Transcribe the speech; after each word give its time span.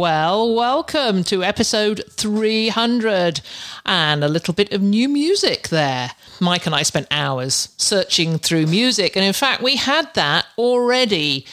Well, 0.00 0.54
welcome 0.54 1.24
to 1.24 1.44
episode 1.44 2.02
300 2.08 3.42
and 3.84 4.24
a 4.24 4.28
little 4.28 4.54
bit 4.54 4.72
of 4.72 4.80
new 4.80 5.10
music 5.10 5.68
there. 5.68 6.12
Mike 6.40 6.64
and 6.64 6.74
I 6.74 6.84
spent 6.84 7.06
hours 7.10 7.68
searching 7.76 8.38
through 8.38 8.64
music, 8.64 9.14
and 9.14 9.22
in 9.22 9.34
fact, 9.34 9.62
we 9.62 9.76
had 9.76 10.08
that 10.14 10.46
already 10.56 11.44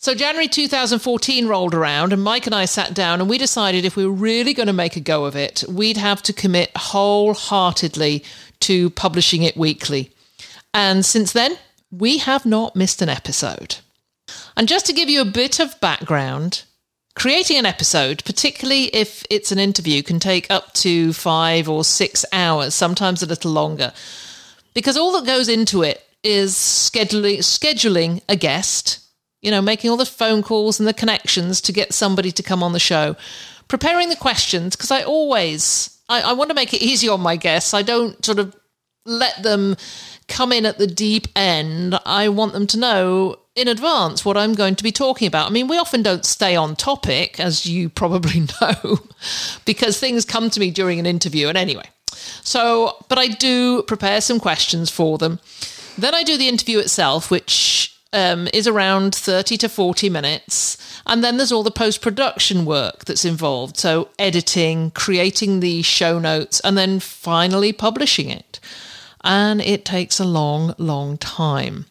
So 0.03 0.17
January 0.17 0.49
2014 0.49 1.47
rolled 1.47 1.75
around, 1.75 2.13
and 2.13 2.25
Mike 2.25 2.47
and 2.47 2.55
I 2.57 2.65
sat 2.65 2.93
down 2.93 3.21
and 3.21 3.31
we 3.31 3.39
decided 3.39 3.85
if 3.85 3.95
we 3.95 4.05
were 4.05 4.11
really 4.11 4.53
going 4.53 4.67
to 4.67 4.73
make 4.73 4.97
a 4.97 5.01
go 5.01 5.27
of 5.27 5.37
it, 5.37 5.63
we'd 5.69 5.97
have 5.97 6.21
to 6.25 6.33
commit 6.33 6.73
wholeheartedly 6.77 8.25
to 8.59 8.91
publishing 8.91 9.45
it 9.45 9.57
weekly. 9.57 10.11
And 10.75 11.07
since 11.07 11.31
then, 11.31 11.57
we 11.93 12.19
have 12.19 12.45
not 12.45 12.75
missed 12.75 13.01
an 13.01 13.09
episode. 13.09 13.77
And 14.57 14.67
just 14.67 14.87
to 14.87 14.93
give 14.93 15.09
you 15.09 15.21
a 15.21 15.25
bit 15.25 15.61
of 15.61 15.79
background, 15.79 16.65
creating 17.15 17.59
an 17.59 17.67
episode, 17.67 18.25
particularly 18.25 18.87
if 18.87 19.25
it's 19.31 19.53
an 19.53 19.61
interview, 19.61 20.03
can 20.03 20.19
take 20.19 20.51
up 20.51 20.73
to 20.73 21.13
five 21.13 21.69
or 21.69 21.85
six 21.85 22.25
hours, 22.33 22.75
sometimes 22.75 23.23
a 23.23 23.27
little 23.27 23.53
longer, 23.53 23.93
because 24.75 24.97
all 24.97 25.13
that 25.13 25.27
goes 25.27 25.49
into 25.49 25.83
it 25.83 26.03
is 26.25 26.55
scheduling, 26.55 27.39
scheduling 27.39 28.21
a 28.29 28.35
guest 28.35 28.99
you 29.43 29.51
know, 29.51 29.61
making 29.61 29.91
all 29.91 29.97
the 29.97 30.07
phone 30.07 30.43
calls 30.43 30.79
and 30.79 30.89
the 30.89 30.95
connections 30.95 31.61
to 31.61 31.73
get 31.73 31.93
somebody 31.93 32.33
to 32.33 32.43
come 32.43 32.63
on 32.63 32.73
the 32.73 32.79
show, 32.79 33.17
preparing 33.69 34.09
the 34.09 34.17
questions, 34.17 34.75
because 34.77 34.91
I 34.91 35.03
always, 35.03 35.99
I, 36.09 36.23
I 36.23 36.33
want 36.33 36.51
to 36.51 36.55
make 36.55 36.73
it 36.73 36.81
easy 36.81 37.09
on 37.09 37.21
my 37.21 37.37
guests. 37.37 37.75
I 37.75 37.83
don't 37.83 38.25
sort 38.25 38.39
of 38.39 38.57
let 39.05 39.43
them 39.43 39.77
come 40.29 40.53
in 40.53 40.65
at 40.65 40.79
the 40.79 40.87
deep 40.87 41.27
end. 41.35 41.99
I 42.07 42.29
want 42.29 42.53
them 42.53 42.67
to 42.69 42.79
know 42.79 43.37
in 43.55 43.69
advance 43.69 44.25
what 44.25 44.37
I'm 44.37 44.55
going 44.55 44.77
to 44.77 44.85
be 44.85 44.93
talking 44.93 45.29
about. 45.29 45.49
I 45.49 45.53
mean, 45.53 45.69
we 45.69 45.77
often 45.77 46.03
don't 46.03 46.25
stay 46.25 46.57
on 46.57 46.77
topic, 46.77 47.39
as 47.39 47.67
you 47.67 47.89
probably 47.91 48.47
know, 48.61 48.99
because 49.65 49.99
things 49.99 50.25
come 50.25 50.51
to 50.51 50.61
me 50.61 50.71
during 50.71 50.99
an 50.99 51.07
interview. 51.07 51.49
And 51.49 51.59
anyway, 51.59 51.89
so, 52.13 52.97
but 53.09 53.19
I 53.19 53.29
do 53.29 53.83
prepare 53.83 54.21
some 54.21 54.41
questions 54.41 54.91
for 54.91 55.19
them. 55.19 55.41
Then 55.99 56.15
I 56.15 56.23
do 56.23 56.39
the 56.39 56.49
interview 56.49 56.79
itself, 56.79 57.31
which 57.31 57.92
um, 58.13 58.49
is 58.53 58.67
around 58.67 59.15
30 59.15 59.57
to 59.59 59.69
40 59.69 60.11
minutes. 60.11 60.77
And 61.07 61.23
then 61.23 61.37
there's 61.37 61.53
all 61.53 61.63
the 61.63 61.71
post 61.71 62.01
production 62.01 62.65
work 62.65 63.05
that's 63.05 63.25
involved. 63.25 63.77
So, 63.77 64.09
editing, 64.19 64.91
creating 64.93 65.61
the 65.61 65.83
show 65.83 66.19
notes, 66.19 66.61
and 66.61 66.77
then 66.77 67.01
finally 67.01 67.73
publishing 67.73 68.31
it. 68.31 68.61
And 69.25 69.61
it 69.61 69.85
takes 69.85 70.21
a 70.21 70.25
long, 70.25 70.75
long 70.79 71.19
time. 71.19 71.87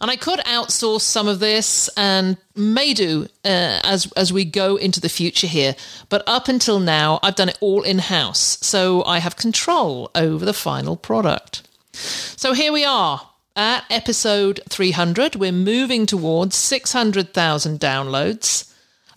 And 0.00 0.10
I 0.10 0.16
could 0.16 0.38
outsource 0.40 1.02
some 1.02 1.28
of 1.28 1.40
this 1.40 1.90
and 1.96 2.38
may 2.56 2.94
do 2.94 3.24
uh, 3.44 3.80
as, 3.84 4.10
as 4.16 4.32
we 4.32 4.46
go 4.46 4.76
into 4.76 4.98
the 4.98 5.10
future 5.10 5.46
here. 5.46 5.76
But 6.08 6.22
up 6.26 6.48
until 6.48 6.80
now, 6.80 7.20
I've 7.22 7.34
done 7.34 7.50
it 7.50 7.58
all 7.60 7.82
in 7.82 7.98
house. 7.98 8.58
So 8.62 9.04
I 9.04 9.18
have 9.18 9.36
control 9.36 10.10
over 10.14 10.44
the 10.44 10.54
final 10.54 10.96
product. 10.96 11.68
So 11.92 12.54
here 12.54 12.72
we 12.72 12.84
are, 12.84 13.29
at 13.56 13.84
episode 13.90 14.60
300. 14.68 15.36
We're 15.36 15.52
moving 15.52 16.06
towards 16.06 16.56
600,000 16.56 17.80
downloads, 17.80 18.72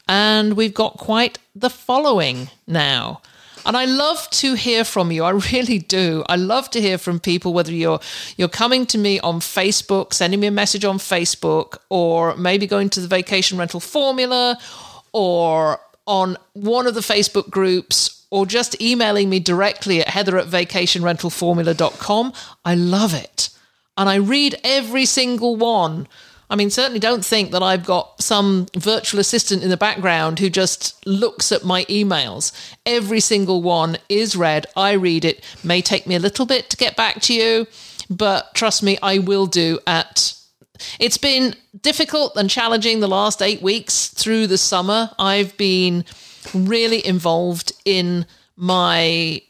and 0.07 0.53
we've 0.53 0.73
got 0.73 0.97
quite 0.97 1.39
the 1.55 1.69
following 1.69 2.49
now. 2.67 3.21
And 3.65 3.77
I 3.77 3.85
love 3.85 4.29
to 4.31 4.55
hear 4.55 4.83
from 4.83 5.11
you. 5.11 5.23
I 5.23 5.29
really 5.31 5.79
do. 5.79 6.23
I 6.27 6.35
love 6.35 6.69
to 6.71 6.81
hear 6.81 6.97
from 6.97 7.19
people, 7.19 7.53
whether 7.53 7.71
you're 7.71 7.99
you're 8.35 8.49
coming 8.49 8.85
to 8.87 8.97
me 8.97 9.19
on 9.21 9.39
Facebook, 9.39 10.13
sending 10.13 10.39
me 10.39 10.47
a 10.47 10.51
message 10.51 10.83
on 10.83 10.97
Facebook, 10.97 11.77
or 11.89 12.35
maybe 12.35 12.67
going 12.67 12.89
to 12.91 12.99
the 12.99 13.07
vacation 13.07 13.57
rental 13.57 13.79
formula, 13.79 14.59
or 15.13 15.79
on 16.05 16.37
one 16.51 16.87
of 16.87 16.95
the 16.95 17.01
Facebook 17.01 17.49
groups, 17.49 18.25
or 18.31 18.45
just 18.45 18.81
emailing 18.81 19.29
me 19.29 19.39
directly 19.39 20.01
at 20.01 20.09
heather 20.09 20.37
at 20.37 20.47
vacationrentalformula.com. 20.47 22.33
I 22.65 22.75
love 22.75 23.13
it 23.13 23.49
and 23.97 24.09
I 24.09 24.15
read 24.15 24.59
every 24.63 25.05
single 25.05 25.55
one. 25.55 26.07
I 26.49 26.55
mean, 26.55 26.69
certainly 26.69 26.99
don't 26.99 27.25
think 27.25 27.51
that 27.51 27.63
I've 27.63 27.85
got 27.85 28.21
some 28.21 28.67
virtual 28.75 29.19
assistant 29.19 29.63
in 29.63 29.69
the 29.69 29.77
background 29.77 30.39
who 30.39 30.49
just 30.49 31.03
looks 31.05 31.51
at 31.51 31.63
my 31.63 31.85
emails. 31.85 32.51
Every 32.85 33.19
single 33.19 33.61
one 33.63 33.97
is 34.09 34.35
read. 34.35 34.67
I 34.75 34.91
read 34.91 35.25
it. 35.25 35.43
May 35.63 35.81
take 35.81 36.05
me 36.05 36.15
a 36.15 36.19
little 36.19 36.45
bit 36.45 36.69
to 36.69 36.77
get 36.77 36.95
back 36.95 37.21
to 37.21 37.33
you, 37.33 37.65
but 38.09 38.53
trust 38.53 38.83
me, 38.83 38.97
I 39.01 39.19
will 39.19 39.47
do 39.47 39.79
at. 39.87 40.35
It's 40.99 41.17
been 41.17 41.55
difficult 41.81 42.35
and 42.35 42.49
challenging 42.49 42.99
the 42.99 43.07
last 43.07 43.41
eight 43.41 43.61
weeks 43.61 44.09
through 44.09 44.47
the 44.47 44.57
summer. 44.57 45.11
I've 45.17 45.55
been 45.57 46.03
really 46.53 47.05
involved 47.05 47.71
in 47.85 48.25
my 48.55 49.41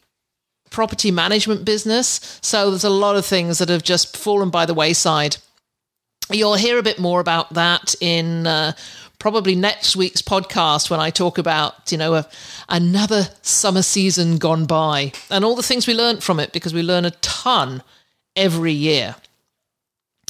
property 0.74 1.12
management 1.12 1.64
business. 1.64 2.40
So 2.42 2.70
there's 2.70 2.84
a 2.84 2.90
lot 2.90 3.16
of 3.16 3.26
things 3.26 3.60
that 3.60 3.70
have 3.70 3.84
just 3.84 4.18
fallen 4.18 4.50
by 4.50 4.66
the 4.66 4.74
wayside. 4.74 5.38
You'll 6.30 6.56
hear 6.56 6.78
a 6.78 6.84
bit 6.84 7.00
more 7.00 7.22
about 7.22 7.54
that 7.54 7.96
in 8.02 8.48
uh, 8.48 8.74
probably 9.20 9.56
next 9.56 9.96
week's 9.96 10.22
podcast 10.22 10.90
when 10.90 11.00
I 11.00 11.12
talk 11.12 11.38
about, 11.38 11.92
you 11.92 11.98
know, 11.98 12.16
a, 12.16 12.28
another 12.68 13.30
summer 13.42 13.82
season 13.82 14.38
gone 14.38 14.66
by 14.66 15.14
and 15.30 15.46
all 15.46 15.56
the 15.56 15.64
things 15.64 15.88
we 15.88 15.94
learned 15.94 16.24
from 16.24 16.40
it 16.40 16.52
because 16.52 16.74
we 16.74 16.84
learn 16.84 17.06
a 17.06 17.12
ton 17.12 17.84
every 18.36 18.74
year. 18.74 19.16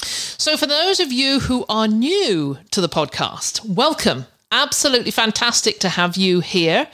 So, 0.02 0.56
for 0.56 0.66
those 0.66 1.00
of 1.00 1.10
you 1.10 1.40
who 1.40 1.64
are 1.68 1.88
new 1.88 2.58
to 2.70 2.80
the 2.80 2.88
podcast, 2.88 3.64
welcome. 3.66 4.26
Absolutely 4.52 5.10
fantastic 5.10 5.78
to 5.80 5.88
have 5.88 6.16
you 6.16 6.40
here. 6.40 6.86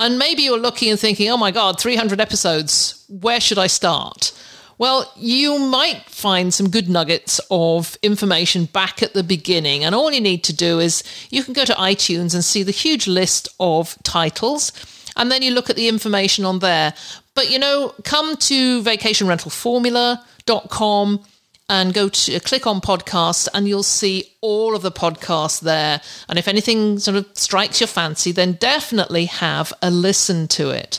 And 0.00 0.18
maybe 0.18 0.42
you're 0.42 0.58
looking 0.58 0.90
and 0.90 0.98
thinking, 0.98 1.30
oh 1.30 1.36
my 1.36 1.50
God, 1.50 1.78
300 1.78 2.18
episodes, 2.20 3.04
where 3.08 3.38
should 3.38 3.58
I 3.58 3.66
start? 3.66 4.32
Well, 4.78 5.12
you 5.14 5.58
might 5.58 6.04
find 6.06 6.54
some 6.54 6.70
good 6.70 6.88
nuggets 6.88 7.38
of 7.50 7.98
information 8.02 8.64
back 8.64 9.02
at 9.02 9.12
the 9.12 9.22
beginning. 9.22 9.84
And 9.84 9.94
all 9.94 10.10
you 10.10 10.22
need 10.22 10.42
to 10.44 10.56
do 10.56 10.80
is 10.80 11.04
you 11.28 11.44
can 11.44 11.52
go 11.52 11.66
to 11.66 11.74
iTunes 11.74 12.32
and 12.32 12.42
see 12.42 12.62
the 12.62 12.72
huge 12.72 13.06
list 13.06 13.46
of 13.60 13.98
titles. 14.02 14.72
and 15.16 15.30
then 15.30 15.42
you 15.42 15.50
look 15.50 15.68
at 15.68 15.76
the 15.76 15.88
information 15.88 16.46
on 16.46 16.60
there. 16.60 16.94
But 17.34 17.50
you 17.50 17.58
know, 17.58 17.92
come 18.04 18.36
to 18.36 18.82
vacationrentalformula.com 18.82 21.24
and 21.70 21.94
go 21.94 22.08
to 22.08 22.40
click 22.40 22.66
on 22.66 22.80
podcasts 22.80 23.46
and 23.54 23.68
you'll 23.68 23.84
see 23.84 24.34
all 24.40 24.74
of 24.74 24.82
the 24.82 24.90
podcasts 24.90 25.60
there. 25.60 26.00
And 26.28 26.36
if 26.36 26.48
anything 26.48 26.98
sort 26.98 27.16
of 27.16 27.26
strikes 27.34 27.80
your 27.80 27.86
fancy, 27.86 28.32
then 28.32 28.54
definitely 28.54 29.26
have 29.26 29.72
a 29.80 29.88
listen 29.88 30.48
to 30.48 30.70
it. 30.70 30.98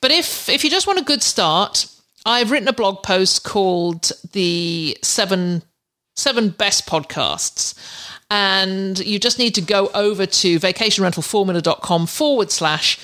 But 0.00 0.12
if 0.12 0.48
if 0.48 0.62
you 0.62 0.70
just 0.70 0.86
want 0.86 1.00
a 1.00 1.04
good 1.04 1.22
start, 1.22 1.86
I've 2.24 2.52
written 2.52 2.68
a 2.68 2.72
blog 2.72 3.02
post 3.02 3.42
called 3.42 4.12
the 4.30 4.96
seven 5.02 5.64
seven 6.14 6.50
best 6.50 6.86
podcasts. 6.86 7.74
And 8.30 8.98
you 9.00 9.18
just 9.18 9.38
need 9.38 9.54
to 9.56 9.60
go 9.60 9.88
over 9.94 10.26
to 10.26 10.58
vacationrentalformula.com 10.60 12.06
forward 12.06 12.50
slash 12.50 12.98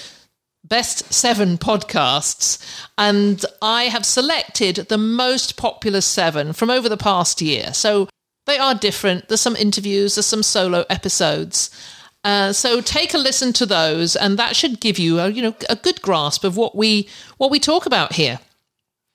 best 0.69 1.13
seven 1.13 1.59
podcasts. 1.59 2.59
And 2.97 3.45
I 3.63 3.85
have 3.85 4.05
selected 4.05 4.77
the 4.77 4.99
most 4.99 5.57
popular 5.57 6.01
seven 6.01 6.53
from 6.53 6.71
over 6.71 6.89
the 6.89 6.97
past 6.97 7.41
year. 7.41 7.73
So 7.73 8.09
they 8.47 8.59
are 8.59 8.75
different. 8.75 9.29
There's 9.29 9.41
some 9.41 9.57
interviews, 9.57 10.15
there's 10.15 10.27
some 10.27 10.43
solo 10.43 10.85
episodes. 10.89 11.71
Uh, 12.25 12.53
so 12.53 12.81
take 12.81 13.15
a 13.15 13.19
listen 13.19 13.53
to 13.55 13.67
those, 13.67 14.17
and 14.17 14.39
that 14.39 14.57
should 14.57 14.81
give 14.81 14.99
you 14.99 15.21
a 15.21 15.29
you 15.29 15.41
know 15.41 15.55
a 15.71 15.77
good 15.77 16.03
grasp 16.03 16.45
of 16.45 16.57
what 16.57 16.75
we 16.75 17.09
what 17.37 17.51
we 17.51 17.61
talk 17.61 17.87
about 17.87 18.15
here. 18.15 18.41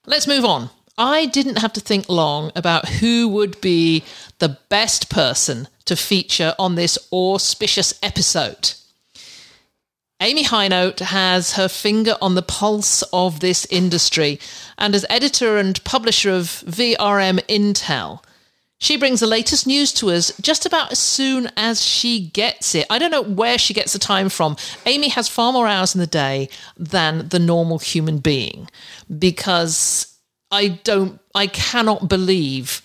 Let's 0.06 0.26
move 0.26 0.44
on. 0.44 0.70
I 0.96 1.26
didn't 1.26 1.58
have 1.58 1.72
to 1.74 1.80
think 1.80 2.08
long 2.08 2.52
about 2.54 2.88
who 2.88 3.28
would 3.28 3.60
be 3.60 4.04
the 4.38 4.58
best 4.68 5.10
person 5.10 5.68
to 5.86 5.96
feature 5.96 6.54
on 6.58 6.76
this 6.76 6.98
auspicious 7.12 7.98
episode. 8.02 8.74
Amy 10.24 10.42
Hinote 10.42 11.00
has 11.00 11.52
her 11.52 11.68
finger 11.68 12.16
on 12.22 12.34
the 12.34 12.40
pulse 12.40 13.02
of 13.12 13.40
this 13.40 13.66
industry, 13.66 14.40
and 14.78 14.94
as 14.94 15.04
editor 15.10 15.58
and 15.58 15.84
publisher 15.84 16.30
of 16.30 16.64
VRM 16.66 17.40
Intel, 17.40 18.24
she 18.78 18.96
brings 18.96 19.20
the 19.20 19.26
latest 19.26 19.66
news 19.66 19.92
to 19.92 20.10
us 20.10 20.34
just 20.40 20.64
about 20.64 20.90
as 20.90 20.98
soon 20.98 21.50
as 21.58 21.84
she 21.84 22.28
gets 22.28 22.74
it. 22.74 22.86
I 22.88 22.98
don't 22.98 23.10
know 23.10 23.20
where 23.20 23.58
she 23.58 23.74
gets 23.74 23.92
the 23.92 23.98
time 23.98 24.30
from. 24.30 24.56
Amy 24.86 25.10
has 25.10 25.28
far 25.28 25.52
more 25.52 25.66
hours 25.66 25.94
in 25.94 26.00
the 26.00 26.06
day 26.06 26.48
than 26.78 27.28
the 27.28 27.38
normal 27.38 27.78
human 27.78 28.16
being 28.16 28.70
because 29.18 30.18
I 30.50 30.68
don't, 30.84 31.20
I 31.34 31.48
cannot 31.48 32.08
believe 32.08 32.80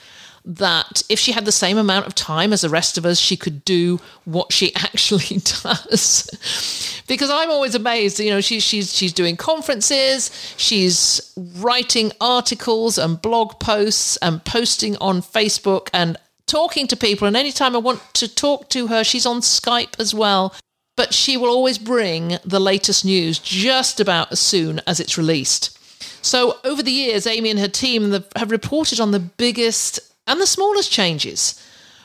that 0.49 1.03
if 1.09 1.19
she 1.19 1.31
had 1.31 1.45
the 1.45 1.51
same 1.51 1.77
amount 1.77 2.07
of 2.07 2.15
time 2.15 2.51
as 2.51 2.61
the 2.61 2.69
rest 2.69 2.97
of 2.97 3.05
us, 3.05 3.19
she 3.19 3.37
could 3.37 3.63
do 3.63 3.99
what 4.25 4.51
she 4.51 4.73
actually 4.75 5.37
does. 5.63 7.01
because 7.07 7.29
I'm 7.29 7.51
always 7.51 7.75
amazed, 7.75 8.19
you 8.19 8.31
know, 8.31 8.41
she's 8.41 8.63
she's 8.63 8.93
she's 8.93 9.13
doing 9.13 9.37
conferences, 9.37 10.31
she's 10.57 11.33
writing 11.57 12.11
articles 12.19 12.97
and 12.97 13.21
blog 13.21 13.59
posts 13.59 14.17
and 14.17 14.43
posting 14.43 14.97
on 14.97 15.21
Facebook 15.21 15.89
and 15.93 16.17
talking 16.47 16.87
to 16.87 16.97
people. 16.97 17.27
And 17.27 17.37
anytime 17.37 17.75
I 17.75 17.79
want 17.79 18.01
to 18.15 18.27
talk 18.27 18.69
to 18.69 18.87
her, 18.87 19.03
she's 19.03 19.27
on 19.27 19.41
Skype 19.41 19.99
as 19.99 20.15
well. 20.15 20.53
But 20.97 21.13
she 21.13 21.37
will 21.37 21.49
always 21.49 21.77
bring 21.77 22.39
the 22.43 22.59
latest 22.59 23.05
news 23.05 23.39
just 23.39 24.01
about 24.01 24.33
as 24.33 24.39
soon 24.39 24.81
as 24.85 24.99
it's 24.99 25.17
released. 25.17 25.77
So, 26.21 26.57
over 26.65 26.83
the 26.83 26.91
years, 26.91 27.25
Amy 27.25 27.49
and 27.49 27.59
her 27.59 27.69
team 27.69 28.11
have 28.35 28.51
reported 28.51 28.99
on 28.99 29.11
the 29.11 29.19
biggest 29.19 30.08
and 30.29 30.39
the 30.39 30.47
smallest 30.47 30.91
changes 30.91 31.61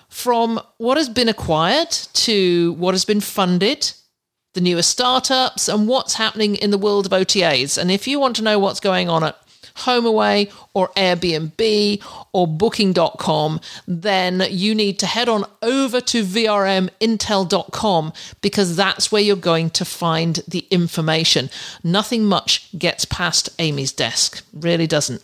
from 0.09 0.61
what 0.79 0.97
has 0.97 1.09
been 1.09 1.29
acquired 1.29 1.91
to 1.91 2.73
what 2.75 2.95
has 2.95 3.05
been 3.05 3.21
funded, 3.21 3.93
the 4.55 4.61
newest 4.61 4.91
startups, 4.91 5.69
and 5.69 5.87
what's 5.87 6.15
happening 6.15 6.57
in 6.57 6.71
the 6.71 6.79
world 6.79 7.07
of 7.07 7.13
OTAs. 7.13 7.77
And 7.77 7.91
if 7.91 8.09
you 8.09 8.19
want 8.19 8.37
to 8.37 8.43
know 8.43 8.59
what's 8.59 8.81
going 8.81 9.09
on 9.09 9.25
at 9.25 9.37
HomeAway 9.77 10.53
or 10.73 10.89
Airbnb 10.91 12.03
or 12.33 12.47
Booking.com, 12.47 13.61
then 13.87 14.45
you 14.49 14.75
need 14.75 14.99
to 15.01 15.07
head 15.07 15.29
on 15.29 15.45
over 15.63 16.01
to 16.01 16.25
VRMintel.com 16.25 18.13
because 18.41 18.77
that's 18.77 19.11
where 19.11 19.23
you're 19.23 19.37
going 19.37 19.71
to 19.71 19.85
find 19.85 20.41
the 20.49 20.67
information. 20.71 21.51
Nothing 21.83 22.25
much 22.25 22.69
gets 22.79 23.05
past 23.05 23.51
Amy's 23.59 23.93
desk, 23.93 24.45
really 24.53 24.87
doesn't. 24.87 25.23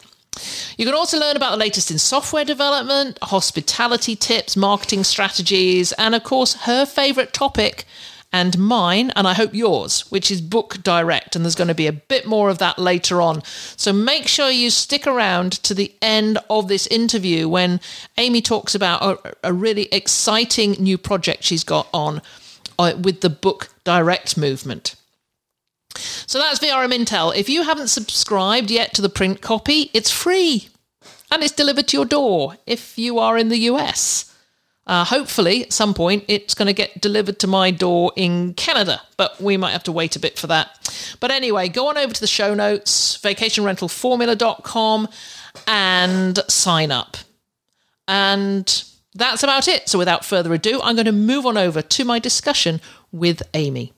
You 0.76 0.84
can 0.84 0.94
also 0.94 1.19
learn 1.19 1.37
about 1.37 1.50
the 1.52 1.56
latest 1.56 1.90
in 1.90 1.98
software 1.98 2.44
development, 2.44 3.19
hospitality 3.22 4.16
tips, 4.16 4.56
marketing 4.56 5.04
strategies, 5.04 5.92
and 5.92 6.14
of 6.14 6.25
course, 6.25 6.54
her 6.62 6.87
favorite 6.87 7.32
topic 7.32 7.84
and 8.32 8.56
mine, 8.58 9.10
and 9.16 9.26
I 9.26 9.34
hope 9.34 9.54
yours, 9.54 10.10
which 10.10 10.31
is 10.31 10.40
book 10.40 10.82
direct. 10.82 11.34
And 11.34 11.44
there's 11.44 11.56
going 11.56 11.69
to 11.69 11.75
be 11.75 11.88
a 11.88 11.92
bit 11.92 12.26
more 12.26 12.48
of 12.48 12.58
that 12.58 12.78
later 12.78 13.20
on. 13.20 13.42
So 13.76 13.92
make 13.92 14.28
sure 14.28 14.50
you 14.50 14.70
stick 14.70 15.06
around 15.06 15.52
to 15.64 15.75
the 15.75 15.92
end 16.00 16.38
of 16.48 16.69
this 16.69 16.87
interview 16.87 17.48
when 17.48 17.81
Amy 18.19 18.40
talks 18.40 18.75
about 18.75 19.02
a, 19.02 19.37
a 19.48 19.52
really 19.52 19.88
exciting 19.90 20.72
new 20.72 20.96
project 20.96 21.42
she's 21.42 21.64
got 21.64 21.88
on 21.92 22.22
uh, 22.78 22.92
with 23.02 23.20
the 23.20 23.31
book 23.31 23.69
direct 23.84 24.38
movement. 24.38 24.94
So 25.96 26.38
that's 26.38 26.60
VRM 26.60 26.92
Intel. 26.92 27.34
If 27.34 27.48
you 27.48 27.62
haven't 27.62 27.88
subscribed 27.88 28.70
yet 28.70 28.94
to 28.94 29.02
the 29.02 29.08
print 29.08 29.40
copy, 29.40 29.90
it's 29.92 30.10
free 30.10 30.69
and 31.31 31.42
it's 31.42 31.52
delivered 31.52 31.88
to 31.88 31.96
your 31.96 32.06
door 32.06 32.56
if 32.66 32.98
you 32.98 33.19
are 33.19 33.37
in 33.38 33.48
the 33.48 33.58
US. 33.58 34.26
Uh, 34.87 35.04
hopefully, 35.04 35.62
at 35.62 35.72
some 35.72 35.94
point, 35.94 36.25
it's 36.26 36.54
going 36.54 36.66
to 36.66 36.72
get 36.72 37.00
delivered 37.00 37.38
to 37.38 37.46
my 37.46 37.70
door 37.70 38.12
in 38.16 38.54
Canada, 38.54 39.00
but 39.16 39.40
we 39.40 39.56
might 39.56 39.70
have 39.70 39.84
to 39.84 39.92
wait 39.92 40.16
a 40.16 40.19
bit 40.19 40.37
for 40.38 40.48
that. 40.48 41.16
But 41.20 41.31
anyway, 41.31 41.69
go 41.69 41.88
on 41.88 41.96
over 41.96 42.12
to 42.12 42.20
the 42.20 42.26
show 42.26 42.54
notes, 42.54 43.16
vacationrentalformula.com, 43.19 45.08
and 45.69 46.38
sign 46.48 46.90
up. 46.90 47.19
And 48.08 48.84
that's 49.14 49.44
about 49.44 49.69
it. 49.69 49.88
So, 49.88 49.98
without 49.98 50.25
further 50.25 50.52
ado, 50.54 50.81
I'm 50.82 50.96
going 50.96 51.06
to 51.06 51.12
move 51.12 51.46
on 51.46 51.56
over 51.56 51.82
to 51.82 52.04
my 52.04 52.19
discussion 52.19 52.81
with 53.12 53.42
Amy. 53.54 53.92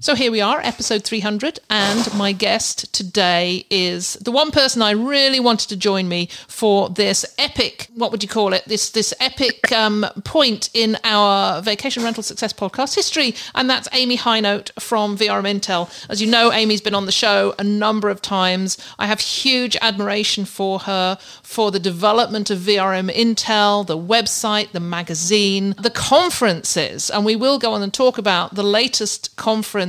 So 0.00 0.14
here 0.14 0.30
we 0.30 0.40
are, 0.40 0.60
episode 0.60 1.02
300, 1.02 1.58
and 1.68 2.14
my 2.14 2.30
guest 2.30 2.94
today 2.94 3.66
is 3.68 4.12
the 4.14 4.30
one 4.30 4.52
person 4.52 4.80
I 4.80 4.92
really 4.92 5.40
wanted 5.40 5.70
to 5.70 5.76
join 5.76 6.08
me 6.08 6.28
for 6.46 6.88
this 6.88 7.26
epic, 7.36 7.88
what 7.96 8.12
would 8.12 8.22
you 8.22 8.28
call 8.28 8.52
it? 8.52 8.62
This 8.64 8.90
this 8.90 9.12
epic 9.18 9.72
um, 9.72 10.06
point 10.22 10.70
in 10.72 10.96
our 11.02 11.60
vacation 11.62 12.04
rental 12.04 12.22
success 12.22 12.52
podcast 12.52 12.94
history, 12.94 13.34
and 13.56 13.68
that's 13.68 13.88
Amy 13.90 14.16
Hinote 14.16 14.70
from 14.80 15.18
VRM 15.18 15.58
Intel. 15.58 15.90
As 16.08 16.22
you 16.22 16.30
know, 16.30 16.52
Amy's 16.52 16.80
been 16.80 16.94
on 16.94 17.06
the 17.06 17.10
show 17.10 17.56
a 17.58 17.64
number 17.64 18.08
of 18.08 18.22
times. 18.22 18.78
I 19.00 19.08
have 19.08 19.18
huge 19.18 19.76
admiration 19.82 20.44
for 20.44 20.78
her 20.78 21.18
for 21.42 21.72
the 21.72 21.80
development 21.80 22.50
of 22.50 22.60
VRM 22.60 23.10
Intel, 23.12 23.84
the 23.84 23.98
website, 23.98 24.70
the 24.70 24.78
magazine, 24.78 25.74
the 25.76 25.90
conferences, 25.90 27.10
and 27.10 27.24
we 27.24 27.34
will 27.34 27.58
go 27.58 27.72
on 27.72 27.82
and 27.82 27.92
talk 27.92 28.16
about 28.16 28.54
the 28.54 28.62
latest 28.62 29.34
conference 29.34 29.87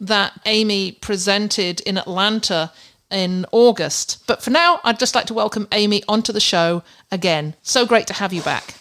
that 0.00 0.40
Amy 0.46 0.92
presented 0.92 1.80
in 1.80 1.98
Atlanta 1.98 2.72
in 3.10 3.46
August. 3.52 4.24
But 4.26 4.42
for 4.42 4.50
now, 4.50 4.80
I'd 4.84 4.98
just 4.98 5.14
like 5.14 5.26
to 5.26 5.34
welcome 5.34 5.68
Amy 5.72 6.02
onto 6.08 6.32
the 6.32 6.40
show 6.40 6.82
again. 7.10 7.54
So 7.62 7.86
great 7.86 8.06
to 8.08 8.14
have 8.14 8.32
you 8.32 8.42
back. 8.42 8.74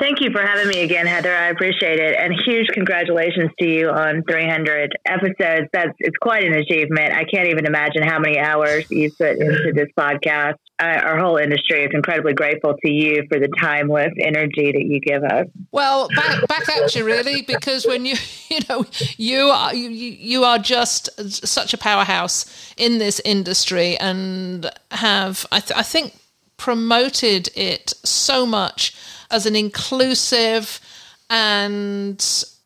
Thank 0.00 0.20
you 0.20 0.30
for 0.32 0.42
having 0.42 0.66
me 0.66 0.80
again, 0.80 1.06
Heather. 1.06 1.32
I 1.32 1.48
appreciate 1.50 2.00
it, 2.00 2.16
and 2.18 2.34
huge 2.44 2.66
congratulations 2.68 3.50
to 3.60 3.68
you 3.68 3.88
on 3.88 4.24
300 4.28 4.90
episodes. 5.06 5.68
That's 5.72 5.92
it's 6.00 6.16
quite 6.16 6.44
an 6.44 6.54
achievement. 6.54 7.12
I 7.12 7.24
can't 7.24 7.48
even 7.48 7.66
imagine 7.66 8.02
how 8.02 8.18
many 8.18 8.38
hours 8.38 8.90
you 8.90 9.12
put 9.12 9.38
into 9.38 9.72
this 9.74 9.88
podcast. 9.96 10.56
Uh, 10.80 11.00
our 11.04 11.18
whole 11.18 11.36
industry 11.36 11.84
is 11.84 11.90
incredibly 11.92 12.32
grateful 12.32 12.74
to 12.84 12.90
you 12.90 13.24
for 13.30 13.38
the 13.38 13.48
timeless 13.60 14.12
energy 14.18 14.72
that 14.72 14.82
you 14.82 14.98
give 15.00 15.22
us. 15.22 15.46
Well, 15.70 16.08
back, 16.16 16.46
back 16.48 16.68
at 16.68 16.94
you 16.94 17.04
really, 17.04 17.42
because 17.42 17.86
when 17.86 18.04
you 18.04 18.16
you 18.50 18.60
know 18.68 18.84
you 19.16 19.50
are 19.50 19.74
you, 19.74 19.90
you 19.90 20.44
are 20.44 20.58
just 20.58 21.08
such 21.46 21.72
a 21.72 21.78
powerhouse 21.78 22.74
in 22.76 22.98
this 22.98 23.20
industry 23.24 23.96
and 23.98 24.70
have 24.90 25.46
I, 25.52 25.60
th- 25.60 25.78
I 25.78 25.82
think 25.82 26.14
promoted 26.56 27.48
it 27.54 27.92
so 28.04 28.46
much 28.46 28.94
as 29.30 29.46
an 29.46 29.56
inclusive 29.56 30.80
and 31.28 32.18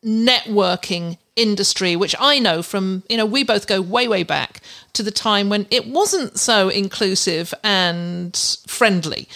networking 0.03 1.17
industry, 1.37 1.95
which 1.95 2.15
I 2.19 2.39
know 2.39 2.61
from, 2.61 3.03
you 3.09 3.15
know, 3.15 3.25
we 3.25 3.43
both 3.43 3.67
go 3.67 3.79
way, 3.79 4.07
way 4.07 4.23
back 4.23 4.61
to 4.93 5.03
the 5.03 5.11
time 5.11 5.47
when 5.47 5.67
it 5.71 5.87
wasn't 5.87 6.37
so 6.37 6.67
inclusive 6.67 7.53
and 7.63 8.35
friendly. 8.67 9.29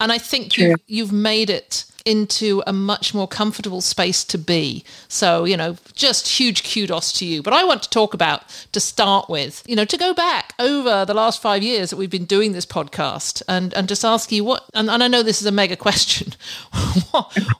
And 0.00 0.12
I 0.12 0.18
think 0.18 0.56
you, 0.56 0.76
you've 0.86 1.12
made 1.12 1.50
it 1.50 1.84
into 2.04 2.62
a 2.66 2.72
much 2.72 3.12
more 3.12 3.28
comfortable 3.28 3.82
space 3.82 4.24
to 4.24 4.38
be. 4.38 4.82
So, 5.08 5.44
you 5.44 5.56
know, 5.56 5.76
just 5.94 6.26
huge 6.26 6.72
kudos 6.72 7.12
to 7.14 7.26
you. 7.26 7.42
But 7.42 7.52
I 7.52 7.64
want 7.64 7.82
to 7.82 7.90
talk 7.90 8.14
about, 8.14 8.44
to 8.72 8.80
start 8.80 9.28
with, 9.28 9.62
you 9.66 9.76
know, 9.76 9.84
to 9.84 9.96
go 9.98 10.14
back 10.14 10.54
over 10.58 11.04
the 11.04 11.12
last 11.12 11.42
five 11.42 11.62
years 11.62 11.90
that 11.90 11.96
we've 11.96 12.08
been 12.08 12.24
doing 12.24 12.52
this 12.52 12.64
podcast 12.64 13.42
and, 13.46 13.74
and 13.74 13.88
just 13.88 14.06
ask 14.06 14.32
you 14.32 14.42
what, 14.42 14.64
and, 14.72 14.88
and 14.88 15.02
I 15.02 15.08
know 15.08 15.22
this 15.22 15.42
is 15.42 15.46
a 15.46 15.52
mega 15.52 15.76
question, 15.76 16.32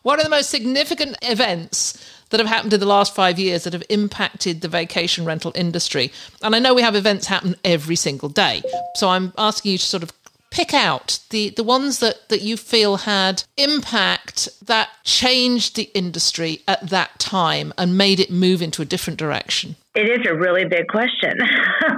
what 0.02 0.18
are 0.18 0.24
the 0.24 0.30
most 0.30 0.48
significant 0.48 1.18
events 1.20 2.02
that 2.30 2.40
have 2.40 2.48
happened 2.48 2.72
in 2.72 2.80
the 2.80 2.86
last 2.86 3.14
five 3.14 3.38
years 3.38 3.64
that 3.64 3.72
have 3.72 3.84
impacted 3.88 4.60
the 4.60 4.68
vacation 4.68 5.24
rental 5.24 5.52
industry. 5.54 6.12
And 6.42 6.54
I 6.54 6.58
know 6.58 6.74
we 6.74 6.82
have 6.82 6.94
events 6.96 7.26
happen 7.26 7.56
every 7.64 7.96
single 7.96 8.28
day. 8.28 8.62
So 8.96 9.08
I'm 9.08 9.32
asking 9.38 9.72
you 9.72 9.78
to 9.78 9.84
sort 9.84 10.02
of 10.02 10.12
pick 10.50 10.72
out 10.72 11.18
the, 11.30 11.50
the 11.50 11.62
ones 11.62 11.98
that, 11.98 12.28
that 12.28 12.40
you 12.40 12.56
feel 12.56 12.98
had 12.98 13.42
impact 13.56 14.48
that 14.64 14.88
changed 15.04 15.76
the 15.76 15.90
industry 15.94 16.62
at 16.66 16.88
that 16.88 17.18
time 17.18 17.72
and 17.76 17.98
made 17.98 18.20
it 18.20 18.30
move 18.30 18.62
into 18.62 18.82
a 18.82 18.84
different 18.84 19.18
direction? 19.18 19.76
It 19.94 20.08
is 20.08 20.26
a 20.28 20.34
really 20.34 20.64
big 20.64 20.88
question. 20.88 21.34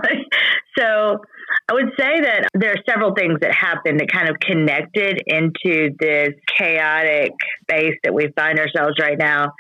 so 0.79 1.21
I 1.69 1.73
would 1.73 1.91
say 1.99 2.21
that 2.21 2.49
there 2.55 2.73
are 2.73 2.83
several 2.89 3.15
things 3.15 3.39
that 3.41 3.55
happened 3.55 4.01
that 4.01 4.11
kind 4.11 4.29
of 4.29 4.37
connected 4.41 5.23
into 5.27 5.95
this 5.99 6.31
chaotic 6.59 7.33
space 7.63 7.95
that 8.03 8.13
we 8.13 8.29
find 8.37 8.59
ourselves 8.59 8.97
right 9.01 9.19
now. 9.19 9.53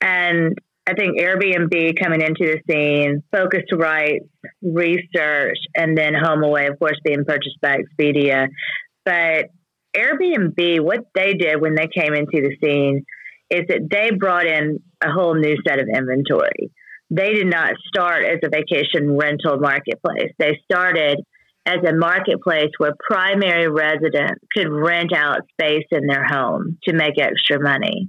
And 0.00 0.56
I 0.86 0.94
think 0.94 1.18
Airbnb 1.18 2.00
coming 2.02 2.20
into 2.20 2.56
the 2.56 2.60
scene, 2.68 3.22
Phocuswright, 3.32 4.20
research, 4.62 5.58
and 5.76 5.96
then 5.96 6.14
HomeAway, 6.14 6.70
of 6.70 6.78
course, 6.78 6.98
being 7.04 7.24
purchased 7.24 7.60
by 7.60 7.76
Expedia. 7.76 8.48
But 9.04 9.46
Airbnb, 9.96 10.80
what 10.80 11.00
they 11.14 11.34
did 11.34 11.60
when 11.60 11.74
they 11.74 11.88
came 11.88 12.14
into 12.14 12.42
the 12.42 12.56
scene 12.62 13.04
is 13.50 13.66
that 13.68 13.88
they 13.90 14.10
brought 14.16 14.46
in 14.46 14.80
a 15.04 15.10
whole 15.10 15.34
new 15.34 15.56
set 15.66 15.80
of 15.80 15.88
inventory. 15.94 16.70
They 17.10 17.34
did 17.34 17.48
not 17.48 17.74
start 17.88 18.24
as 18.24 18.38
a 18.44 18.48
vacation 18.48 19.16
rental 19.16 19.58
marketplace. 19.58 20.32
They 20.38 20.58
started 20.64 21.18
as 21.66 21.78
a 21.86 21.94
marketplace 21.94 22.70
where 22.78 22.92
primary 23.10 23.68
residents 23.68 24.40
could 24.56 24.68
rent 24.68 25.12
out 25.14 25.40
space 25.52 25.86
in 25.90 26.06
their 26.06 26.24
home 26.24 26.78
to 26.84 26.94
make 26.94 27.20
extra 27.20 27.60
money. 27.60 28.08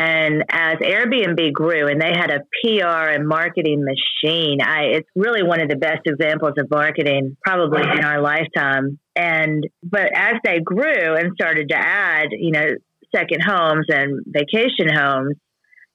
And 0.00 0.44
as 0.48 0.78
Airbnb 0.78 1.52
grew 1.52 1.86
and 1.86 2.00
they 2.00 2.14
had 2.16 2.30
a 2.30 2.40
PR 2.62 3.10
and 3.10 3.28
marketing 3.28 3.84
machine, 3.84 4.62
I, 4.62 4.84
it's 4.94 5.08
really 5.14 5.42
one 5.42 5.60
of 5.60 5.68
the 5.68 5.76
best 5.76 6.06
examples 6.06 6.54
of 6.56 6.70
marketing 6.70 7.36
probably 7.44 7.82
in 7.82 8.02
our 8.02 8.22
lifetime. 8.22 8.98
And, 9.14 9.62
but 9.82 10.10
as 10.14 10.36
they 10.42 10.60
grew 10.60 11.16
and 11.16 11.32
started 11.34 11.68
to 11.68 11.76
add, 11.76 12.28
you 12.30 12.50
know, 12.50 12.68
second 13.14 13.42
homes 13.46 13.84
and 13.90 14.24
vacation 14.26 14.88
homes, 14.90 15.36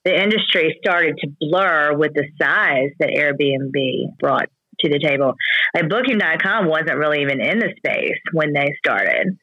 the 0.03 0.15
industry 0.15 0.77
started 0.79 1.17
to 1.21 1.31
blur 1.39 1.97
with 1.97 2.13
the 2.13 2.25
size 2.39 2.91
that 2.99 3.09
Airbnb 3.09 4.19
brought 4.19 4.49
to 4.81 4.89
the 4.89 4.99
table. 4.99 5.33
Like 5.73 5.89
Booking.com 5.89 6.67
wasn't 6.67 6.99
really 6.99 7.23
even 7.23 7.41
in 7.41 7.57
the 7.57 7.73
space 7.77 8.19
when 8.33 8.53
they 8.53 8.75
started. 8.77 9.35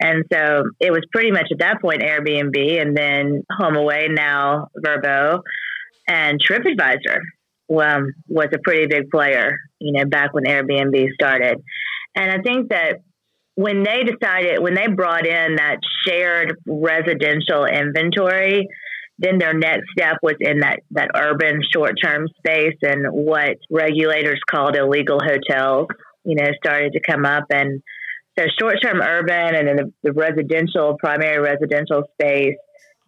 And 0.00 0.24
so 0.32 0.64
it 0.80 0.90
was 0.90 1.02
pretty 1.12 1.30
much 1.30 1.48
at 1.52 1.58
that 1.58 1.80
point 1.82 2.02
Airbnb 2.02 2.80
and 2.80 2.96
then 2.96 3.42
HomeAway, 3.60 4.14
now 4.14 4.68
Vrbo, 4.84 5.42
and 6.08 6.40
TripAdvisor 6.40 7.20
um, 7.70 8.12
was 8.26 8.48
a 8.52 8.58
pretty 8.64 8.86
big 8.86 9.10
player, 9.10 9.58
you 9.78 9.92
know, 9.92 10.06
back 10.06 10.32
when 10.32 10.44
Airbnb 10.44 11.12
started. 11.14 11.62
And 12.16 12.30
I 12.30 12.42
think 12.42 12.70
that 12.70 13.00
when 13.54 13.82
they 13.82 14.04
decided, 14.04 14.60
when 14.60 14.74
they 14.74 14.86
brought 14.86 15.26
in 15.26 15.56
that 15.56 15.76
shared 16.06 16.56
residential 16.66 17.66
inventory, 17.66 18.66
then 19.18 19.38
their 19.38 19.52
next 19.52 19.84
step 19.92 20.16
was 20.22 20.36
in 20.40 20.60
that, 20.60 20.80
that 20.92 21.10
urban 21.14 21.60
short 21.74 21.92
term 22.02 22.26
space 22.38 22.76
and 22.82 23.06
what 23.10 23.58
regulators 23.70 24.40
called 24.50 24.76
illegal 24.76 25.20
hotels, 25.22 25.88
you 26.24 26.36
know, 26.36 26.48
started 26.56 26.94
to 26.94 27.00
come 27.00 27.26
up. 27.26 27.44
And 27.50 27.82
short 28.58 28.76
term 28.82 29.00
urban 29.00 29.54
and 29.54 29.68
then 29.68 29.76
the, 29.76 29.92
the 30.02 30.12
residential, 30.12 30.96
primary 30.98 31.38
residential 31.38 32.02
space 32.12 32.56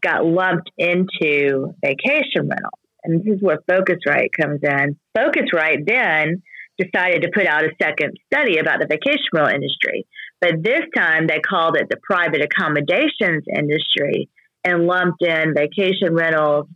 got 0.02 0.24
lumped 0.24 0.70
into 0.78 1.74
vacation 1.82 2.48
rental. 2.48 2.78
And 3.04 3.20
this 3.20 3.36
is 3.36 3.42
where 3.42 3.58
Phocuswright 3.70 4.28
comes 4.38 4.60
in. 4.62 4.96
Phocuswright 5.16 5.86
then 5.86 6.42
decided 6.78 7.22
to 7.22 7.30
put 7.34 7.46
out 7.46 7.64
a 7.64 7.70
second 7.80 8.12
study 8.32 8.58
about 8.58 8.80
the 8.80 8.86
vacation 8.86 9.24
rental 9.32 9.54
industry. 9.54 10.06
But 10.40 10.62
this 10.62 10.82
time 10.96 11.26
they 11.26 11.40
called 11.40 11.76
it 11.76 11.88
the 11.88 11.98
private 12.02 12.42
accommodations 12.42 13.44
industry 13.54 14.28
and 14.64 14.86
lumped 14.86 15.22
in 15.22 15.54
vacation 15.54 16.14
rentals, 16.14 16.66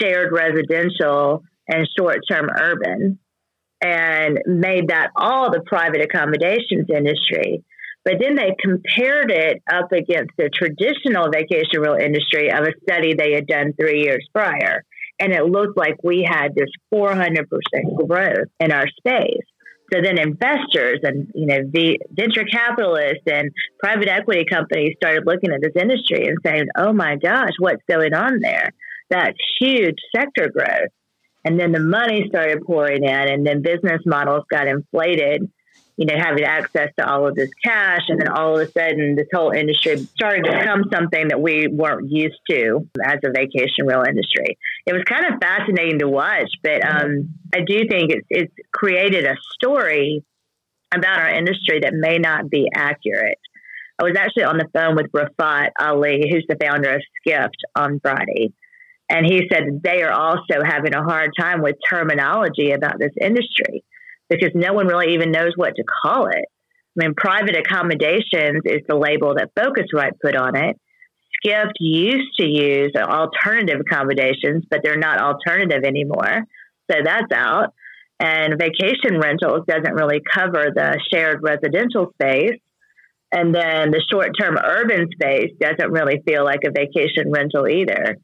shared 0.00 0.32
residential, 0.32 1.42
and 1.68 1.88
short 1.98 2.18
term 2.28 2.48
urban 2.58 3.18
and 3.82 4.38
made 4.46 4.88
that 4.88 5.10
all 5.16 5.50
the 5.50 5.60
private 5.66 6.00
accommodations 6.00 6.86
industry. 6.88 7.62
But 8.04 8.14
then 8.20 8.34
they 8.34 8.54
compared 8.60 9.30
it 9.30 9.62
up 9.72 9.92
against 9.92 10.32
the 10.36 10.50
traditional 10.50 11.30
vacation 11.30 11.80
rental 11.80 11.96
industry 11.98 12.50
of 12.52 12.64
a 12.64 12.72
study 12.82 13.14
they 13.14 13.32
had 13.32 13.46
done 13.46 13.72
three 13.80 14.02
years 14.02 14.26
prior. 14.32 14.84
And 15.18 15.32
it 15.32 15.44
looked 15.44 15.76
like 15.76 15.96
we 16.02 16.26
had 16.28 16.54
this 16.54 16.68
400% 16.92 17.46
growth 18.06 18.48
in 18.60 18.72
our 18.72 18.86
space. 18.88 19.46
So 19.92 20.00
then 20.02 20.18
investors 20.18 21.00
and, 21.02 21.30
you 21.34 21.46
know, 21.46 21.60
the 21.70 21.98
venture 22.10 22.44
capitalists 22.44 23.22
and 23.26 23.50
private 23.78 24.08
equity 24.08 24.44
companies 24.50 24.94
started 24.96 25.24
looking 25.26 25.52
at 25.52 25.60
this 25.60 25.80
industry 25.80 26.26
and 26.26 26.38
saying, 26.44 26.66
oh 26.76 26.92
my 26.92 27.16
gosh, 27.16 27.52
what's 27.58 27.82
going 27.88 28.12
on 28.12 28.40
there? 28.40 28.70
That's 29.10 29.36
huge 29.60 29.96
sector 30.14 30.50
growth. 30.50 30.90
And 31.44 31.60
then 31.60 31.72
the 31.72 31.80
money 31.80 32.24
started 32.28 32.64
pouring 32.66 33.04
in 33.04 33.10
and 33.10 33.46
then 33.46 33.62
business 33.62 34.00
models 34.06 34.44
got 34.50 34.66
inflated 34.66 35.50
you 35.96 36.06
know, 36.06 36.14
having 36.18 36.44
access 36.44 36.90
to 36.98 37.08
all 37.08 37.28
of 37.28 37.36
this 37.36 37.50
cash. 37.64 38.02
And 38.08 38.20
then 38.20 38.28
all 38.28 38.58
of 38.58 38.68
a 38.68 38.70
sudden, 38.70 39.14
this 39.16 39.28
whole 39.32 39.52
industry 39.52 39.96
started 39.98 40.44
to 40.44 40.58
become 40.58 40.84
something 40.92 41.28
that 41.28 41.40
we 41.40 41.68
weren't 41.68 42.10
used 42.10 42.40
to 42.50 42.88
as 43.04 43.18
a 43.24 43.30
vacation 43.30 43.86
rental 43.86 44.04
industry. 44.08 44.58
It 44.86 44.92
was 44.92 45.02
kind 45.04 45.26
of 45.26 45.40
fascinating 45.40 46.00
to 46.00 46.08
watch, 46.08 46.50
but 46.62 46.84
um, 46.84 47.34
I 47.54 47.60
do 47.66 47.86
think 47.88 48.10
it's, 48.10 48.26
it's 48.28 48.52
created 48.72 49.24
a 49.24 49.36
story 49.54 50.24
about 50.92 51.20
our 51.20 51.30
industry 51.30 51.80
that 51.80 51.92
may 51.94 52.18
not 52.18 52.50
be 52.50 52.68
accurate. 52.74 53.38
I 54.00 54.04
was 54.04 54.16
actually 54.16 54.44
on 54.44 54.58
the 54.58 54.68
phone 54.74 54.96
with 54.96 55.12
Rafat 55.12 55.70
Ali, 55.78 56.28
who's 56.30 56.44
the 56.48 56.56
founder 56.60 56.96
of 56.96 57.02
Skift, 57.20 57.56
on 57.76 58.00
Friday. 58.00 58.52
And 59.08 59.24
he 59.24 59.48
said 59.52 59.80
they 59.84 60.02
are 60.02 60.12
also 60.12 60.64
having 60.64 60.94
a 60.94 61.04
hard 61.04 61.30
time 61.38 61.62
with 61.62 61.76
terminology 61.88 62.72
about 62.72 62.98
this 62.98 63.12
industry 63.20 63.84
because 64.28 64.50
no 64.54 64.72
one 64.72 64.86
really 64.86 65.14
even 65.14 65.30
knows 65.30 65.52
what 65.56 65.74
to 65.76 65.84
call 66.02 66.26
it. 66.28 66.44
I 66.96 67.04
mean, 67.04 67.14
private 67.16 67.56
accommodations 67.56 68.62
is 68.64 68.80
the 68.88 68.96
label 68.96 69.34
that 69.36 69.54
Phocuswright 69.54 70.12
put 70.22 70.36
on 70.36 70.56
it. 70.56 70.76
Skift 71.36 71.72
used 71.80 72.36
to 72.38 72.46
use 72.46 72.92
alternative 72.96 73.80
accommodations, 73.80 74.64
but 74.70 74.80
they're 74.82 74.96
not 74.96 75.20
alternative 75.20 75.84
anymore. 75.84 76.44
So 76.90 76.98
that's 77.04 77.32
out. 77.34 77.74
And 78.20 78.58
vacation 78.58 79.18
rentals 79.20 79.62
doesn't 79.66 79.94
really 79.94 80.20
cover 80.32 80.68
the 80.74 81.00
shared 81.12 81.40
residential 81.42 82.12
space. 82.14 82.60
And 83.32 83.52
then 83.52 83.90
the 83.90 84.02
short 84.10 84.30
term 84.38 84.56
urban 84.62 85.08
space 85.12 85.50
doesn't 85.60 85.90
really 85.90 86.22
feel 86.26 86.44
like 86.44 86.60
a 86.64 86.70
vacation 86.70 87.32
rental 87.32 87.66
either. 87.66 88.16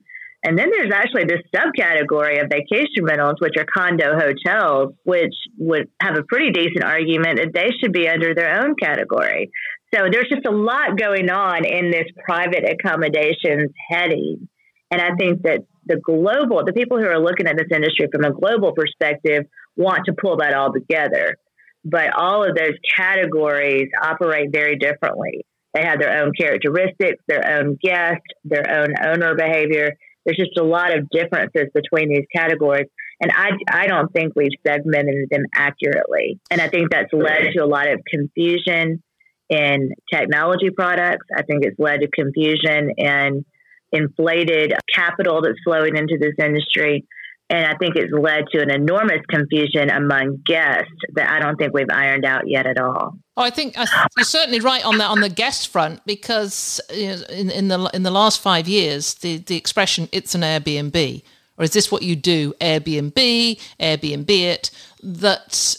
And 0.43 0.59
then 0.59 0.71
there's 0.71 0.93
actually 0.93 1.25
this 1.25 1.43
subcategory 1.55 2.43
of 2.43 2.49
vacation 2.51 3.05
rentals, 3.05 3.37
which 3.41 3.55
are 3.59 3.67
condo 3.67 4.19
hotels, 4.19 4.95
which 5.05 5.35
would 5.59 5.89
have 6.01 6.17
a 6.17 6.23
pretty 6.23 6.51
decent 6.51 6.83
argument 6.83 7.39
that 7.39 7.53
they 7.53 7.69
should 7.79 7.93
be 7.93 8.09
under 8.09 8.35
their 8.35 8.63
own 8.63 8.75
category. 8.81 9.51
So 9.95 10.07
there's 10.11 10.29
just 10.31 10.47
a 10.47 10.51
lot 10.51 10.97
going 10.97 11.29
on 11.29 11.67
in 11.67 11.91
this 11.91 12.07
private 12.25 12.65
accommodations 12.65 13.71
heading. 13.91 14.49
And 14.91 15.03
I 15.03 15.11
think 15.19 15.43
that 15.43 15.61
the 15.85 15.97
global, 15.97 16.65
the 16.65 16.73
people 16.73 16.99
who 16.99 17.07
are 17.07 17.21
looking 17.21 17.47
at 17.47 17.57
this 17.57 17.69
industry 17.75 18.09
from 18.11 18.25
a 18.25 18.33
global 18.33 18.73
perspective 18.73 19.45
want 19.77 20.07
to 20.07 20.15
pull 20.19 20.39
that 20.39 20.55
all 20.55 20.73
together. 20.73 21.37
But 21.85 22.15
all 22.17 22.49
of 22.49 22.55
those 22.55 22.75
categories 22.97 23.89
operate 24.03 24.51
very 24.53 24.77
differently. 24.77 25.45
They 25.75 25.83
have 25.83 26.01
their 26.01 26.23
own 26.23 26.33
characteristics, 26.39 27.23
their 27.29 27.59
own 27.59 27.79
guest, 27.83 28.23
their 28.45 28.69
own 28.71 28.95
owner 29.03 29.35
behavior 29.35 29.97
there's 30.25 30.37
just 30.37 30.57
a 30.59 30.65
lot 30.65 30.97
of 30.97 31.09
differences 31.11 31.69
between 31.75 32.09
these 32.09 32.27
categories. 32.35 32.87
And 33.21 33.31
I, 33.35 33.51
I 33.71 33.87
don't 33.87 34.13
think 34.13 34.33
we've 34.35 34.51
segmented 34.67 35.29
them 35.31 35.45
accurately. 35.55 36.41
And 36.51 36.61
I 36.61 36.69
think 36.69 36.91
that's 36.91 37.13
led 37.13 37.53
to 37.53 37.65
a 37.65 37.67
lot 37.67 37.89
of 37.89 38.01
confusion 38.09 39.03
in 39.49 39.91
technology 40.13 40.71
products. 40.71 41.27
I 41.37 41.43
think 41.43 41.65
it's 41.65 41.79
led 41.79 42.01
to 42.01 42.09
confusion 42.09 42.93
in 42.97 43.45
inflated 43.93 44.73
capital 44.95 45.43
that's 45.43 45.59
flowing 45.65 45.97
into 45.97 46.17
this 46.19 46.35
industry. 46.43 47.05
And 47.51 47.67
I 47.67 47.77
think 47.79 47.97
it's 47.97 48.13
led 48.13 48.45
to 48.53 48.63
an 48.63 48.71
enormous 48.71 49.23
confusion 49.29 49.91
among 49.91 50.43
guests 50.47 50.93
that 51.15 51.29
I 51.29 51.41
don't 51.41 51.57
think 51.57 51.75
we've 51.75 51.91
ironed 51.91 52.25
out 52.25 52.49
yet 52.49 52.65
at 52.65 52.79
all. 52.79 53.19
Oh, 53.37 53.43
I 53.43 53.51
think 53.51 53.75
you're 54.17 54.25
certainly 54.25 54.61
right 54.61 54.85
on 54.85 54.99
that 54.99 55.11
on 55.11 55.21
the 55.21 55.29
guest 55.29 55.67
front 55.67 56.07
because 56.07 56.81
you 56.95 57.09
know, 57.09 57.23
in, 57.29 57.51
in 57.51 57.67
the 57.67 57.91
in 57.93 58.05
the 58.05 58.11
last 58.13 58.41
five 58.41 58.69
years, 58.69 59.15
the 59.15 59.39
the 59.39 59.57
expression 59.57 60.09
"it's 60.13 60.37
an 60.37 60.43
Airbnb" 60.43 61.23
or 61.59 61.65
"is 61.65 61.73
this 61.73 61.91
what 61.91 62.03
you 62.03 62.15
do?" 62.15 62.55
Airbnb, 62.61 63.61
Airbnb 63.81 64.31
it. 64.31 64.71
That 65.03 65.77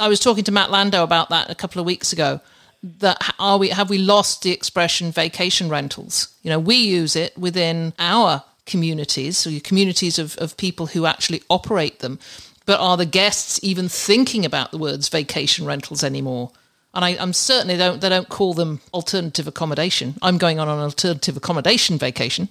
I 0.00 0.08
was 0.08 0.20
talking 0.20 0.44
to 0.44 0.52
Matt 0.52 0.70
Landau 0.70 1.02
about 1.02 1.28
that 1.28 1.50
a 1.50 1.54
couple 1.54 1.80
of 1.80 1.86
weeks 1.86 2.14
ago. 2.14 2.40
That 2.82 3.34
are 3.38 3.58
we 3.58 3.68
have 3.68 3.90
we 3.90 3.98
lost 3.98 4.42
the 4.42 4.52
expression 4.52 5.12
vacation 5.12 5.68
rentals? 5.68 6.34
You 6.42 6.48
know, 6.48 6.58
we 6.58 6.76
use 6.76 7.14
it 7.14 7.36
within 7.36 7.92
our 7.98 8.42
communities, 8.66 9.36
so 9.38 9.50
your 9.50 9.60
communities 9.60 10.18
of, 10.18 10.36
of 10.38 10.56
people 10.56 10.86
who 10.86 11.06
actually 11.06 11.42
operate 11.50 12.00
them. 12.00 12.18
But 12.66 12.80
are 12.80 12.96
the 12.96 13.06
guests 13.06 13.60
even 13.62 13.88
thinking 13.88 14.44
about 14.44 14.70
the 14.70 14.78
words 14.78 15.08
vacation 15.08 15.66
rentals 15.66 16.02
anymore? 16.02 16.50
And 16.94 17.04
I, 17.04 17.10
am 17.10 17.32
certainly 17.32 17.76
don't 17.76 18.00
they 18.00 18.08
don't 18.08 18.28
call 18.28 18.54
them 18.54 18.80
alternative 18.92 19.46
accommodation. 19.48 20.14
I'm 20.22 20.38
going 20.38 20.60
on 20.60 20.68
an 20.68 20.78
alternative 20.78 21.36
accommodation 21.36 21.98
vacation. 21.98 22.48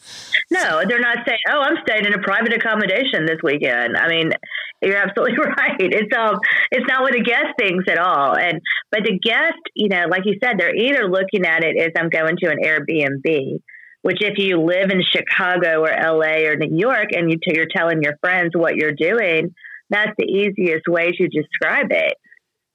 no, 0.50 0.82
they're 0.88 0.98
not 0.98 1.18
saying, 1.26 1.38
"Oh, 1.50 1.60
I'm 1.60 1.76
staying 1.86 2.06
in 2.06 2.14
a 2.14 2.18
private 2.18 2.54
accommodation 2.54 3.26
this 3.26 3.38
weekend." 3.42 3.96
I 3.96 4.08
mean, 4.08 4.32
you're 4.80 4.96
absolutely 4.96 5.36
right. 5.58 5.76
It's 5.78 6.16
um, 6.16 6.38
it's 6.70 6.86
not 6.88 7.02
what 7.02 7.12
the 7.12 7.22
guest 7.22 7.54
thinks 7.58 7.84
at 7.88 7.98
all. 7.98 8.36
And 8.36 8.60
but 8.90 9.04
the 9.04 9.18
guest, 9.18 9.58
you 9.74 9.88
know, 9.88 10.06
like 10.08 10.24
you 10.24 10.38
said, 10.42 10.58
they're 10.58 10.74
either 10.74 11.08
looking 11.08 11.44
at 11.44 11.62
it 11.62 11.76
as 11.76 11.92
I'm 11.96 12.08
going 12.08 12.36
to 12.38 12.50
an 12.50 12.58
Airbnb, 12.64 13.60
which 14.02 14.18
if 14.20 14.36
you 14.36 14.60
live 14.60 14.90
in 14.90 15.02
Chicago 15.02 15.80
or 15.80 15.90
LA 15.90 16.48
or 16.48 16.56
New 16.56 16.76
York 16.76 17.08
and 17.12 17.30
you 17.30 17.38
t- 17.38 17.54
you're 17.54 17.66
telling 17.74 18.02
your 18.02 18.16
friends 18.20 18.50
what 18.54 18.76
you're 18.76 18.92
doing, 18.92 19.54
that's 19.90 20.12
the 20.18 20.26
easiest 20.26 20.86
way 20.88 21.10
to 21.12 21.28
describe 21.28 21.86
it. 21.90 22.14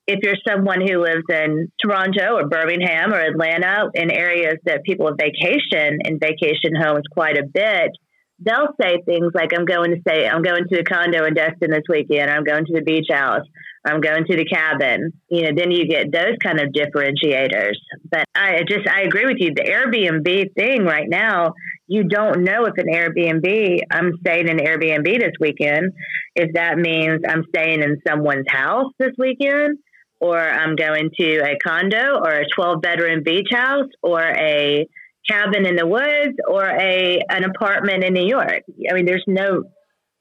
If 0.07 0.19
you're 0.24 0.38
someone 0.48 0.79
who 0.79 1.01
lives 1.03 1.25
in 1.29 1.69
Toronto 1.84 2.38
or 2.38 2.48
Birmingham 2.48 3.13
or 3.13 3.19
Atlanta, 3.19 3.89
in 3.93 4.10
areas 4.10 4.55
that 4.65 4.84
people 4.84 5.12
vacation 5.19 6.00
in 6.05 6.17
vacation 6.17 6.74
homes 6.81 7.03
quite 7.12 7.38
a 7.38 7.43
bit, 7.43 7.91
they'll 8.39 8.74
say 8.79 9.01
things 9.05 9.31
like, 9.34 9.51
I'm 9.53 9.65
going 9.65 9.91
to 9.91 10.01
say, 10.07 10.27
I'm 10.27 10.43
going 10.43 10.63
to 10.72 10.79
a 10.79 10.84
condo 10.84 11.25
in 11.25 11.34
Destin 11.34 11.72
this 11.72 11.84
weekend, 11.89 12.31
I'm 12.31 12.46
going 12.46 12.65
to 12.65 12.74
the 12.74 12.81
beach 12.81 13.07
house, 13.12 13.46
I'm 13.88 14.01
going 14.01 14.25
to 14.25 14.36
the 14.36 14.46
cabin. 14.46 15.13
You 15.29 15.44
know, 15.44 15.51
then 15.56 15.72
you 15.72 15.88
get 15.88 16.12
those 16.12 16.36
kind 16.44 16.60
of 16.60 16.74
differentiators. 16.74 17.75
But 18.10 18.25
I 18.36 18.60
just, 18.67 18.88
I 18.88 19.03
agree 19.03 19.25
with 19.25 19.38
you. 19.39 19.53
The 19.56 19.63
Airbnb 19.63 20.53
thing 20.56 20.84
right 20.84 21.08
now, 21.08 21.53
you 21.88 22.03
don't 22.03 22.44
know 22.44 22.65
if 22.65 22.74
an 22.77 22.88
Airbnb, 22.94 23.79
I'm 23.89 24.12
staying 24.20 24.50
in 24.50 24.58
Airbnb 24.58 25.06
this 25.06 25.32
weekend, 25.39 25.94
if 26.36 26.53
that 26.53 26.77
means 26.77 27.22
I'm 27.27 27.46
staying 27.50 27.82
in 27.82 28.01
someone's 28.06 28.46
house 28.50 28.91
this 29.00 29.13
weekend, 29.17 29.77
or 30.20 30.38
I'm 30.38 30.75
going 30.75 31.10
to 31.20 31.38
a 31.39 31.58
condo 31.65 32.17
or 32.17 32.32
a 32.32 32.46
12 32.53 32.82
bedroom 32.82 33.24
beach 33.24 33.48
house 33.51 33.88
or 34.03 34.22
a 34.22 34.86
cabin 35.29 35.65
in 35.65 35.75
the 35.77 35.88
woods 35.88 36.36
or 36.50 36.65
a 36.65 37.22
an 37.29 37.44
apartment 37.44 38.03
in 38.03 38.13
New 38.13 38.27
York. 38.27 38.63
I 38.89 38.94
mean, 38.94 39.06
there's 39.06 39.25
no. 39.27 39.63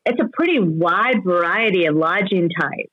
It's 0.05 0.21
a 0.21 0.29
pretty 0.33 0.61
wide 0.61 1.25
variety 1.25 1.87
of 1.87 1.97
lodging 1.97 2.49
types 2.49 2.93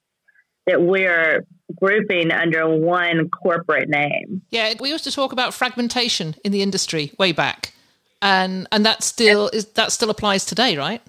that 0.67 0.82
we're 0.82 1.46
grouping 1.75 2.32
under 2.32 2.70
one 2.70 3.29
corporate 3.29 3.89
name. 3.89 4.41
Yeah, 4.50 4.74
we 4.79 4.89
used 4.89 5.03
to 5.05 5.12
talk 5.12 5.32
about 5.32 5.53
fragmentation 5.53 6.36
in 6.43 6.51
the 6.51 6.62
industry 6.62 7.12
way 7.17 7.32
back, 7.32 7.74
and 8.22 8.67
and 8.72 8.86
that 8.86 9.03
still 9.03 9.50
is 9.50 9.65
that 9.74 9.91
still 9.91 10.10
applies 10.10 10.46
today, 10.46 10.77
right? 10.77 11.01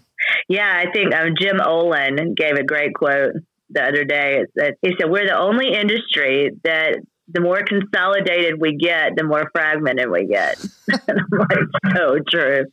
Yeah, 0.49 0.83
I 0.87 0.91
think 0.93 1.15
um, 1.15 1.35
Jim 1.39 1.61
Olin 1.61 2.35
gave 2.35 2.55
a 2.55 2.65
great 2.65 2.95
quote 2.95 3.35
the 3.71 3.83
other 3.83 4.05
day. 4.05 4.45
That 4.57 4.75
he 4.83 4.95
said, 4.99 5.11
"We're 5.11 5.27
the 5.27 5.39
only 5.39 5.75
industry 5.75 6.51
that 6.65 6.97
the 7.29 7.41
more 7.41 7.63
consolidated 7.63 8.61
we 8.61 8.77
get, 8.77 9.17
the 9.17 9.25
more 9.25 9.51
fragmented 9.55 10.11
we 10.11 10.27
get. 10.27 10.63
and 11.09 11.21
I'm 11.21 11.39
like, 11.39 11.95
so 11.97 12.19
true. 12.29 12.67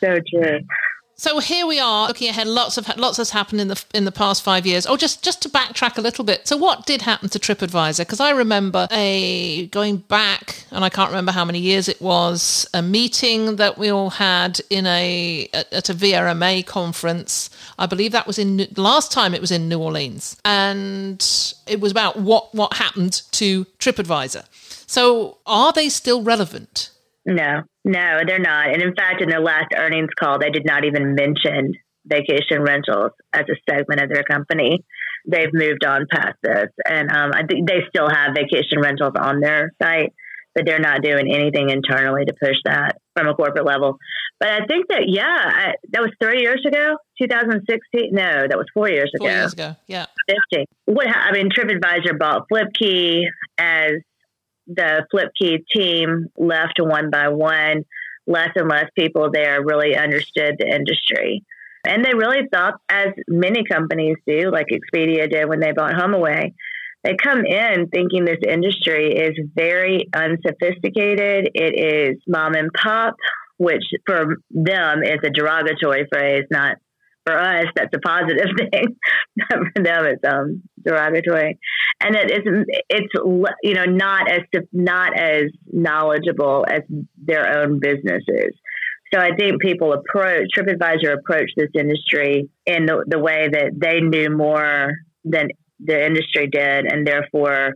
So 0.00 0.18
true. 0.32 0.60
So 1.16 1.38
here 1.38 1.64
we 1.64 1.78
are, 1.78 2.08
looking 2.08 2.28
ahead. 2.28 2.48
Lots 2.48 2.76
of 2.76 2.88
lots 2.96 3.18
has 3.18 3.30
happened 3.30 3.60
in 3.60 3.68
the 3.68 3.84
in 3.94 4.04
the 4.04 4.10
past 4.12 4.42
five 4.42 4.66
years. 4.66 4.84
Oh, 4.84 4.96
just 4.96 5.22
just 5.22 5.40
to 5.42 5.48
backtrack 5.48 5.96
a 5.96 6.00
little 6.00 6.24
bit. 6.24 6.48
So 6.48 6.56
what 6.56 6.86
did 6.86 7.02
happen 7.02 7.28
to 7.28 7.38
TripAdvisor? 7.38 7.98
Because 7.98 8.18
I 8.18 8.30
remember 8.30 8.88
a 8.90 9.66
going 9.68 9.98
back, 9.98 10.64
and 10.72 10.84
I 10.84 10.88
can't 10.88 11.10
remember 11.10 11.30
how 11.30 11.44
many 11.44 11.60
years 11.60 11.88
it 11.88 12.02
was. 12.02 12.66
A 12.74 12.82
meeting 12.82 13.56
that 13.56 13.78
we 13.78 13.90
all 13.90 14.10
had 14.10 14.60
in 14.70 14.86
a 14.86 15.48
at 15.52 15.88
a 15.88 15.94
VRMA 15.94 16.66
conference. 16.66 17.48
I 17.78 17.86
believe 17.86 18.10
that 18.10 18.26
was 18.26 18.38
in 18.38 18.66
last 18.76 19.12
time 19.12 19.34
it 19.34 19.40
was 19.40 19.52
in 19.52 19.68
New 19.68 19.78
Orleans, 19.78 20.36
and 20.44 21.24
it 21.68 21.80
was 21.80 21.92
about 21.92 22.18
what 22.18 22.52
what 22.54 22.74
happened 22.74 23.22
to 23.32 23.64
TripAdvisor. 23.78 24.44
So 24.88 25.38
are 25.46 25.72
they 25.72 25.88
still 25.88 26.22
relevant? 26.22 26.90
No, 27.26 27.62
no, 27.84 28.20
they're 28.26 28.38
not. 28.38 28.72
And 28.72 28.82
in 28.82 28.94
fact, 28.94 29.22
in 29.22 29.28
their 29.28 29.40
last 29.40 29.68
earnings 29.76 30.10
call, 30.18 30.38
they 30.38 30.50
did 30.50 30.66
not 30.66 30.84
even 30.84 31.14
mention 31.14 31.72
vacation 32.06 32.62
rentals 32.62 33.12
as 33.32 33.44
a 33.48 33.56
segment 33.70 34.02
of 34.02 34.10
their 34.10 34.24
company. 34.24 34.84
They've 35.26 35.52
moved 35.52 35.84
on 35.86 36.06
past 36.10 36.36
this, 36.42 36.68
and 36.86 37.10
um, 37.10 37.30
I 37.32 37.44
think 37.46 37.66
they 37.66 37.80
still 37.88 38.10
have 38.10 38.34
vacation 38.34 38.78
rentals 38.78 39.14
on 39.18 39.40
their 39.40 39.72
site, 39.82 40.12
but 40.54 40.66
they're 40.66 40.80
not 40.80 41.02
doing 41.02 41.32
anything 41.32 41.70
internally 41.70 42.26
to 42.26 42.34
push 42.34 42.56
that 42.66 42.98
from 43.16 43.28
a 43.28 43.34
corporate 43.34 43.64
level. 43.64 43.96
But 44.38 44.50
I 44.50 44.66
think 44.66 44.88
that 44.88 45.04
yeah, 45.06 45.24
I, 45.26 45.72
that 45.92 46.02
was 46.02 46.10
three 46.22 46.42
years 46.42 46.62
ago, 46.66 46.96
2016. 47.22 48.10
No, 48.12 48.46
that 48.48 48.58
was 48.58 48.66
four 48.74 48.90
years 48.90 49.10
ago. 49.14 49.24
Four 49.24 49.30
years 49.30 49.52
ago, 49.54 49.76
yeah. 49.86 50.06
Fifteen. 50.28 50.66
What 50.84 51.06
I 51.08 51.32
mean, 51.32 51.48
TripAdvisor 51.48 52.18
bought 52.18 52.46
FlipKey 52.52 53.22
as 53.56 53.92
the 54.66 55.06
FlipKey 55.12 55.64
team 55.74 56.28
left 56.36 56.78
one 56.78 57.10
by 57.10 57.28
one, 57.28 57.84
less 58.26 58.50
and 58.56 58.68
less 58.68 58.86
people 58.96 59.30
there 59.32 59.62
really 59.62 59.96
understood 59.96 60.56
the 60.58 60.66
industry. 60.66 61.44
And 61.86 62.04
they 62.04 62.14
really 62.14 62.48
thought, 62.52 62.74
as 62.88 63.08
many 63.28 63.62
companies 63.70 64.16
do, 64.26 64.50
like 64.50 64.68
Expedia 64.68 65.30
did 65.30 65.48
when 65.48 65.60
they 65.60 65.72
bought 65.72 65.92
HomeAway, 65.92 66.54
they 67.02 67.16
come 67.22 67.44
in 67.44 67.88
thinking 67.88 68.24
this 68.24 68.38
industry 68.48 69.12
is 69.14 69.38
very 69.54 70.08
unsophisticated. 70.16 71.50
It 71.54 72.14
is 72.14 72.22
mom 72.26 72.54
and 72.54 72.70
pop, 72.72 73.14
which 73.58 73.84
for 74.06 74.36
them 74.50 75.02
is 75.02 75.18
a 75.22 75.28
derogatory 75.28 76.08
phrase, 76.10 76.44
not 76.50 76.78
for 77.24 77.38
us, 77.38 77.66
that's 77.74 77.94
a 77.94 77.98
positive 77.98 78.48
thing. 78.58 78.96
for 79.50 79.82
them, 79.82 80.06
it's 80.06 80.24
um, 80.26 80.62
derogatory, 80.84 81.58
and 82.02 82.16
it 82.16 82.30
is 82.30 82.64
it's 82.88 83.14
you 83.62 83.74
know 83.74 83.84
not 83.84 84.30
as 84.30 84.42
not 84.72 85.18
as 85.18 85.44
knowledgeable 85.72 86.64
as 86.68 86.82
their 87.16 87.60
own 87.60 87.80
businesses. 87.80 88.52
So 89.12 89.20
I 89.20 89.30
think 89.36 89.62
people 89.62 89.92
approach 89.92 90.48
TripAdvisor 90.56 91.16
approached 91.16 91.54
this 91.56 91.70
industry 91.78 92.48
in 92.66 92.86
the, 92.86 93.04
the 93.06 93.18
way 93.18 93.48
that 93.52 93.70
they 93.76 94.00
knew 94.00 94.28
more 94.28 94.92
than 95.24 95.48
the 95.78 96.04
industry 96.04 96.48
did, 96.48 96.90
and 96.90 97.06
therefore 97.06 97.74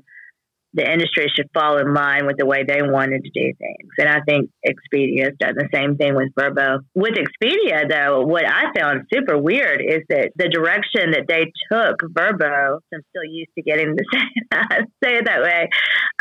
the 0.75 0.91
industry 0.91 1.31
should 1.35 1.49
fall 1.55 1.79
in 1.79 1.95
line 1.95 2.27
with 2.27 2.37
the 2.37 2.45
way 2.45 2.63
they 2.63 2.83
wanted 2.83 3.23
to 3.25 3.31
do 3.31 3.53
things. 3.59 3.91
And 3.99 4.09
I 4.09 4.21
think 4.21 4.51
Expedia 4.67 5.25
has 5.25 5.35
done 5.39 5.55
the 5.57 5.69
same 5.73 5.97
thing 5.97 6.15
with 6.15 6.29
Vrbo. 6.39 6.81
With 6.95 7.15
Expedia, 7.15 7.89
though, 7.89 8.23
what 8.23 8.45
I 8.47 8.65
found 8.79 9.07
super 9.13 9.39
weird 9.39 9.81
is 9.81 10.03
that 10.11 10.33
the 10.37 10.49
direction 10.49 11.13
that 11.13 11.25
they 11.27 11.53
took 11.73 11.97
Vrbo, 12.13 12.81
I'm 12.95 13.01
still 13.11 13.25
used 13.31 13.51
to 13.57 13.63
getting 13.63 13.97
to 13.97 14.05
say, 15.03 15.17
it 15.17 15.25
that 15.25 15.43
way, 15.43 15.69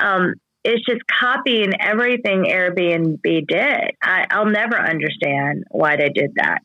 um, 0.01 0.33
it's 0.63 0.83
just 0.86 1.01
copying 1.07 1.73
everything 1.79 2.45
Airbnb 2.45 3.47
did. 3.47 3.91
I, 4.01 4.25
I'll 4.29 4.49
never 4.49 4.77
understand 4.77 5.65
why 5.71 5.97
they 5.97 6.10
did 6.10 6.31
that. 6.36 6.60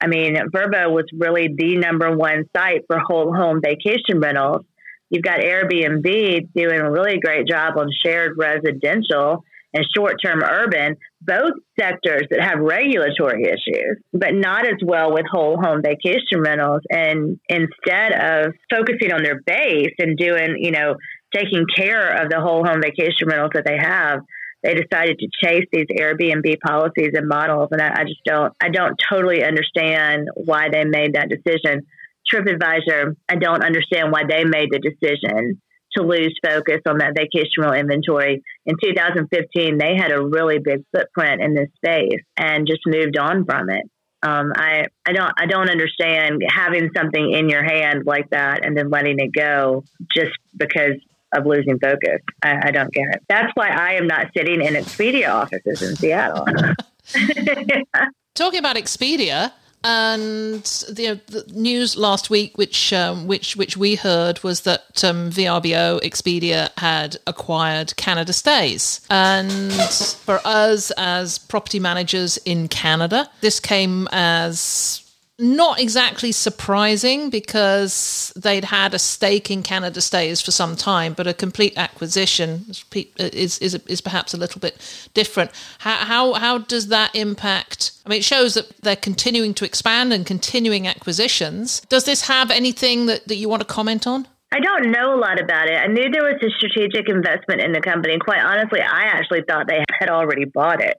I 0.00 0.06
mean, 0.06 0.36
Vrbo 0.36 0.92
was 0.92 1.06
really 1.12 1.48
the 1.56 1.76
number 1.76 2.14
one 2.14 2.44
site 2.54 2.82
for 2.86 2.98
whole 2.98 3.34
home 3.34 3.60
vacation 3.64 4.20
rentals 4.20 4.64
You've 5.10 5.22
got 5.22 5.40
Airbnb 5.40 6.48
doing 6.54 6.80
a 6.80 6.90
really 6.90 7.18
great 7.20 7.46
job 7.46 7.74
on 7.78 7.88
shared 8.04 8.36
residential 8.36 9.44
and 9.72 9.84
short 9.94 10.16
term 10.24 10.42
urban, 10.42 10.96
both 11.20 11.52
sectors 11.78 12.22
that 12.30 12.40
have 12.40 12.58
regulatory 12.58 13.44
issues, 13.44 13.98
but 14.12 14.32
not 14.32 14.66
as 14.66 14.78
well 14.82 15.12
with 15.12 15.26
whole 15.30 15.58
home 15.60 15.82
vacation 15.82 16.40
rentals. 16.40 16.80
And 16.90 17.38
instead 17.48 18.12
of 18.12 18.54
focusing 18.70 19.12
on 19.12 19.22
their 19.22 19.40
base 19.40 19.94
and 19.98 20.16
doing, 20.16 20.56
you 20.58 20.70
know, 20.70 20.96
taking 21.34 21.66
care 21.76 22.22
of 22.22 22.30
the 22.30 22.40
whole 22.40 22.64
home 22.64 22.80
vacation 22.82 23.28
rentals 23.28 23.50
that 23.54 23.64
they 23.66 23.76
have, 23.78 24.20
they 24.62 24.74
decided 24.74 25.18
to 25.18 25.28
chase 25.44 25.64
these 25.70 25.86
Airbnb 25.98 26.58
policies 26.66 27.10
and 27.14 27.28
models. 27.28 27.68
And 27.70 27.82
I, 27.82 28.00
I 28.00 28.04
just 28.04 28.24
don't, 28.24 28.52
I 28.60 28.70
don't 28.70 28.96
totally 29.10 29.44
understand 29.44 30.28
why 30.34 30.68
they 30.72 30.84
made 30.84 31.14
that 31.14 31.28
decision. 31.28 31.86
TripAdvisor, 32.32 33.16
I 33.28 33.36
don't 33.36 33.64
understand 33.64 34.12
why 34.12 34.22
they 34.28 34.44
made 34.44 34.70
the 34.70 34.78
decision 34.78 35.60
to 35.96 36.02
lose 36.02 36.38
focus 36.44 36.80
on 36.86 36.98
that 36.98 37.14
vacation 37.16 37.62
rental 37.62 37.78
inventory. 37.78 38.42
In 38.66 38.76
2015, 38.82 39.78
they 39.78 39.96
had 39.96 40.12
a 40.12 40.22
really 40.22 40.58
big 40.58 40.84
footprint 40.94 41.40
in 41.42 41.54
this 41.54 41.68
space 41.76 42.20
and 42.36 42.66
just 42.66 42.80
moved 42.86 43.16
on 43.16 43.44
from 43.44 43.70
it. 43.70 43.84
Um, 44.22 44.52
I 44.56 44.86
I 45.06 45.12
don't 45.12 45.32
I 45.36 45.46
don't 45.46 45.70
understand 45.70 46.42
having 46.48 46.90
something 46.96 47.32
in 47.32 47.48
your 47.48 47.62
hand 47.62 48.04
like 48.06 48.30
that 48.30 48.64
and 48.64 48.76
then 48.76 48.90
letting 48.90 49.18
it 49.18 49.30
go 49.32 49.84
just 50.12 50.32
because 50.56 50.96
of 51.32 51.46
losing 51.46 51.78
focus. 51.78 52.20
I, 52.42 52.68
I 52.68 52.70
don't 52.70 52.92
get 52.92 53.04
it. 53.10 53.22
That's 53.28 53.52
why 53.54 53.68
I 53.68 53.94
am 53.94 54.06
not 54.06 54.28
sitting 54.36 54.62
in 54.62 54.74
Expedia 54.74 55.28
offices 55.28 55.82
in 55.82 55.96
Seattle. 55.96 56.46
Talking 58.34 58.58
about 58.58 58.76
Expedia, 58.76 59.52
and 59.86 60.64
the, 60.90 61.20
the, 61.28 61.44
news 61.54 61.96
last 61.96 62.28
week, 62.28 62.58
which 62.58 62.92
um, 62.92 63.28
which 63.28 63.54
which 63.54 63.76
we 63.76 63.94
heard, 63.94 64.42
was 64.42 64.62
that 64.62 65.04
um, 65.04 65.30
VRBO 65.30 66.00
Expedia 66.02 66.70
had 66.76 67.16
acquired 67.28 67.94
Canada 67.96 68.32
Stays, 68.32 69.00
and 69.10 69.72
for 69.72 70.40
us 70.44 70.90
as 70.96 71.38
property 71.38 71.78
managers 71.78 72.36
in 72.38 72.66
Canada, 72.66 73.30
this 73.42 73.60
came 73.60 74.08
as 74.10 75.05
not 75.38 75.78
exactly 75.78 76.32
surprising 76.32 77.28
because 77.28 78.32
they'd 78.36 78.64
had 78.64 78.94
a 78.94 78.98
stake 78.98 79.50
in 79.50 79.62
Canada 79.62 80.00
Stays 80.00 80.40
for 80.40 80.50
some 80.50 80.76
time, 80.76 81.12
but 81.12 81.26
a 81.26 81.34
complete 81.34 81.74
acquisition 81.76 82.64
is 82.68 83.58
is, 83.58 83.74
is 83.74 84.00
perhaps 84.00 84.32
a 84.32 84.38
little 84.38 84.60
bit 84.60 85.08
different. 85.12 85.50
How, 85.78 85.96
how 85.96 86.32
how 86.34 86.58
does 86.58 86.88
that 86.88 87.14
impact? 87.14 87.92
I 88.06 88.08
mean, 88.08 88.18
it 88.20 88.24
shows 88.24 88.54
that 88.54 88.68
they're 88.80 88.96
continuing 88.96 89.52
to 89.54 89.64
expand 89.64 90.12
and 90.12 90.24
continuing 90.24 90.86
acquisitions. 90.88 91.80
Does 91.88 92.04
this 92.04 92.28
have 92.28 92.50
anything 92.50 93.06
that, 93.06 93.28
that 93.28 93.36
you 93.36 93.48
want 93.48 93.60
to 93.60 93.66
comment 93.66 94.06
on? 94.06 94.26
I 94.52 94.60
don't 94.60 94.90
know 94.90 95.14
a 95.14 95.20
lot 95.20 95.40
about 95.40 95.68
it. 95.68 95.74
I 95.74 95.86
knew 95.88 96.08
there 96.08 96.22
was 96.22 96.40
a 96.40 96.50
strategic 96.56 97.08
investment 97.08 97.60
in 97.60 97.72
the 97.72 97.80
company. 97.80 98.16
Quite 98.18 98.40
honestly, 98.40 98.80
I 98.80 99.04
actually 99.04 99.42
thought 99.46 99.66
they 99.66 99.84
had 99.98 100.08
already 100.08 100.44
bought 100.44 100.80
it. 100.80 100.98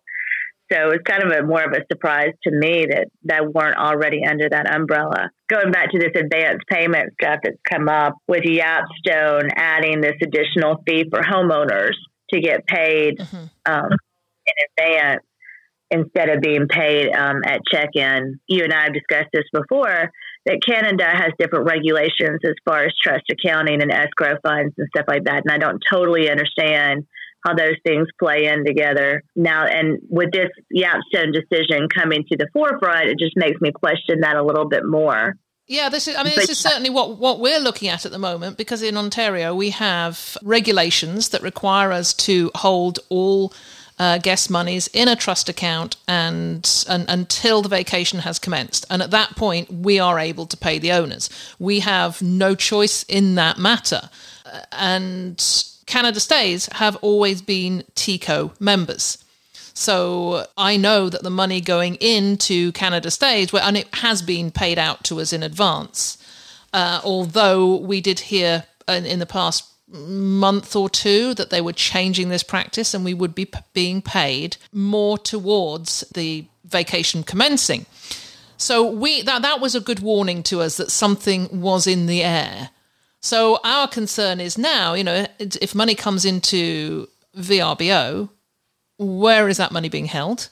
So 0.72 0.90
it's 0.90 1.04
kind 1.04 1.24
of 1.24 1.32
a 1.32 1.46
more 1.46 1.64
of 1.64 1.72
a 1.72 1.86
surprise 1.92 2.34
to 2.44 2.52
me 2.52 2.86
that 2.90 3.08
that 3.26 3.54
weren't 3.54 3.78
already 3.78 4.22
under 4.30 4.50
that 4.50 4.74
umbrella. 4.74 5.30
Going 5.48 5.72
back 5.72 5.92
to 5.92 6.00
this 6.00 6.12
advance 6.16 6.60
payment 6.70 7.14
stuff 7.22 7.40
that's 7.44 7.58
come 7.70 7.88
up 7.88 8.16
with 8.28 8.44
Yapstone 8.44 9.50
adding 9.56 10.02
this 10.02 10.16
additional 10.22 10.84
fee 10.86 11.06
for 11.10 11.22
homeowners 11.22 11.94
to 12.32 12.42
get 12.42 12.68
paid 12.68 13.20
mm-hmm. 13.20 13.46
um, 13.66 13.90
in 14.46 14.86
advance 14.86 15.24
instead 15.90 16.30
of 16.30 16.42
being 16.42 16.68
paid 16.68 17.16
um, 17.16 17.42
at 17.46 17.62
check-in. 17.72 18.40
You 18.48 18.66
and 18.66 18.74
I 18.74 18.84
have 18.84 18.94
discussed 18.94 19.30
this 19.32 19.46
before 19.54 20.12
that 20.46 20.60
Canada 20.66 21.06
has 21.06 21.32
different 21.40 21.66
regulations 21.66 22.40
as 22.46 22.56
far 22.66 22.84
as 22.84 22.94
trust 23.02 23.24
accounting 23.32 23.82
and 23.82 23.92
escrow 23.92 24.36
funds 24.44 24.74
and 24.78 24.88
stuff 24.94 25.06
like 25.08 25.24
that, 25.26 25.44
and 25.46 25.52
I 25.52 25.58
don't 25.58 25.82
totally 25.90 26.30
understand 26.30 27.06
how 27.46 27.54
those 27.54 27.76
things 27.86 28.08
play 28.20 28.46
in 28.46 28.66
together 28.66 29.24
now. 29.36 29.66
And 29.66 30.00
with 30.10 30.32
this 30.32 30.50
Yapstone 30.76 31.34
decision 31.34 31.88
coming 31.90 32.26
to 32.32 32.38
the 32.38 32.48
forefront, 32.54 33.10
it 33.10 33.20
just 33.20 33.38
makes 33.38 33.60
me 33.62 33.72
question 33.72 34.22
that 34.22 34.36
a 34.36 34.44
little 34.44 34.68
bit 34.68 34.86
more. 34.86 35.36
Yeah, 35.68 35.90
this 35.90 36.08
is. 36.08 36.16
I 36.16 36.24
mean, 36.24 36.36
this 36.36 36.50
is 36.50 36.58
certainly 36.58 36.90
what 36.90 37.18
what 37.18 37.42
we're 37.42 37.60
looking 37.60 37.90
at 37.90 38.06
at 38.06 38.14
the 38.14 38.18
moment 38.18 38.58
because 38.58 38.82
in 38.82 38.96
Ontario 38.96 39.54
we 39.54 39.72
have 39.72 40.38
regulations 40.42 41.30
that 41.30 41.42
require 41.42 41.92
us 41.92 42.14
to 42.14 42.52
hold 42.56 43.00
all 43.10 43.52
uh, 44.00 44.18
guest 44.18 44.50
monies 44.50 44.88
in 44.94 45.08
a 45.08 45.16
trust 45.16 45.50
account 45.50 45.98
and, 46.08 46.86
and 46.88 47.06
until 47.10 47.62
the 47.62 47.70
vacation 47.70 48.20
has 48.20 48.40
commenced. 48.40 48.86
And 48.90 49.02
at 49.02 49.12
that 49.12 49.36
point, 49.36 49.72
we 49.72 50.00
are 50.00 50.20
able 50.20 50.46
to 50.46 50.58
pay 50.58 50.80
the 50.80 50.92
owners. 50.92 51.30
We 51.60 51.80
have 51.82 52.22
no 52.22 52.56
choice 52.56 53.04
in 53.04 53.36
that 53.36 53.58
matter, 53.58 54.10
uh, 54.46 54.60
and 54.72 55.40
Canada 55.88 56.20
Stays 56.20 56.68
have 56.74 56.96
always 56.98 57.42
been 57.42 57.84
TICO 57.96 58.54
members. 58.60 59.24
So 59.74 60.46
I 60.58 60.76
know 60.78 61.10
that 61.10 61.24
the 61.24 61.30
money 61.30 61.62
going 61.62 61.96
into 61.96 62.72
Canada 62.74 63.10
Stays, 63.10 63.54
and 63.54 63.78
it 63.78 63.88
has 63.96 64.22
been 64.22 64.52
paid 64.52 64.78
out 64.78 65.04
to 65.06 65.20
us 65.20 65.34
in 65.34 65.44
advance, 65.44 66.18
uh, 66.74 67.02
although 67.04 67.76
we 67.78 68.02
did 68.02 68.20
hear 68.20 68.66
in, 68.88 69.06
in, 69.06 69.20
the 69.20 69.26
past 69.26 69.66
month 69.88 70.76
or 70.76 70.90
two 70.90 71.34
that 71.36 71.50
they 71.50 71.62
were 71.62 71.74
changing 71.74 72.30
this 72.30 72.44
practice 72.44 72.94
and 72.94 73.06
we 73.06 73.14
would 73.14 73.34
be 73.34 73.46
p- 73.46 73.60
being 73.74 74.02
paid 74.02 74.58
more 74.74 75.18
towards 75.18 76.02
the 76.14 76.46
vacation 76.66 77.24
commencing. 77.24 77.86
So 78.58 78.90
we 78.90 79.22
that 79.22 79.44
that 79.44 79.62
was 79.62 79.76
a 79.76 79.80
good 79.80 80.00
warning 80.00 80.44
to 80.44 80.62
us 80.62 80.78
that 80.78 80.92
something 80.92 81.62
was 81.62 81.88
in 81.88 82.08
the 82.08 82.24
air. 82.24 82.72
So 83.22 83.60
our 83.64 83.88
concern 83.88 84.40
is 84.40 84.58
now, 84.58 84.94
you 84.94 85.04
know, 85.04 85.26
if 85.40 85.74
money 85.74 85.96
comes 85.96 86.26
into 86.26 87.08
VRBO, 87.36 88.30
where 88.98 89.48
is 89.48 89.58
that 89.58 89.72
money 89.72 89.90
being 89.90 90.06
held? 90.06 90.50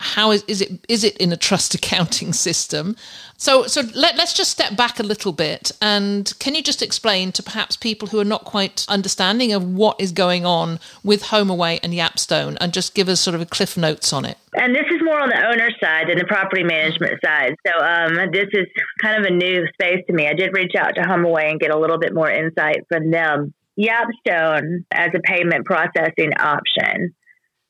How 0.00 0.30
is, 0.30 0.42
is 0.48 0.62
it 0.62 0.82
is 0.88 1.04
it 1.04 1.16
in 1.18 1.30
a 1.30 1.36
trust 1.36 1.74
accounting 1.74 2.32
system? 2.32 2.96
So 3.36 3.66
so 3.66 3.82
let, 3.94 4.16
let's 4.16 4.32
just 4.32 4.50
step 4.50 4.74
back 4.74 4.98
a 4.98 5.02
little 5.02 5.32
bit 5.32 5.72
and 5.82 6.32
can 6.38 6.54
you 6.54 6.62
just 6.62 6.80
explain 6.80 7.32
to 7.32 7.42
perhaps 7.42 7.76
people 7.76 8.08
who 8.08 8.18
are 8.18 8.24
not 8.24 8.44
quite 8.44 8.86
understanding 8.88 9.52
of 9.52 9.62
what 9.62 10.00
is 10.00 10.10
going 10.12 10.46
on 10.46 10.80
with 11.04 11.24
HomeAway 11.24 11.80
and 11.82 11.92
Yapstone 11.92 12.56
and 12.60 12.72
just 12.72 12.94
give 12.94 13.10
us 13.10 13.20
sort 13.20 13.34
of 13.34 13.42
a 13.42 13.46
cliff 13.46 13.76
notes 13.76 14.12
on 14.12 14.24
it? 14.24 14.38
And 14.54 14.74
this 14.74 14.89
more 15.02 15.20
on 15.20 15.28
the 15.28 15.36
owner 15.36 15.70
side 15.82 16.08
than 16.08 16.18
the 16.18 16.24
property 16.24 16.62
management 16.62 17.14
side. 17.24 17.54
So 17.66 17.72
um, 17.78 18.14
this 18.32 18.48
is 18.52 18.66
kind 19.00 19.18
of 19.18 19.30
a 19.30 19.34
new 19.34 19.66
space 19.74 20.04
to 20.06 20.12
me. 20.12 20.26
I 20.26 20.34
did 20.34 20.54
reach 20.54 20.72
out 20.78 20.94
to 20.96 21.02
HomeAway 21.02 21.50
and 21.50 21.60
get 21.60 21.70
a 21.70 21.78
little 21.78 21.98
bit 21.98 22.14
more 22.14 22.30
insight 22.30 22.80
from 22.88 23.10
them. 23.10 23.54
Yapstone 23.78 24.84
as 24.92 25.10
a 25.14 25.20
payment 25.20 25.64
processing 25.64 26.32
option, 26.38 27.14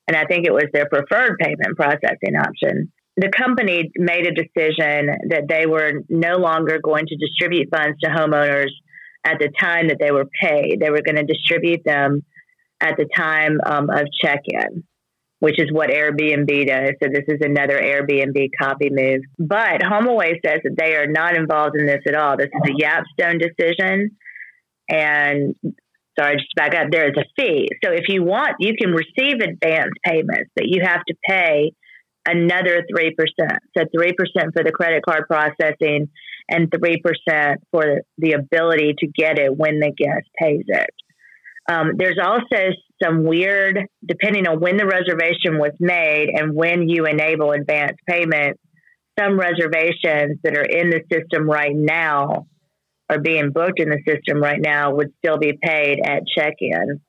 and 0.09 0.17
I 0.17 0.25
think 0.25 0.47
it 0.47 0.53
was 0.53 0.65
their 0.73 0.89
preferred 0.89 1.37
payment 1.39 1.77
processing 1.77 2.37
option. 2.37 2.93
The 3.17 3.31
company 3.37 3.91
made 3.97 4.27
a 4.27 4.35
decision 4.35 5.11
that 5.29 5.45
they 5.49 5.67
were 5.67 5.93
no 6.09 6.37
longer 6.39 6.81
going 6.83 7.07
to 7.07 7.17
distribute 7.17 7.69
funds 7.71 7.99
to 8.03 8.11
homeowners 8.11 8.71
at 9.25 9.39
the 9.39 9.51
time 9.61 9.89
that 9.89 9.99
they 10.01 10.11
were 10.11 10.27
paid. 10.43 10.81
They 10.81 10.91
were 10.91 11.03
going 11.03 11.17
to 11.17 11.25
distribute 11.25 11.81
them 11.85 12.23
at 12.81 12.97
the 12.97 13.07
time 13.15 13.59
um, 13.67 13.91
of 13.91 14.07
check 14.23 14.41
in 14.47 14.85
which 15.41 15.59
is 15.59 15.69
what 15.73 15.91
Airbnb 15.91 16.67
does. 16.67 16.91
So 17.03 17.09
this 17.13 17.25
is 17.27 17.39
another 17.41 17.81
Airbnb 17.81 18.51
copy 18.61 18.91
move. 18.91 19.23
But 19.39 19.81
HomeAway 19.81 20.35
says 20.45 20.61
that 20.65 20.77
they 20.79 20.95
are 20.95 21.07
not 21.07 21.35
involved 21.37 21.77
in 21.79 21.87
this 21.87 22.03
at 22.07 22.15
all. 22.15 22.37
This 22.37 22.49
is 22.49 22.71
a 22.71 22.85
Yapstone 22.85 23.41
decision. 23.41 24.17
And 24.89 25.55
sorry, 26.19 26.37
just 26.37 26.55
back 26.57 26.75
up, 26.75 26.89
there 26.93 27.09
is 27.09 27.17
a 27.17 27.25
fee. 27.37 27.69
So 27.83 27.93
if 27.93 28.05
you 28.09 28.23
want, 28.23 28.57
you 28.61 28.75
can 28.81 28.93
receive 28.93 29.41
advance 29.41 29.93
payments, 30.05 30.51
but 30.55 30.67
you 30.67 30.83
have 30.85 31.03
to 31.09 31.15
pay 31.27 31.73
another 32.29 32.85
3%. 32.95 33.13
So 33.77 33.85
3% 33.85 34.13
for 34.53 34.63
the 34.63 34.73
credit 34.73 35.03
card 35.09 35.25
processing 35.27 36.09
and 36.51 36.71
3% 36.71 37.55
for 37.71 38.03
the 38.19 38.33
ability 38.33 38.95
to 38.99 39.07
get 39.07 39.39
it 39.39 39.57
when 39.57 39.81
the 39.81 39.93
guest 39.97 40.29
pays 40.39 40.65
it. 40.67 40.91
Um, 41.71 41.93
there's 41.97 42.19
also 42.21 42.73
some 43.01 43.23
weird, 43.23 43.79
depending 44.05 44.49
on 44.49 44.59
when 44.59 44.77
the 44.77 44.87
reservation 44.87 45.59
was 45.59 45.73
made 45.79 46.29
and 46.35 46.53
when 46.53 46.89
you 46.89 47.07
enable 47.07 47.53
advance 47.53 47.97
payment, 48.09 48.59
some 49.19 49.39
reservations 49.39 50.39
that 50.43 50.57
are 50.57 50.65
in 50.65 50.91
the 50.91 51.01
system 51.13 51.49
right 51.49 51.75
now 51.75 52.47
are 53.09 53.21
being 53.21 53.53
booked 53.53 53.79
in 53.79 53.89
the 53.89 54.01
system 54.07 54.43
right 54.43 54.61
now 54.61 54.95
would 54.95 55.13
still 55.19 55.39
be 55.39 55.57
paid 55.63 56.01
at 56.05 56.23
check 56.27 56.55
in. 56.59 57.01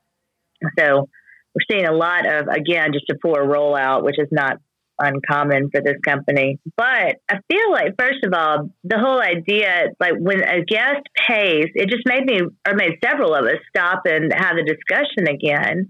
So 0.78 1.10
we're 1.56 1.66
seeing 1.70 1.88
a 1.88 1.94
lot 1.94 2.28
of, 2.28 2.48
again, 2.48 2.94
just 2.94 3.10
a 3.10 3.16
poor 3.20 3.44
rollout, 3.44 4.04
which 4.04 4.20
is 4.20 4.28
not 4.32 4.58
uncommon 5.00 5.70
for 5.72 5.82
this 5.82 5.98
company. 6.06 6.60
But 6.78 7.18
I 7.30 7.40
feel 7.50 7.72
like, 7.72 7.96
first 8.00 8.24
of 8.24 8.34
all, 8.34 8.70
the 8.84 9.00
whole 9.00 9.22
idea, 9.22 9.88
like 10.00 10.14
when 10.18 10.44
a 10.44 10.64
guest 10.64 11.02
pays, 11.28 11.68
it 11.76 11.90
just 11.90 12.04
made 12.06 12.26
me, 12.26 12.42
or 12.68 12.76
made 12.76 13.00
several 13.04 13.34
of 13.34 13.46
us 13.46 13.60
stop 13.70 14.04
and 14.06 14.32
have 14.34 14.58
a 14.58 14.64
discussion 14.64 15.28
again 15.28 15.90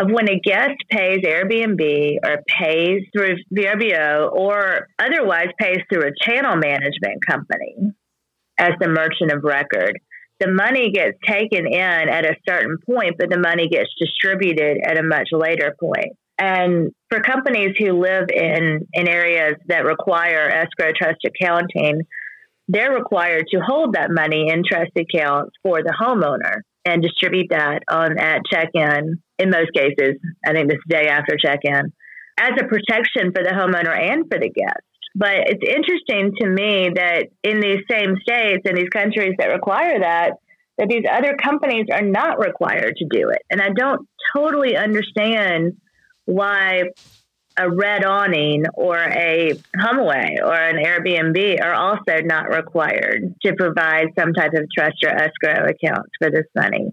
of 0.00 0.10
when 0.10 0.28
a 0.30 0.38
guest 0.38 0.76
pays 0.90 1.18
Airbnb 1.24 2.18
or 2.24 2.42
pays 2.46 3.02
through 3.12 3.36
VRBO 3.54 4.32
or 4.32 4.88
otherwise 4.98 5.48
pays 5.58 5.78
through 5.92 6.08
a 6.08 6.12
channel 6.22 6.56
management 6.56 7.24
company 7.26 7.92
as 8.58 8.72
the 8.80 8.88
merchant 8.88 9.32
of 9.32 9.42
record. 9.42 9.98
The 10.38 10.50
money 10.50 10.90
gets 10.92 11.18
taken 11.26 11.66
in 11.66 12.08
at 12.08 12.24
a 12.24 12.36
certain 12.48 12.78
point, 12.86 13.16
but 13.18 13.30
the 13.30 13.38
money 13.38 13.68
gets 13.68 13.90
distributed 13.98 14.78
at 14.84 14.96
a 14.96 15.02
much 15.02 15.28
later 15.32 15.74
point. 15.78 16.16
And 16.40 16.90
for 17.10 17.20
companies 17.20 17.74
who 17.78 18.00
live 18.00 18.28
in, 18.34 18.86
in 18.94 19.08
areas 19.08 19.56
that 19.68 19.84
require 19.84 20.48
escrow 20.48 20.92
trust 20.96 21.18
accounting, 21.26 22.00
they're 22.66 22.94
required 22.94 23.44
to 23.50 23.60
hold 23.60 23.94
that 23.94 24.10
money 24.10 24.48
in 24.48 24.62
trust 24.66 24.92
accounts 24.96 25.52
for 25.62 25.82
the 25.82 25.94
homeowner 26.00 26.62
and 26.86 27.02
distribute 27.02 27.48
that 27.50 27.80
on 27.90 28.18
at 28.18 28.40
check-in 28.50 29.20
in 29.38 29.50
most 29.50 29.70
cases. 29.74 30.14
I 30.46 30.52
think 30.52 30.70
this 30.70 30.78
day 30.88 31.08
after 31.08 31.36
check-in 31.36 31.92
as 32.38 32.52
a 32.58 32.64
protection 32.64 33.32
for 33.34 33.44
the 33.44 33.50
homeowner 33.50 33.94
and 33.94 34.24
for 34.30 34.38
the 34.38 34.48
guest. 34.48 34.80
But 35.14 35.34
it's 35.46 35.62
interesting 35.62 36.32
to 36.40 36.48
me 36.48 36.90
that 36.94 37.26
in 37.42 37.60
these 37.60 37.80
same 37.90 38.14
states 38.22 38.62
and 38.64 38.78
these 38.78 38.88
countries 38.88 39.34
that 39.38 39.48
require 39.48 40.00
that, 40.00 40.34
that 40.78 40.88
these 40.88 41.04
other 41.10 41.34
companies 41.36 41.86
are 41.92 42.00
not 42.00 42.38
required 42.38 42.94
to 42.96 43.04
do 43.10 43.28
it. 43.28 43.42
And 43.50 43.60
I 43.60 43.68
don't 43.76 44.08
totally 44.34 44.76
understand 44.76 45.72
why 46.26 46.84
a 47.56 47.62
RedAwning 47.62 48.64
or 48.74 48.96
a 48.96 49.52
HomeAway 49.76 50.40
or 50.42 50.54
an 50.54 50.76
Airbnb 50.76 51.62
are 51.62 51.74
also 51.74 52.22
not 52.22 52.48
required 52.48 53.34
to 53.44 53.54
provide 53.54 54.08
some 54.18 54.32
type 54.32 54.52
of 54.54 54.64
trust 54.76 55.04
or 55.04 55.10
escrow 55.10 55.66
accounts 55.68 56.10
for 56.20 56.30
this 56.30 56.46
money 56.54 56.90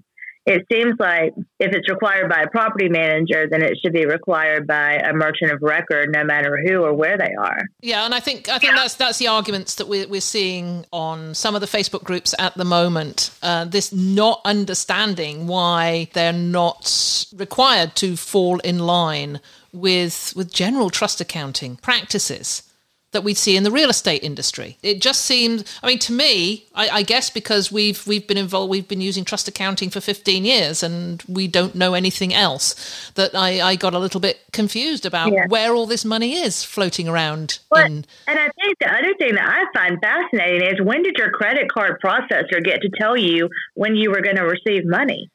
it 0.48 0.66
seems 0.72 0.98
like 0.98 1.34
if 1.60 1.74
it's 1.74 1.90
required 1.90 2.30
by 2.30 2.44
a 2.44 2.50
property 2.50 2.88
manager, 2.88 3.48
then 3.50 3.62
it 3.62 3.78
should 3.82 3.92
be 3.92 4.06
required 4.06 4.66
by 4.66 4.94
a 4.94 5.12
merchant 5.12 5.52
of 5.52 5.62
record, 5.62 6.10
no 6.14 6.24
matter 6.24 6.58
who 6.66 6.84
or 6.84 6.94
where 6.94 7.18
they 7.18 7.34
are. 7.38 7.60
Yeah, 7.82 8.06
and 8.06 8.16
I 8.16 8.22
think 8.22 8.48
I 8.48 8.58
think 8.58 8.74
that's 8.74 8.96
that's 8.96 9.18
the 9.18 9.28
arguments 9.28 9.76
that 9.76 9.90
we're 9.90 10.08
we're 10.08 10.22
seeing 10.22 10.86
on 10.94 11.36
some 11.36 11.54
of 11.54 11.60
the 11.60 11.68
Facebook 11.68 12.06
groups 12.06 12.34
at 12.40 12.56
the 12.56 12.64
moment. 12.64 13.32
Uh, 13.44 13.66
this 13.66 13.92
not 13.92 14.40
understanding 14.46 15.48
why 15.48 16.08
they're 16.14 16.32
not 16.32 17.26
required 17.36 17.96
to 17.98 18.16
fall 18.16 18.60
in 18.60 18.80
line 18.80 19.42
with 19.74 20.34
with 20.38 20.50
general 20.52 20.90
trust 20.90 21.20
accounting 21.20 21.76
practices 21.76 22.64
that 23.12 23.24
we'd 23.24 23.38
see 23.38 23.56
in 23.56 23.64
the 23.64 23.72
real 23.72 23.90
estate 23.90 24.24
industry. 24.24 24.78
It 24.84 25.02
just 25.02 25.22
seems, 25.22 25.64
I 25.82 25.88
mean, 25.88 26.00
to 26.00 26.14
me, 26.14 26.66
I, 26.76 26.90
I, 26.90 27.02
guess 27.04 27.30
because 27.30 27.72
we've 27.72 28.06
we've 28.06 28.28
been 28.28 28.38
involved, 28.38 28.70
we've 28.70 28.88
been 28.88 29.02
using 29.02 29.24
trust 29.24 29.48
accounting 29.48 29.90
for 29.90 30.02
15 30.02 30.44
years, 30.44 30.84
and 30.84 31.24
we 31.28 31.48
don't 31.48 31.74
know 31.74 31.94
anything 31.94 32.34
else. 32.34 33.12
That 33.16 33.34
I, 33.34 33.62
I 33.62 33.76
got 33.76 33.94
a 33.94 34.00
little 34.00 34.20
bit 34.20 34.40
confused 34.52 35.06
about 35.06 35.32
yeah. 35.32 35.46
where 35.48 35.74
all 35.74 35.86
this 35.86 36.04
money 36.04 36.36
is 36.36 36.64
floating 36.64 37.08
around. 37.08 37.60
Well, 37.72 37.86
in, 37.86 38.06
and 38.28 38.40
I 38.40 38.50
think 38.62 38.78
the 38.80 38.94
other 38.94 39.14
thing 39.18 39.36
that 39.36 39.48
I 39.48 39.80
find 39.80 40.00
fascinating 40.02 40.68
is 40.68 40.82
when 40.82 41.02
did 41.04 41.16
your 41.18 41.32
credit 41.32 41.72
card 41.72 42.02
processor 42.04 42.64
get 42.64 42.82
to 42.82 42.90
tell 43.00 43.16
you 43.16 43.50
when 43.76 43.96
you 43.96 44.12
were 44.12 44.22
going 44.22 44.36
to 44.36 44.46
receive 44.46 44.86
money? 44.86 45.30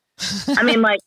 I 0.49 0.63
mean, 0.63 0.83
like. 0.83 1.01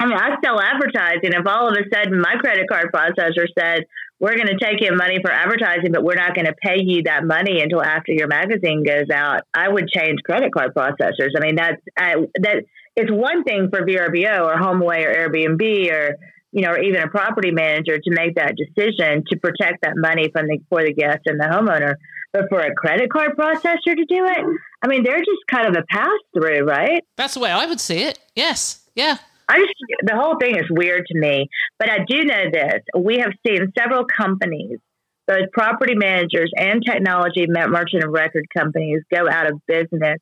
I 0.00 0.06
mean, 0.06 0.16
I 0.16 0.36
sell 0.44 0.60
advertising. 0.60 1.32
If 1.32 1.44
all 1.44 1.68
of 1.68 1.74
a 1.74 1.82
sudden 1.92 2.20
my 2.20 2.36
credit 2.36 2.68
card 2.68 2.92
processor 2.94 3.48
said, 3.58 3.84
we're 4.20 4.34
going 4.34 4.48
to 4.48 4.58
take 4.58 4.82
in 4.82 4.96
money 4.96 5.18
for 5.22 5.30
advertising, 5.30 5.92
but 5.92 6.02
we're 6.02 6.16
not 6.16 6.34
going 6.34 6.46
to 6.46 6.54
pay 6.54 6.82
you 6.82 7.02
that 7.04 7.24
money 7.24 7.60
until 7.62 7.82
after 7.82 8.12
your 8.12 8.26
magazine 8.26 8.82
goes 8.84 9.10
out, 9.12 9.42
I 9.54 9.68
would 9.68 9.88
change 9.88 10.18
credit 10.24 10.52
card 10.52 10.74
processors. 10.74 11.30
I 11.36 11.40
mean, 11.40 11.54
that's, 11.54 11.80
uh, 11.96 12.26
that 12.42 12.64
it's 12.96 13.10
one 13.12 13.44
thing 13.44 13.68
for 13.70 13.82
VRBO 13.82 14.44
or 14.44 14.56
HomeAway 14.56 15.06
or 15.06 15.14
Airbnb 15.14 15.92
or, 15.92 16.16
you 16.50 16.62
know, 16.62 16.72
or 16.72 16.82
even 16.82 17.00
a 17.00 17.08
property 17.08 17.52
manager 17.52 17.98
to 17.98 18.10
make 18.10 18.34
that 18.34 18.54
decision 18.56 19.22
to 19.28 19.38
protect 19.38 19.82
that 19.82 19.92
money 19.96 20.30
from 20.32 20.46
the, 20.46 20.58
for 20.68 20.82
the 20.82 20.92
guest 20.92 21.20
and 21.26 21.38
the 21.38 21.44
homeowner. 21.44 21.94
But 22.32 22.46
for 22.50 22.60
a 22.60 22.74
credit 22.74 23.10
card 23.10 23.36
processor 23.36 23.94
to 23.94 24.04
do 24.04 24.26
it, 24.26 24.60
I 24.82 24.88
mean, 24.88 25.04
they're 25.04 25.18
just 25.18 25.46
kind 25.48 25.68
of 25.68 25.80
a 25.80 25.84
pass 25.90 26.18
through, 26.34 26.64
right? 26.64 27.04
That's 27.16 27.34
the 27.34 27.40
way 27.40 27.50
I 27.50 27.66
would 27.66 27.80
see 27.80 28.02
it. 28.02 28.18
Yes. 28.34 28.80
Yeah. 28.94 29.18
I 29.48 29.58
just, 29.58 29.74
the 30.02 30.16
whole 30.16 30.36
thing 30.38 30.56
is 30.56 30.66
weird 30.70 31.06
to 31.06 31.18
me. 31.18 31.48
But 31.78 31.90
I 31.90 31.98
do 32.06 32.24
know 32.24 32.44
this: 32.52 32.80
we 32.96 33.18
have 33.18 33.32
seen 33.46 33.72
several 33.78 34.04
companies, 34.04 34.78
both 35.26 35.50
property 35.52 35.94
managers 35.94 36.50
and 36.56 36.82
technology 36.84 37.46
merchant 37.48 38.04
of 38.04 38.10
record 38.10 38.46
companies, 38.56 39.02
go 39.12 39.28
out 39.28 39.50
of 39.50 39.60
business 39.66 40.18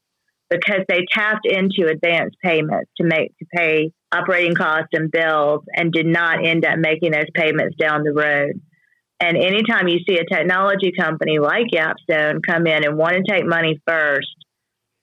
because 0.48 0.82
they 0.88 1.04
tapped 1.12 1.44
into 1.44 1.90
advance 1.90 2.34
payments 2.42 2.90
to 2.98 3.04
make 3.04 3.36
to 3.38 3.46
pay 3.52 3.90
operating 4.12 4.54
costs 4.54 4.90
and 4.92 5.10
bills, 5.10 5.62
and 5.74 5.92
did 5.92 6.06
not 6.06 6.46
end 6.46 6.64
up 6.64 6.78
making 6.78 7.10
those 7.10 7.30
payments 7.34 7.76
down 7.76 8.04
the 8.04 8.12
road. 8.12 8.60
And 9.18 9.36
anytime 9.36 9.88
you 9.88 9.98
see 10.08 10.18
a 10.18 10.24
technology 10.24 10.92
company 10.98 11.38
like 11.38 11.66
Yapstone 11.74 12.40
come 12.46 12.66
in 12.66 12.84
and 12.84 12.96
want 12.96 13.16
to 13.16 13.22
take 13.28 13.46
money 13.46 13.80
first 13.86 14.28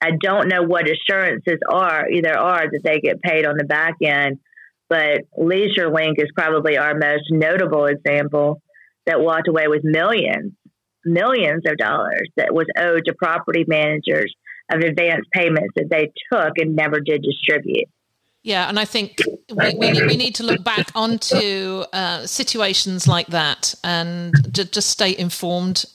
I 0.04 0.12
don't 0.20 0.50
know 0.50 0.64
what 0.64 0.86
assurances 0.90 1.60
are 1.70 2.10
either 2.10 2.38
are 2.38 2.70
that 2.70 2.82
they 2.84 3.00
get 3.00 3.22
paid 3.22 3.46
on 3.46 3.56
the 3.58 3.64
back 3.64 3.96
end, 4.04 4.40
but 4.90 5.22
LeisureLink 5.40 6.16
is 6.18 6.30
probably 6.36 6.78
our 6.78 6.94
most 6.94 7.24
notable 7.30 7.86
example 7.86 8.62
that 9.06 9.22
walked 9.22 9.48
away 9.48 9.70
with 9.70 9.86
millions, 9.86 10.52
millions 11.06 11.64
of 11.66 11.78
dollars 11.78 12.30
that 12.36 12.54
was 12.54 12.66
owed 12.78 13.06
to 13.06 13.14
property 13.14 13.64
managers 13.66 14.36
of 14.70 14.82
advance 14.82 15.26
payments 15.32 15.74
that 15.78 15.88
they 15.90 16.12
took 16.32 16.58
and 16.58 16.76
never 16.76 17.00
did 17.00 17.24
distribute. 17.24 17.88
Yeah, 18.44 18.68
and 18.68 18.78
I 18.78 18.84
think 18.84 19.20
we, 19.50 19.74
we, 19.76 20.06
we 20.06 20.18
need 20.18 20.36
to 20.36 20.44
look 20.44 20.66
back 20.66 20.92
onto 20.96 21.86
uh, 21.94 22.28
situations 22.28 23.08
like 23.08 23.28
that 23.28 23.74
and 23.86 24.34
just 24.54 24.90
stay 24.90 25.18
informed 25.18 25.86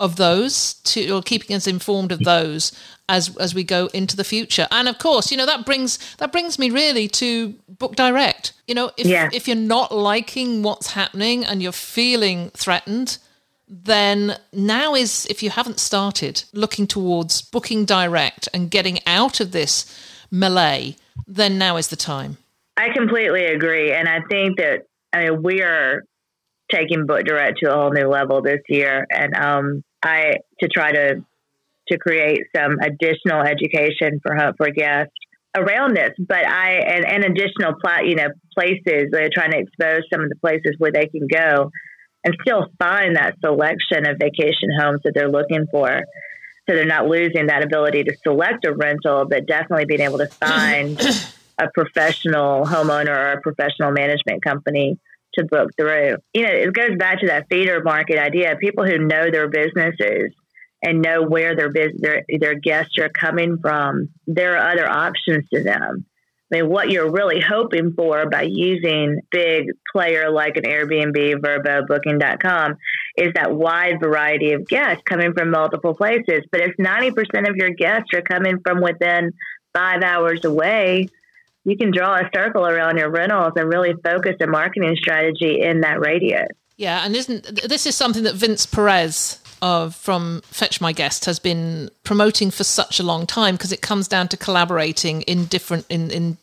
of 0.00 0.16
those 0.16 0.74
to 0.74 1.10
or 1.10 1.22
keeping 1.22 1.56
us 1.56 1.66
informed 1.66 2.12
of 2.12 2.20
those 2.20 2.72
as 3.08 3.36
as 3.38 3.54
we 3.54 3.64
go 3.64 3.86
into 3.92 4.16
the 4.16 4.24
future. 4.24 4.68
And 4.70 4.88
of 4.88 4.98
course 4.98 5.30
you 5.30 5.36
know 5.36 5.46
that 5.46 5.66
brings 5.66 5.98
that 6.16 6.32
brings 6.32 6.58
me 6.58 6.70
really 6.70 7.08
to 7.08 7.54
book 7.68 7.96
direct. 7.96 8.52
You 8.66 8.74
know 8.74 8.90
if 8.96 9.06
yeah. 9.06 9.28
if 9.32 9.48
you're 9.48 9.56
not 9.56 9.92
liking 9.92 10.62
what's 10.62 10.92
happening 10.92 11.44
and 11.44 11.62
you're 11.62 11.72
feeling 11.72 12.50
threatened 12.50 13.18
then 13.70 14.38
now 14.52 14.94
is 14.94 15.26
if 15.26 15.42
you 15.42 15.50
haven't 15.50 15.78
started 15.78 16.42
looking 16.54 16.86
towards 16.86 17.42
booking 17.42 17.84
direct 17.84 18.48
and 18.54 18.70
getting 18.70 18.98
out 19.06 19.40
of 19.40 19.52
this 19.52 19.84
melee 20.30 20.96
then 21.26 21.58
now 21.58 21.76
is 21.76 21.88
the 21.88 21.96
time. 21.96 22.38
I 22.76 22.90
completely 22.94 23.46
agree. 23.46 23.92
And 23.92 24.08
i 24.08 24.20
think 24.30 24.58
that 24.58 24.84
i 25.12 25.24
mean 25.24 25.42
we 25.42 25.62
are 25.62 26.04
taking 26.70 27.06
book 27.06 27.24
direct 27.24 27.58
to 27.58 27.72
a 27.72 27.74
whole 27.74 27.90
new 27.90 28.08
level 28.08 28.42
this 28.42 28.60
year. 28.68 29.06
And 29.10 29.34
um 29.34 29.82
I 30.02 30.36
to 30.60 30.68
try 30.68 30.92
to 30.92 31.24
to 31.88 31.98
create 31.98 32.40
some 32.54 32.76
additional 32.80 33.42
education 33.42 34.20
for 34.22 34.36
uh, 34.36 34.52
for 34.56 34.70
guests 34.70 35.14
around 35.56 35.96
this. 35.96 36.10
But 36.18 36.46
I 36.46 36.72
and, 36.72 37.04
and 37.04 37.24
additional 37.24 37.74
plat, 37.82 38.06
you 38.06 38.14
know 38.14 38.28
places 38.56 39.08
they're 39.10 39.30
trying 39.32 39.52
to 39.52 39.58
expose 39.58 40.02
some 40.12 40.22
of 40.22 40.28
the 40.28 40.36
places 40.40 40.74
where 40.78 40.92
they 40.92 41.06
can 41.06 41.26
go 41.30 41.70
and 42.24 42.34
still 42.42 42.66
find 42.78 43.16
that 43.16 43.36
selection 43.44 44.06
of 44.06 44.18
vacation 44.18 44.68
homes 44.78 45.00
that 45.04 45.12
they're 45.14 45.30
looking 45.30 45.66
for. 45.70 46.02
So 46.68 46.74
they're 46.74 46.84
not 46.84 47.06
losing 47.06 47.46
that 47.46 47.64
ability 47.64 48.04
to 48.04 48.16
select 48.22 48.66
a 48.66 48.74
rental, 48.74 49.24
but 49.24 49.46
definitely 49.46 49.86
being 49.86 50.02
able 50.02 50.18
to 50.18 50.26
find 50.26 51.00
a 51.58 51.68
professional 51.72 52.66
homeowner 52.66 53.16
or 53.16 53.32
a 53.32 53.40
professional 53.40 53.92
management 53.92 54.42
company 54.44 54.98
to 55.38 55.44
book 55.44 55.70
through. 55.76 56.16
You 56.34 56.42
know, 56.42 56.52
it 56.52 56.72
goes 56.72 56.96
back 56.98 57.20
to 57.20 57.26
that 57.28 57.46
feeder 57.48 57.82
market 57.82 58.18
idea. 58.18 58.56
People 58.56 58.84
who 58.84 58.98
know 58.98 59.30
their 59.30 59.48
businesses 59.48 60.34
and 60.82 61.02
know 61.02 61.22
where 61.22 61.56
their 61.56 61.72
their 61.72 62.22
their 62.38 62.54
guests 62.54 62.98
are 62.98 63.08
coming 63.08 63.58
from, 63.60 64.10
there 64.26 64.56
are 64.56 64.72
other 64.72 64.88
options 64.88 65.48
to 65.52 65.62
them. 65.62 66.06
I 66.50 66.56
mean, 66.56 66.70
what 66.70 66.90
you're 66.90 67.10
really 67.10 67.40
hoping 67.40 67.92
for 67.92 68.28
by 68.30 68.42
using 68.42 69.20
big 69.30 69.66
player 69.92 70.30
like 70.30 70.56
an 70.56 70.62
Airbnb, 70.62 71.34
Vrbo, 71.42 71.86
Booking.com 71.86 72.76
is 73.18 73.34
that 73.34 73.52
wide 73.52 74.00
variety 74.00 74.52
of 74.52 74.66
guests 74.66 75.02
coming 75.04 75.34
from 75.34 75.50
multiple 75.50 75.94
places. 75.94 76.44
But 76.50 76.62
if 76.62 76.76
90% 76.78 77.48
of 77.48 77.56
your 77.56 77.70
guests 77.70 78.14
are 78.14 78.22
coming 78.22 78.60
from 78.64 78.80
within 78.80 79.32
five 79.74 80.02
hours 80.02 80.44
away, 80.46 81.08
you 81.68 81.76
can 81.76 81.90
draw 81.90 82.16
a 82.16 82.30
circle 82.34 82.66
around 82.66 82.96
your 82.96 83.10
rentals 83.10 83.52
and 83.56 83.68
really 83.68 83.94
focus 84.02 84.36
a 84.40 84.46
marketing 84.46 84.96
strategy 84.96 85.60
in 85.60 85.80
that 85.82 86.00
radius. 86.00 86.48
Yeah, 86.76 87.04
and 87.04 87.14
isn't 87.14 87.44
this 87.68 87.86
is 87.86 87.96
something 87.96 88.22
that 88.22 88.34
Vince 88.34 88.64
Perez 88.64 89.40
of 89.60 89.94
from 89.96 90.42
Fetch 90.46 90.80
My 90.80 90.92
Guest 90.92 91.24
has 91.24 91.38
been 91.38 91.90
promoting 92.04 92.50
for 92.50 92.64
such 92.64 93.00
a 93.00 93.02
long 93.02 93.26
time 93.26 93.56
because 93.56 93.72
it 93.72 93.82
comes 93.82 94.06
down 94.06 94.28
to 94.28 94.36
collaborating 94.36 95.22
in 95.22 95.46
different 95.46 95.84
in 95.88 96.10
in 96.10 96.38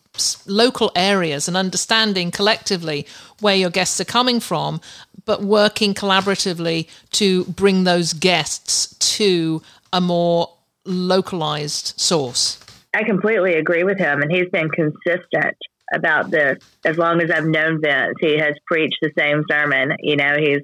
local 0.45 0.91
areas 0.95 1.47
and 1.47 1.57
understanding 1.57 2.31
collectively 2.31 3.05
where 3.39 3.55
your 3.55 3.69
guests 3.69 3.99
are 3.99 4.05
coming 4.05 4.39
from, 4.39 4.79
but 5.25 5.41
working 5.41 5.93
collaboratively 5.93 6.87
to 7.11 7.45
bring 7.45 7.83
those 7.83 8.13
guests 8.13 8.95
to 9.17 9.61
a 9.91 9.99
more 9.99 10.49
localized 10.85 11.93
source. 11.99 12.64
I 12.95 13.03
completely 13.03 13.55
agree 13.55 13.83
with 13.83 13.99
him, 13.99 14.21
and 14.21 14.31
he's 14.31 14.49
been 14.49 14.69
consistent 14.69 15.57
about 15.93 16.31
this. 16.31 16.63
As 16.85 16.97
long 16.97 17.21
as 17.21 17.29
I've 17.29 17.45
known 17.45 17.81
Vince, 17.81 18.15
he 18.21 18.37
has 18.37 18.55
preached 18.65 18.97
the 19.01 19.11
same 19.17 19.43
sermon. 19.51 19.91
You 19.99 20.15
know, 20.15 20.37
he's 20.39 20.61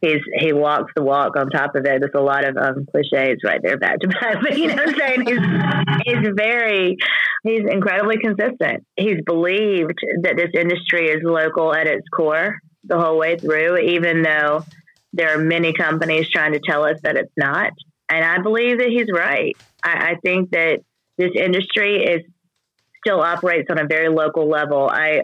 he's 0.00 0.20
he 0.34 0.52
walks 0.52 0.92
the 0.96 1.04
walk 1.04 1.36
on 1.36 1.50
top 1.50 1.76
of 1.76 1.84
it. 1.86 2.00
There's 2.00 2.10
a 2.14 2.20
lot 2.20 2.44
of 2.44 2.56
um, 2.56 2.86
cliches 2.90 3.42
right 3.44 3.60
there 3.62 3.78
back 3.78 4.00
to 4.00 4.08
back, 4.08 4.38
but 4.42 4.58
you 4.58 4.66
know 4.66 4.74
what 4.74 4.88
I'm 4.88 4.98
saying? 4.98 5.26
He's, 6.04 6.16
he's 6.16 6.32
very 6.34 6.96
he's 7.44 7.62
incredibly 7.70 8.18
consistent. 8.18 8.84
He's 8.96 9.20
believed 9.24 9.98
that 10.22 10.36
this 10.36 10.50
industry 10.52 11.10
is 11.10 11.22
local 11.22 11.72
at 11.72 11.86
its 11.86 12.08
core 12.08 12.58
the 12.82 12.98
whole 12.98 13.18
way 13.18 13.38
through, 13.38 13.78
even 13.78 14.22
though 14.22 14.64
there 15.12 15.32
are 15.32 15.42
many 15.42 15.72
companies 15.72 16.28
trying 16.28 16.54
to 16.54 16.60
tell 16.66 16.84
us 16.84 16.98
that 17.04 17.16
it's 17.16 17.32
not. 17.36 17.70
And 18.08 18.24
I 18.24 18.40
believe 18.42 18.78
that 18.78 18.88
he's 18.88 19.08
right. 19.12 19.56
I, 19.82 20.10
I 20.10 20.14
think 20.22 20.50
that 20.50 20.80
this 21.16 21.30
industry 21.34 22.02
is 22.04 22.22
still 23.04 23.20
operates 23.20 23.68
on 23.70 23.78
a 23.78 23.86
very 23.86 24.08
local 24.08 24.48
level. 24.48 24.88
I 24.90 25.22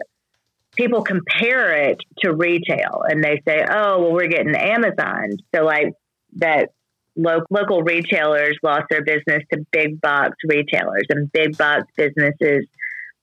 people 0.75 1.03
compare 1.03 1.89
it 1.89 1.97
to 2.19 2.33
retail 2.33 3.03
and 3.07 3.23
they 3.23 3.41
say, 3.47 3.63
"Oh, 3.69 4.01
well, 4.01 4.13
we're 4.13 4.27
getting 4.27 4.55
Amazon." 4.55 5.37
So 5.53 5.63
like 5.63 5.93
that 6.37 6.69
lo- 7.15 7.45
local 7.49 7.83
retailers 7.83 8.57
lost 8.63 8.85
their 8.89 9.03
business 9.03 9.43
to 9.51 9.65
big 9.71 10.01
box 10.01 10.35
retailers 10.47 11.03
and 11.09 11.31
big 11.31 11.57
box 11.57 11.83
businesses 11.95 12.65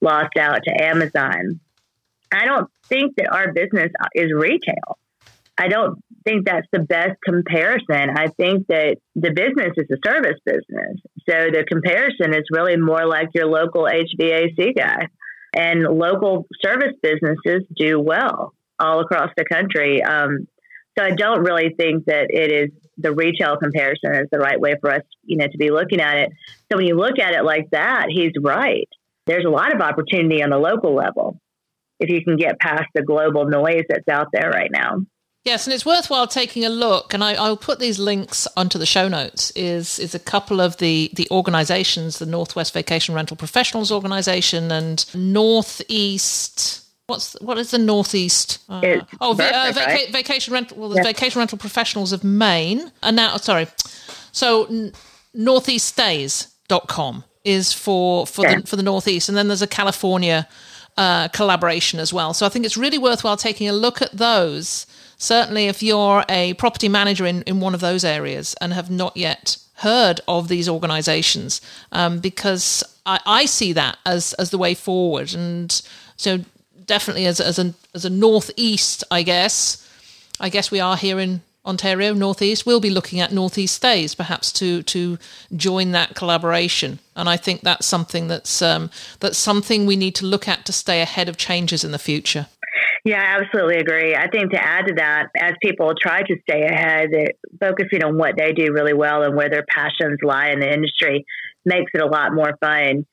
lost 0.00 0.36
out 0.38 0.60
to 0.64 0.82
Amazon. 0.82 1.60
I 2.32 2.44
don't 2.46 2.70
think 2.88 3.16
that 3.16 3.32
our 3.32 3.52
business 3.52 3.90
is 4.14 4.32
retail. 4.32 4.98
I 5.58 5.68
don't 5.68 6.02
think 6.24 6.46
that's 6.46 6.66
the 6.72 6.78
best 6.78 7.18
comparison. 7.24 8.10
I 8.16 8.28
think 8.28 8.66
that 8.68 8.96
the 9.14 9.30
business 9.30 9.72
is 9.76 9.86
a 9.90 10.08
service 10.08 10.38
business. 10.44 10.96
So 11.30 11.50
the 11.52 11.64
comparison 11.64 12.34
is 12.34 12.44
really 12.50 12.76
more 12.76 13.06
like 13.06 13.28
your 13.34 13.46
local 13.46 13.84
HVAC 13.84 14.76
guy. 14.76 15.08
And 15.54 15.82
local 15.82 16.46
service 16.64 16.94
businesses 17.02 17.64
do 17.76 18.00
well 18.00 18.54
all 18.78 19.00
across 19.00 19.30
the 19.36 19.44
country. 19.44 20.02
Um, 20.02 20.48
so 20.98 21.04
I 21.04 21.10
don't 21.12 21.40
really 21.40 21.74
think 21.76 22.06
that 22.06 22.26
it 22.30 22.52
is 22.52 22.70
the 22.96 23.14
retail 23.14 23.56
comparison 23.56 24.14
is 24.14 24.28
the 24.30 24.38
right 24.38 24.60
way 24.60 24.74
for 24.80 24.92
us, 24.92 25.02
you 25.24 25.36
know, 25.36 25.46
to 25.46 25.58
be 25.58 25.70
looking 25.70 26.00
at 26.00 26.18
it. 26.18 26.30
So 26.70 26.78
when 26.78 26.86
you 26.86 26.96
look 26.96 27.18
at 27.18 27.34
it 27.34 27.44
like 27.44 27.70
that, 27.70 28.06
he's 28.08 28.32
right. 28.40 28.88
There's 29.26 29.44
a 29.44 29.50
lot 29.50 29.74
of 29.74 29.80
opportunity 29.80 30.42
on 30.42 30.50
the 30.50 30.58
local 30.58 30.94
level 30.94 31.40
if 32.00 32.10
you 32.10 32.24
can 32.24 32.36
get 32.36 32.58
past 32.58 32.86
the 32.94 33.02
global 33.02 33.46
noise 33.46 33.84
that's 33.88 34.08
out 34.08 34.28
there 34.32 34.50
right 34.50 34.70
now. 34.72 35.04
Yes, 35.44 35.66
and 35.66 35.72
it's 35.72 35.86
worthwhile 35.86 36.26
taking 36.26 36.66
a 36.66 36.68
look, 36.68 37.14
and 37.14 37.24
I, 37.24 37.48
will 37.48 37.56
put 37.56 37.78
these 37.78 37.98
links 37.98 38.46
onto 38.58 38.78
the 38.78 38.84
show 38.84 39.08
notes. 39.08 39.50
Is 39.52 39.98
is 39.98 40.14
a 40.14 40.18
couple 40.18 40.60
of 40.60 40.76
the 40.76 41.10
the 41.14 41.26
organisations, 41.30 42.18
the 42.18 42.26
Northwest 42.26 42.74
Vacation 42.74 43.14
Rental 43.14 43.38
Professionals 43.38 43.90
Organisation 43.90 44.70
and 44.70 45.04
Northeast. 45.14 46.84
What's 47.06 47.40
what 47.40 47.56
is 47.56 47.70
the 47.70 47.78
Northeast? 47.78 48.58
Uh, 48.68 49.00
oh, 49.22 49.30
uh, 49.30 49.34
vaca- 49.34 49.80
right? 49.80 50.12
vacation 50.12 50.52
rental. 50.52 50.76
Well, 50.76 50.90
the 50.90 50.96
yeah. 50.96 51.04
Vacation 51.04 51.38
Rental 51.38 51.56
Professionals 51.56 52.12
of 52.12 52.22
Maine, 52.22 52.92
and 53.02 53.16
now 53.16 53.38
sorry, 53.38 53.66
so 54.32 54.66
n- 54.66 54.92
northeaststays.com 55.34 57.24
is 57.44 57.72
for 57.72 58.26
for 58.26 58.42
the 58.42 58.62
for 58.66 58.76
the 58.76 58.82
Northeast, 58.82 59.30
and 59.30 59.38
then 59.38 59.48
there's 59.48 59.62
a 59.62 59.66
California 59.66 60.46
uh, 60.98 61.28
collaboration 61.28 61.98
as 61.98 62.12
well. 62.12 62.34
So 62.34 62.44
I 62.44 62.50
think 62.50 62.66
it's 62.66 62.76
really 62.76 62.98
worthwhile 62.98 63.38
taking 63.38 63.68
a 63.70 63.72
look 63.72 64.02
at 64.02 64.12
those 64.12 64.86
certainly 65.20 65.66
if 65.66 65.82
you're 65.82 66.24
a 66.28 66.54
property 66.54 66.88
manager 66.88 67.26
in, 67.26 67.42
in 67.42 67.60
one 67.60 67.74
of 67.74 67.80
those 67.80 68.04
areas 68.04 68.54
and 68.60 68.72
have 68.72 68.90
not 68.90 69.16
yet 69.16 69.58
heard 69.74 70.20
of 70.26 70.48
these 70.48 70.68
organizations, 70.68 71.60
um, 71.92 72.18
because 72.18 72.82
I, 73.06 73.20
I 73.26 73.44
see 73.44 73.72
that 73.74 73.98
as, 74.04 74.32
as 74.34 74.50
the 74.50 74.58
way 74.58 74.74
forward. 74.74 75.32
And 75.34 75.70
so 76.16 76.40
definitely 76.86 77.26
as, 77.26 77.38
as 77.38 77.58
a, 77.58 77.74
as 77.94 78.04
a 78.04 78.10
northeast, 78.10 79.04
I 79.10 79.22
guess, 79.22 79.86
I 80.40 80.48
guess 80.48 80.70
we 80.70 80.80
are 80.80 80.96
here 80.96 81.20
in 81.20 81.42
Ontario, 81.66 82.14
Northeast, 82.14 82.64
we'll 82.64 82.80
be 82.80 82.88
looking 82.88 83.20
at 83.20 83.32
Northeast 83.32 83.76
Stays 83.76 84.14
perhaps 84.14 84.50
to 84.52 84.82
to 84.84 85.18
join 85.54 85.92
that 85.92 86.14
collaboration. 86.14 87.00
And 87.14 87.28
I 87.28 87.36
think 87.36 87.60
that's 87.60 87.84
something 87.84 88.28
that's 88.28 88.62
um, 88.62 88.88
that's 89.20 89.36
something 89.36 89.84
we 89.84 89.96
need 89.96 90.14
to 90.16 90.26
look 90.26 90.48
at 90.48 90.64
to 90.64 90.72
stay 90.72 91.02
ahead 91.02 91.28
of 91.28 91.36
changes 91.36 91.84
in 91.84 91.92
the 91.92 91.98
future. 91.98 92.46
Yeah, 93.04 93.20
I 93.20 93.40
absolutely 93.40 93.78
agree. 93.78 94.14
I 94.14 94.28
think 94.28 94.52
to 94.52 94.62
add 94.62 94.86
to 94.88 94.94
that, 94.96 95.28
as 95.38 95.54
people 95.62 95.94
try 96.00 96.22
to 96.22 96.36
stay 96.42 96.62
ahead, 96.64 97.08
focusing 97.58 98.04
on 98.04 98.18
what 98.18 98.34
they 98.36 98.52
do 98.52 98.72
really 98.72 98.92
well 98.92 99.22
and 99.22 99.34
where 99.34 99.48
their 99.48 99.64
passions 99.68 100.18
lie 100.22 100.50
in 100.50 100.60
the 100.60 100.72
industry 100.72 101.24
makes 101.64 101.90
it 101.94 102.02
a 102.02 102.06
lot 102.06 102.34
more 102.34 102.56
fun. 102.60 103.06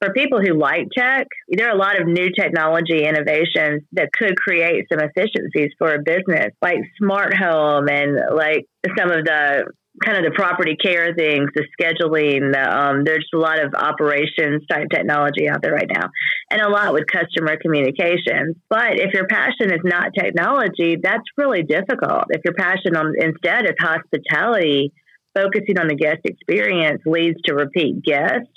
For 0.00 0.12
people 0.12 0.40
who 0.40 0.54
like 0.54 0.88
tech, 0.96 1.26
there 1.48 1.68
are 1.68 1.74
a 1.74 1.78
lot 1.78 2.00
of 2.00 2.06
new 2.06 2.30
technology 2.30 3.04
innovations 3.04 3.82
that 3.92 4.10
could 4.12 4.36
create 4.36 4.86
some 4.92 5.00
efficiencies 5.00 5.70
for 5.78 5.94
a 5.94 6.02
business, 6.02 6.52
like 6.60 6.78
smart 6.98 7.34
home 7.34 7.88
and 7.88 8.18
like 8.34 8.66
some 8.98 9.10
of 9.10 9.24
the 9.24 9.64
kind 10.02 10.18
of 10.18 10.24
the 10.24 10.36
property 10.36 10.76
care 10.76 11.14
things, 11.14 11.50
the 11.54 11.64
scheduling. 11.78 12.52
The, 12.52 12.62
um, 12.62 13.04
there's 13.04 13.28
a 13.34 13.38
lot 13.38 13.62
of 13.62 13.74
operations 13.74 14.62
type 14.68 14.88
technology 14.92 15.48
out 15.48 15.62
there 15.62 15.72
right 15.72 15.90
now, 15.92 16.08
and 16.50 16.60
a 16.60 16.68
lot 16.68 16.92
with 16.92 17.04
customer 17.06 17.56
communications. 17.56 18.56
But 18.68 18.98
if 18.98 19.12
your 19.12 19.26
passion 19.28 19.72
is 19.72 19.80
not 19.84 20.10
technology, 20.18 20.96
that's 21.00 21.24
really 21.36 21.62
difficult. 21.62 22.24
If 22.30 22.42
your 22.44 22.54
passion 22.54 22.96
on 22.96 23.14
instead 23.18 23.66
is 23.66 23.74
hospitality, 23.78 24.92
focusing 25.34 25.78
on 25.78 25.88
the 25.88 25.96
guest 25.96 26.20
experience 26.24 27.02
leads 27.06 27.40
to 27.46 27.54
repeat 27.54 28.02
guests. 28.04 28.50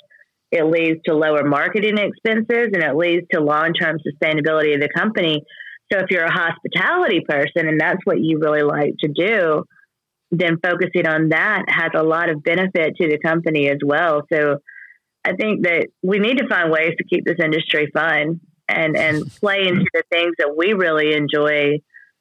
It 0.50 0.64
leads 0.64 1.00
to 1.04 1.14
lower 1.14 1.44
marketing 1.44 1.98
expenses 1.98 2.70
and 2.72 2.82
it 2.82 2.96
leads 2.96 3.26
to 3.32 3.40
long 3.40 3.74
term 3.74 3.98
sustainability 3.98 4.74
of 4.74 4.80
the 4.80 4.88
company. 4.96 5.44
So, 5.92 5.98
if 5.98 6.06
you're 6.10 6.24
a 6.24 6.32
hospitality 6.32 7.20
person 7.26 7.68
and 7.68 7.80
that's 7.80 8.00
what 8.04 8.18
you 8.18 8.38
really 8.40 8.62
like 8.62 8.94
to 9.00 9.08
do, 9.08 9.64
then 10.30 10.58
focusing 10.62 11.06
on 11.06 11.30
that 11.30 11.64
has 11.68 11.90
a 11.94 12.02
lot 12.02 12.28
of 12.28 12.42
benefit 12.42 12.96
to 12.96 13.08
the 13.08 13.18
company 13.18 13.68
as 13.68 13.78
well. 13.84 14.22
So 14.32 14.58
I 15.24 15.34
think 15.34 15.64
that 15.64 15.88
we 16.02 16.18
need 16.18 16.38
to 16.38 16.48
find 16.48 16.70
ways 16.70 16.92
to 16.98 17.04
keep 17.04 17.24
this 17.24 17.38
industry 17.42 17.90
fun 17.92 18.40
and 18.68 18.96
and 18.96 19.30
play 19.40 19.66
into 19.66 19.86
the 19.92 20.02
things 20.10 20.34
that 20.38 20.54
we 20.56 20.72
really 20.72 21.14
enjoy 21.14 21.78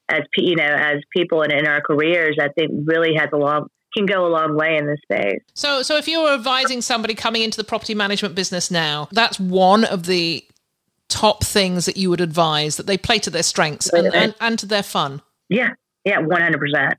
as 0.09 0.21
you 0.37 0.55
know 0.55 0.63
as 0.63 0.97
people 1.15 1.41
and 1.41 1.51
in 1.51 1.67
our 1.67 1.81
careers. 1.81 2.37
I 2.41 2.49
think 2.49 2.71
really 2.85 3.15
has 3.15 3.29
a 3.33 3.37
long 3.37 3.67
can 3.95 4.05
go 4.05 4.27
a 4.27 4.29
long 4.29 4.55
way 4.55 4.77
in 4.77 4.85
this 4.85 4.99
space. 5.03 5.41
So 5.53 5.81
so 5.81 5.97
if 5.97 6.07
you 6.07 6.21
were 6.21 6.33
advising 6.33 6.81
somebody 6.81 7.15
coming 7.15 7.41
into 7.41 7.57
the 7.57 7.63
property 7.63 7.95
management 7.95 8.35
business 8.35 8.71
now, 8.71 9.09
that's 9.11 9.39
one 9.39 9.83
of 9.83 10.05
the 10.05 10.45
top 11.09 11.43
things 11.43 11.85
that 11.85 11.97
you 11.97 12.09
would 12.09 12.21
advise 12.21 12.77
that 12.77 12.85
they 12.85 12.97
play 12.97 13.17
to 13.19 13.29
their 13.29 13.43
strengths 13.43 13.87
and, 13.93 14.13
and, 14.13 14.35
and 14.41 14.59
to 14.59 14.65
their 14.65 14.83
fun. 14.83 15.21
Yeah, 15.49 15.69
yeah, 16.03 16.19
one 16.19 16.41
hundred 16.41 16.59
percent. 16.59 16.95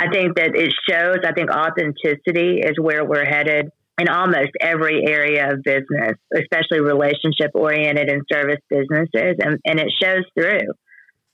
I 0.00 0.08
think 0.10 0.36
that 0.36 0.56
it 0.56 0.72
shows, 0.88 1.18
I 1.26 1.32
think 1.32 1.50
authenticity 1.50 2.60
is 2.60 2.72
where 2.80 3.04
we're 3.04 3.26
headed 3.26 3.68
in 3.98 4.08
almost 4.08 4.52
every 4.58 5.04
area 5.06 5.52
of 5.52 5.62
business, 5.62 6.16
especially 6.34 6.80
relationship 6.80 7.50
oriented 7.52 8.08
and 8.08 8.22
service 8.32 8.60
businesses. 8.70 9.36
And, 9.44 9.58
and 9.66 9.78
it 9.78 9.92
shows 10.02 10.24
through. 10.34 10.72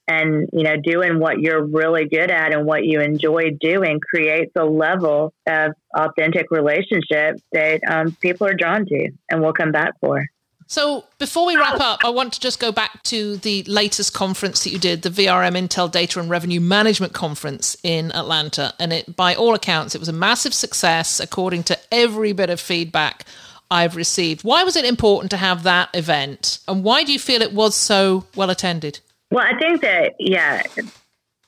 And, 0.08 0.48
you 0.52 0.64
know, 0.64 0.74
doing 0.82 1.20
what 1.20 1.38
you're 1.38 1.64
really 1.64 2.08
good 2.08 2.28
at 2.28 2.52
and 2.52 2.66
what 2.66 2.84
you 2.84 3.00
enjoy 3.00 3.50
doing 3.60 4.00
creates 4.12 4.50
a 4.56 4.64
level 4.64 5.32
of 5.46 5.72
authentic 5.96 6.46
relationship 6.50 7.36
that 7.52 7.80
um, 7.88 8.16
people 8.20 8.48
are 8.48 8.54
drawn 8.54 8.84
to 8.84 9.10
and 9.30 9.42
will 9.42 9.52
come 9.52 9.70
back 9.70 9.92
for. 10.00 10.26
So 10.68 11.04
before 11.18 11.46
we 11.46 11.56
wrap 11.56 11.80
up, 11.80 12.00
I 12.04 12.10
want 12.10 12.32
to 12.34 12.40
just 12.40 12.58
go 12.58 12.72
back 12.72 13.02
to 13.04 13.36
the 13.36 13.62
latest 13.64 14.14
conference 14.14 14.64
that 14.64 14.70
you 14.70 14.78
did, 14.78 15.02
the 15.02 15.10
VRM 15.10 15.56
Intel 15.56 15.90
Data 15.90 16.18
and 16.18 16.28
Revenue 16.28 16.60
Management 16.60 17.12
Conference 17.12 17.76
in 17.82 18.10
Atlanta. 18.12 18.74
And 18.80 18.92
it 18.92 19.14
by 19.14 19.34
all 19.34 19.54
accounts, 19.54 19.94
it 19.94 19.98
was 19.98 20.08
a 20.08 20.12
massive 20.12 20.52
success 20.52 21.20
according 21.20 21.62
to 21.64 21.78
every 21.92 22.32
bit 22.32 22.50
of 22.50 22.60
feedback 22.60 23.24
I've 23.70 23.96
received. 23.96 24.42
Why 24.42 24.64
was 24.64 24.76
it 24.76 24.84
important 24.84 25.30
to 25.30 25.36
have 25.36 25.62
that 25.62 25.90
event? 25.94 26.58
And 26.66 26.82
why 26.82 27.04
do 27.04 27.12
you 27.12 27.18
feel 27.18 27.42
it 27.42 27.52
was 27.52 27.76
so 27.76 28.26
well 28.34 28.50
attended? 28.50 29.00
Well, 29.30 29.44
I 29.44 29.58
think 29.58 29.80
that, 29.82 30.14
yeah, 30.18 30.62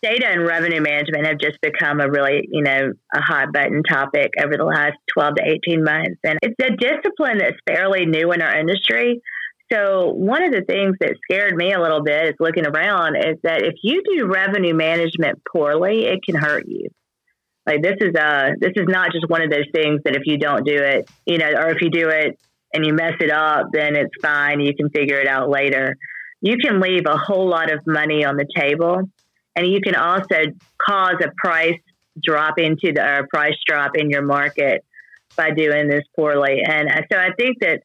data 0.02 0.26
and 0.26 0.46
revenue 0.46 0.80
management 0.80 1.26
have 1.26 1.38
just 1.38 1.61
become 1.61 2.00
a 2.00 2.08
really, 2.08 2.48
you 2.50 2.62
know, 2.62 2.92
a 3.14 3.20
hot 3.20 3.52
button 3.52 3.82
topic 3.82 4.32
over 4.42 4.56
the 4.56 4.64
last 4.64 4.96
12 5.12 5.34
to 5.37 5.58
18 5.66 5.84
months. 5.84 6.18
And 6.24 6.38
it's 6.42 6.54
a 6.62 6.76
discipline 6.76 7.38
that's 7.38 7.56
fairly 7.66 8.06
new 8.06 8.32
in 8.32 8.42
our 8.42 8.56
industry. 8.56 9.20
So 9.72 10.12
one 10.12 10.42
of 10.42 10.52
the 10.52 10.62
things 10.62 10.96
that 11.00 11.14
scared 11.24 11.54
me 11.54 11.72
a 11.72 11.80
little 11.80 12.02
bit 12.02 12.28
is 12.28 12.34
looking 12.40 12.66
around 12.66 13.16
is 13.16 13.37
that 13.42 13.62
if 13.62 13.74
you 13.82 14.02
do 14.02 14.26
revenue 14.26 14.74
management 14.74 15.42
poorly, 15.52 16.06
it 16.06 16.20
can 16.24 16.37
hurt 16.37 16.66
you. 16.66 16.88
Like 17.66 17.82
this 17.82 17.96
is 18.00 18.14
a 18.14 18.52
this 18.58 18.72
is 18.76 18.87
not 18.88 19.12
just 19.12 19.28
one 19.28 19.42
of 19.42 19.50
those 19.50 19.66
things 19.74 20.00
that 20.04 20.16
if 20.16 20.22
you 20.24 20.38
don't 20.38 20.64
do 20.64 20.74
it, 20.74 21.11
you 21.26 21.37
know, 21.37 21.50
or 21.50 21.68
if 21.68 21.82
you 21.82 21.90
do 21.90 22.08
it 22.08 22.38
and 22.72 22.87
you 22.87 22.94
mess 22.94 23.12
it 23.20 23.30
up, 23.30 23.66
then 23.72 23.94
it's 23.94 24.14
fine. 24.22 24.61
You 24.61 24.74
can 24.74 24.88
figure 24.88 25.20
it 25.20 25.26
out 25.26 25.50
later. 25.50 25.94
You 26.40 26.56
can 26.56 26.80
leave 26.80 27.02
a 27.06 27.18
whole 27.18 27.46
lot 27.46 27.70
of 27.70 27.80
money 27.87 28.24
on 28.24 28.37
the 28.37 28.46
table 28.56 29.02
and 29.58 29.66
you 29.66 29.80
can 29.80 29.96
also 29.96 30.36
cause 30.80 31.16
a 31.20 31.32
price 31.36 31.80
drop 32.22 32.60
into 32.60 32.92
the 32.92 33.02
or 33.02 33.26
price 33.26 33.56
drop 33.66 33.96
in 33.96 34.08
your 34.08 34.22
market 34.22 34.84
by 35.36 35.50
doing 35.50 35.88
this 35.88 36.04
poorly. 36.14 36.62
And 36.64 36.88
uh, 36.88 37.02
so 37.10 37.18
I 37.18 37.30
think 37.36 37.58
that 37.60 37.82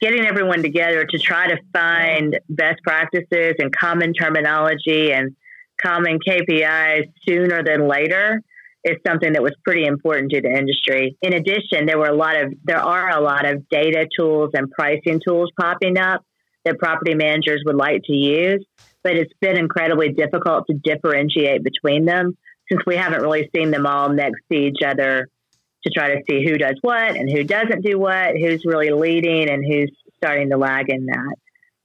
getting 0.00 0.24
everyone 0.24 0.62
together 0.62 1.04
to 1.04 1.18
try 1.18 1.48
to 1.48 1.58
find 1.74 2.40
best 2.48 2.82
practices 2.82 3.56
and 3.58 3.70
common 3.70 4.14
terminology 4.14 5.12
and 5.12 5.36
common 5.80 6.18
KPIs 6.26 7.12
sooner 7.28 7.62
than 7.62 7.86
later 7.86 8.40
is 8.82 8.96
something 9.06 9.34
that 9.34 9.42
was 9.42 9.52
pretty 9.62 9.84
important 9.84 10.30
to 10.32 10.40
the 10.40 10.48
industry. 10.48 11.18
In 11.20 11.34
addition, 11.34 11.84
there 11.84 11.98
were 11.98 12.08
a 12.08 12.16
lot 12.16 12.36
of 12.36 12.54
there 12.64 12.80
are 12.80 13.10
a 13.10 13.20
lot 13.20 13.44
of 13.44 13.68
data 13.68 14.08
tools 14.16 14.52
and 14.54 14.70
pricing 14.70 15.20
tools 15.22 15.50
popping 15.60 15.98
up 15.98 16.24
that 16.64 16.78
property 16.78 17.14
managers 17.14 17.62
would 17.66 17.76
like 17.76 18.04
to 18.04 18.14
use 18.14 18.64
but 19.02 19.16
it's 19.16 19.32
been 19.40 19.56
incredibly 19.56 20.12
difficult 20.12 20.66
to 20.68 20.74
differentiate 20.74 21.62
between 21.64 22.04
them 22.04 22.36
since 22.70 22.82
we 22.86 22.96
haven't 22.96 23.22
really 23.22 23.50
seen 23.54 23.70
them 23.70 23.86
all 23.86 24.08
next 24.10 24.40
to 24.50 24.58
each 24.58 24.82
other 24.84 25.28
to 25.84 25.90
try 25.90 26.14
to 26.14 26.22
see 26.28 26.44
who 26.44 26.58
does 26.58 26.76
what 26.82 27.16
and 27.16 27.30
who 27.30 27.42
doesn't 27.42 27.84
do 27.84 27.98
what, 27.98 28.36
who's 28.36 28.62
really 28.64 28.90
leading 28.90 29.48
and 29.48 29.64
who's 29.64 29.90
starting 30.16 30.50
to 30.50 30.56
lag 30.56 30.90
in 30.90 31.06
that. 31.06 31.34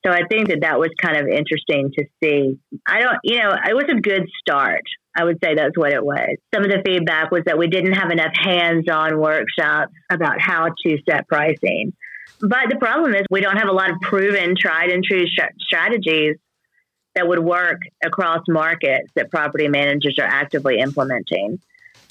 So 0.06 0.12
I 0.12 0.22
think 0.30 0.50
that 0.50 0.62
that 0.62 0.80
was 0.80 0.90
kind 1.02 1.18
of 1.18 1.28
interesting 1.28 1.92
to 1.98 2.06
see. 2.22 2.60
I 2.86 3.00
don't, 3.00 3.18
you 3.24 3.40
know, 3.40 3.52
it 3.52 3.74
was 3.74 3.86
a 3.90 4.00
good 4.00 4.28
start. 4.40 4.84
I 5.18 5.24
would 5.24 5.40
say 5.44 5.56
that's 5.56 5.76
what 5.78 5.94
it 5.94 6.06
was. 6.06 6.38
Some 6.54 6.64
of 6.64 6.70
the 6.70 6.84
feedback 6.86 7.32
was 7.32 7.44
that 7.46 7.58
we 7.58 7.68
didn't 7.68 7.94
have 7.94 8.12
enough 8.12 8.34
hands 8.36 8.88
on 8.90 9.20
workshops 9.20 9.94
about 10.12 10.40
how 10.40 10.68
to 10.86 10.98
set 11.10 11.28
pricing. 11.28 11.94
But 12.40 12.70
the 12.70 12.76
problem 12.76 13.16
is 13.16 13.24
we 13.32 13.42
don't 13.42 13.58
have 13.58 13.70
a 13.70 13.72
lot 13.72 13.90
of 13.90 13.96
proven, 14.02 14.56
tried 14.60 14.92
and 14.92 15.04
true 15.04 15.26
sh- 15.26 15.56
strategies 15.60 16.36
that 17.16 17.28
would 17.28 17.40
work 17.40 17.82
across 18.04 18.44
markets 18.48 19.10
that 19.16 19.32
property 19.32 19.68
managers 19.68 20.18
are 20.20 20.28
actively 20.28 20.80
implementing. 20.80 21.60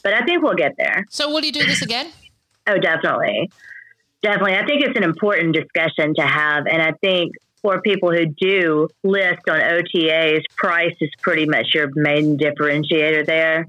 But 0.02 0.14
I 0.14 0.24
think 0.24 0.42
we'll 0.42 0.54
get 0.54 0.76
there. 0.76 1.06
So, 1.08 1.30
will 1.30 1.44
you 1.44 1.52
do 1.52 1.64
this 1.64 1.82
again? 1.82 2.10
oh, 2.66 2.78
definitely. 2.78 3.50
Definitely. 4.22 4.56
I 4.56 4.64
think 4.66 4.82
it's 4.82 4.96
an 4.96 5.04
important 5.04 5.54
discussion 5.54 6.14
to 6.14 6.22
have. 6.22 6.66
And 6.66 6.80
I 6.80 6.92
think 6.92 7.34
for 7.60 7.80
people 7.80 8.10
who 8.10 8.26
do 8.26 8.88
list 9.02 9.48
on 9.48 9.60
OTAs, 9.60 10.42
price 10.56 10.94
is 11.00 11.10
pretty 11.20 11.46
much 11.46 11.74
your 11.74 11.90
main 11.94 12.38
differentiator 12.38 13.26
there. 13.26 13.66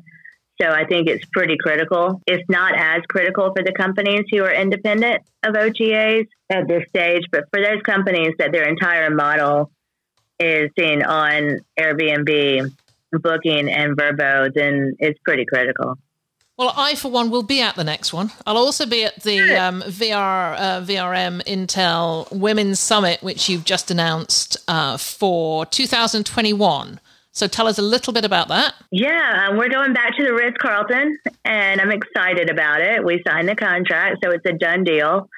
So 0.62 0.70
I 0.70 0.86
think 0.86 1.10
it's 1.10 1.26
pretty 1.34 1.58
critical. 1.58 2.22
It's 2.26 2.48
not 2.50 2.74
as 2.78 3.04
critical 3.10 3.54
for 3.54 3.64
the 3.64 3.74
companies 3.74 4.26
who 4.32 4.44
are 4.44 4.54
independent 4.54 5.22
of 5.44 5.54
OTAs 5.54 6.28
at 6.50 6.68
this 6.68 6.88
stage, 6.90 7.24
but 7.32 7.46
for 7.52 7.62
those 7.62 7.82
companies 7.82 8.34
that 8.40 8.54
their 8.54 8.64
entire 8.64 9.10
model 9.10 9.72
is 10.40 10.72
seen 10.78 11.04
on 11.04 11.60
Airbnb, 11.80 12.74
Booking, 13.12 13.70
and 13.70 13.96
Vrbo, 13.98 14.54
then 14.54 14.96
it's 15.00 15.20
pretty 15.24 15.46
critical. 15.46 15.98
Well, 16.58 16.74
I, 16.78 16.96
for 16.96 17.12
one, 17.12 17.32
will 17.32 17.44
be 17.44 17.62
at 17.62 17.76
the 17.76 17.84
next 17.84 18.14
one. 18.14 18.32
I'll 18.48 18.58
also 18.58 18.86
be 18.86 19.04
at 19.04 19.24
the 19.24 19.56
um, 19.56 19.82
VR, 19.82 20.56
uh, 20.58 20.82
VRM 20.82 21.44
Intel 21.44 22.32
Women's 22.32 22.80
Summit, 22.80 23.22
which 23.22 23.50
you've 23.50 23.66
just 23.66 23.92
announced 23.92 24.56
uh, 24.70 24.96
for 24.96 25.66
2021. 25.66 27.02
So 27.34 27.48
tell 27.48 27.68
us 27.68 27.78
a 27.78 27.82
little 27.82 28.14
bit 28.14 28.24
about 28.24 28.48
that. 28.48 28.76
Yeah, 28.92 29.48
um, 29.50 29.58
we're 29.58 29.68
going 29.68 29.92
back 29.92 30.16
to 30.16 30.24
the 30.24 30.34
Ritz 30.34 30.56
Carlton, 30.58 31.18
and 31.44 31.82
I'm 31.82 31.92
excited 31.92 32.50
about 32.50 32.80
it. 32.80 33.04
We 33.04 33.22
signed 33.28 33.50
the 33.50 33.56
contract, 33.56 34.24
so 34.24 34.32
it's 34.32 34.46
a 34.46 34.54
done 34.54 34.86
deal, 34.86 35.30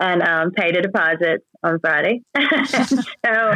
and 0.00 0.22
um, 0.22 0.50
paid 0.52 0.76
a 0.76 0.82
deposit 0.82 1.44
on 1.62 1.78
Friday. 1.80 2.22
so 2.36 3.54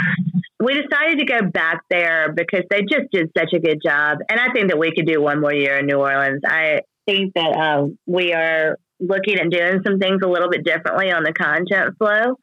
we 0.60 0.82
decided 0.82 1.18
to 1.18 1.24
go 1.24 1.42
back 1.42 1.82
there 1.90 2.32
because 2.32 2.62
they 2.70 2.82
just 2.82 3.10
did 3.12 3.30
such 3.36 3.52
a 3.54 3.58
good 3.58 3.80
job, 3.84 4.18
and 4.28 4.40
I 4.40 4.52
think 4.52 4.68
that 4.68 4.78
we 4.78 4.94
could 4.94 5.06
do 5.06 5.20
one 5.20 5.40
more 5.40 5.54
year 5.54 5.78
in 5.78 5.86
New 5.86 5.98
Orleans. 5.98 6.42
I 6.46 6.82
think 7.06 7.34
that 7.34 7.56
um, 7.56 7.98
we 8.06 8.32
are 8.32 8.76
looking 9.00 9.38
at 9.38 9.50
doing 9.50 9.80
some 9.86 9.98
things 9.98 10.20
a 10.24 10.28
little 10.28 10.50
bit 10.50 10.64
differently 10.64 11.10
on 11.12 11.22
the 11.22 11.32
content 11.32 11.96
flow 11.98 12.34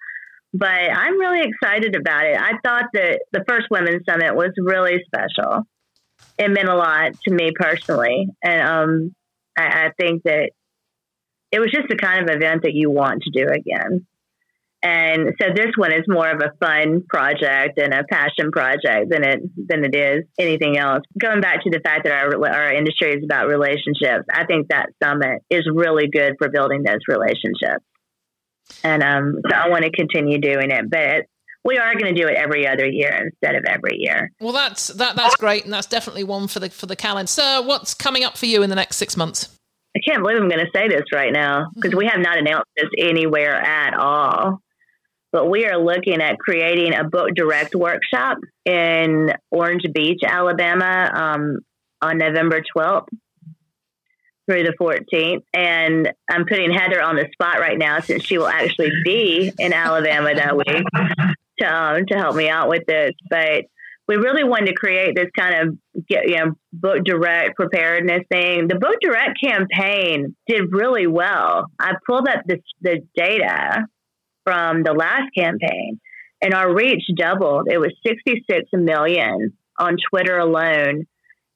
but 0.58 0.70
I'm 0.70 1.20
really 1.20 1.41
excited 1.41 1.98
about 1.98 2.26
it. 2.26 2.38
I 2.39 2.54
thought 2.64 2.86
that 2.93 3.20
the 3.34 3.43
first 3.46 3.68
Women's 3.70 4.06
Summit 4.08 4.36
was 4.36 4.52
really 4.58 5.04
special. 5.06 5.64
It 6.38 6.50
meant 6.50 6.70
a 6.70 6.76
lot 6.76 7.12
to 7.28 7.34
me 7.34 7.52
personally. 7.54 8.28
And 8.41 8.62
um, 8.62 9.16
I, 9.58 9.88
I 9.88 9.91
think 10.00 10.24
that 10.24 10.52
it 11.52 11.60
was 11.60 11.72
just 11.72 11.88
the 11.89 11.96
kind 11.96 12.30
of 12.30 12.36
event 12.36 12.64
that 12.64 12.74
you 12.74 12.89
want 12.89 13.24
to 13.24 13.32
do 13.32 13.48
again. 13.50 14.06
And 14.84 15.34
so 15.41 15.48
this 15.56 15.72
one 15.78 15.91
is 15.91 16.04
more 16.08 16.30
of 16.30 16.41
a 16.41 16.52
fun 16.64 17.04
project 17.10 17.80
and 17.80 17.91
a 17.91 18.04
passion 18.04 18.52
project 18.52 19.10
than 19.10 19.24
it 19.24 19.39
than 19.56 19.84
it 19.84 19.96
is 19.96 20.26
anything 20.38 20.78
else. 20.78 21.02
Going 21.20 21.41
back 21.41 21.64
to 21.64 21.72
the 21.72 21.80
fact 21.80 22.04
that 22.04 22.14
our 22.14 22.48
our 22.48 22.72
industry 22.72 23.14
is 23.14 23.24
about 23.24 23.48
relationships, 23.48 24.26
I 24.32 24.46
think 24.46 24.68
that 24.68 24.89
summit 25.02 25.41
is 25.50 25.68
really 25.74 26.08
good 26.08 26.36
for 26.38 26.50
building 26.50 26.84
those 26.84 27.02
relationships 27.08 27.84
and 28.84 29.04
um, 29.04 29.41
so 29.50 29.56
I 29.56 29.70
want 29.70 29.84
to 29.84 29.91
continue 29.91 30.39
doing 30.39 30.72
it. 30.72 30.89
But 30.89 31.26
we 31.64 31.78
are 31.78 31.93
going 31.96 32.14
to 32.14 32.22
do 32.22 32.28
it 32.28 32.36
every 32.36 32.68
other 32.68 32.88
year 32.88 33.30
instead 33.32 33.56
of 33.56 33.64
every 33.68 33.98
year. 33.98 34.32
Well, 34.39 34.54
that's 34.54 34.88
that 34.88 35.16
that's 35.16 35.36
great, 35.36 35.64
and 35.64 35.74
that's 35.74 35.88
definitely 35.88 36.24
one 36.24 36.48
for 36.48 36.60
the 36.60 36.70
for 36.70 36.86
the 36.86 36.96
calendar. 36.96 37.28
So, 37.28 37.62
what's 37.62 37.93
coming 37.93 38.24
up 38.24 38.38
for 38.38 38.46
you 38.46 38.64
in 38.64 38.70
the 38.70 38.76
next 38.76 38.98
six 38.98 39.18
months? 39.18 39.55
I 39.96 40.00
can't 40.06 40.22
believe 40.22 40.38
I'm 40.38 40.50
going 40.50 40.66
to 40.66 40.72
say 40.76 40.89
this 40.89 41.06
right 41.14 41.32
now 41.32 41.68
because 41.74 41.96
we 41.96 42.08
have 42.08 42.20
not 42.20 42.38
announced 42.38 42.70
this 42.76 42.89
anywhere 42.98 43.56
at 43.56 43.93
all. 43.93 44.60
But 45.32 45.50
we 45.50 45.66
are 45.66 45.78
looking 45.78 46.22
at 46.22 46.38
creating 46.38 46.93
a 46.93 47.04
book 47.04 47.30
direct 47.36 47.76
workshop 47.76 48.38
in 48.66 49.34
Orange 49.52 49.84
Beach, 49.93 50.22
Alabama, 50.26 51.12
um, 51.14 51.60
on 52.02 52.18
November 52.18 52.62
12th 52.76 53.08
through 54.48 54.64
the 54.64 54.74
14th. 54.80 55.43
And 55.54 56.12
I'm 56.30 56.46
putting 56.46 56.72
Heather 56.72 57.02
on 57.02 57.16
the 57.16 57.28
spot 57.34 57.60
right 57.60 57.78
now 57.78 58.00
since 58.00 58.24
she 58.24 58.38
will 58.38 58.48
actually 58.48 58.91
be 59.04 59.52
in 59.60 59.74
Alabama 59.74 60.36
that 60.36 60.56
week 60.56 60.86
to, 61.60 61.66
um, 61.66 62.06
to 62.06 62.18
help 62.18 62.36
me 62.36 62.50
out 62.50 62.70
with 62.70 62.86
this. 62.86 63.12
But 63.30 63.66
we 64.08 64.16
really 64.16 64.43
wanted 64.43 64.68
to 64.68 64.74
create 64.74 65.16
this 65.16 65.30
kind 65.38 65.56
of 65.70 66.06
get, 66.08 66.28
you 66.28 66.38
know 66.38 66.51
book 66.74 67.03
direct 67.03 67.56
preparedness 67.56 68.24
thing. 68.32 68.68
The 68.68 68.76
book 68.76 68.97
direct 69.01 69.39
campaign 69.41 70.36
did 70.47 70.72
really 70.72 71.08
well. 71.08 71.66
I 71.80 71.93
pulled 72.08 72.28
up 72.28 72.41
the 72.45 72.60
the 72.82 72.99
data 73.16 73.86
from 74.43 74.84
the 74.84 74.93
last 74.93 75.34
campaign, 75.36 75.99
and 76.41 76.53
our 76.53 76.74
reach 76.74 77.03
doubled. 77.16 77.68
It 77.70 77.80
was 77.80 77.93
66 78.06 78.70
million 78.74 79.53
on 79.80 79.97
Twitter 80.10 80.38
alone 80.38 81.06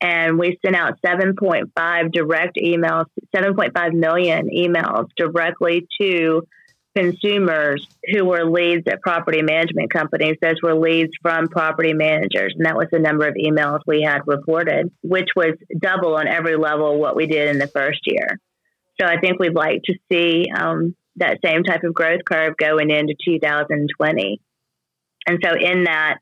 and 0.01 0.39
we 0.39 0.57
sent 0.63 0.75
out 0.75 0.99
7.5 1.05 2.11
direct 2.11 2.57
emails, 2.57 3.05
7.5 3.35 3.93
million 3.93 4.49
emails 4.49 5.07
directly 5.17 5.87
to 5.99 6.43
consumers 6.95 7.87
who 8.11 8.25
were 8.25 8.49
leads 8.49 8.87
at 8.87 9.01
property 9.01 9.41
management 9.41 9.91
companies. 9.91 10.37
Those 10.41 10.61
were 10.61 10.75
leads 10.75 11.11
from 11.21 11.47
property 11.47 11.93
managers. 11.93 12.53
And 12.57 12.65
that 12.65 12.75
was 12.75 12.87
the 12.91 12.99
number 12.99 13.27
of 13.27 13.35
emails 13.35 13.79
we 13.85 14.01
had 14.01 14.21
reported, 14.25 14.91
which 15.01 15.29
was 15.35 15.55
double 15.79 16.15
on 16.15 16.27
every 16.27 16.57
level 16.57 16.99
what 16.99 17.15
we 17.15 17.27
did 17.27 17.49
in 17.49 17.59
the 17.59 17.67
first 17.67 17.99
year. 18.05 18.39
So 18.99 19.07
I 19.07 19.19
think 19.19 19.39
we'd 19.39 19.55
like 19.55 19.83
to 19.85 19.93
see 20.11 20.45
um, 20.55 20.95
that 21.17 21.39
same 21.43 21.63
type 21.63 21.83
of 21.83 21.93
growth 21.93 22.21
curve 22.25 22.57
going 22.57 22.89
into 22.89 23.13
2020. 23.23 24.41
And 25.27 25.39
so 25.43 25.53
in 25.53 25.83
that, 25.85 26.17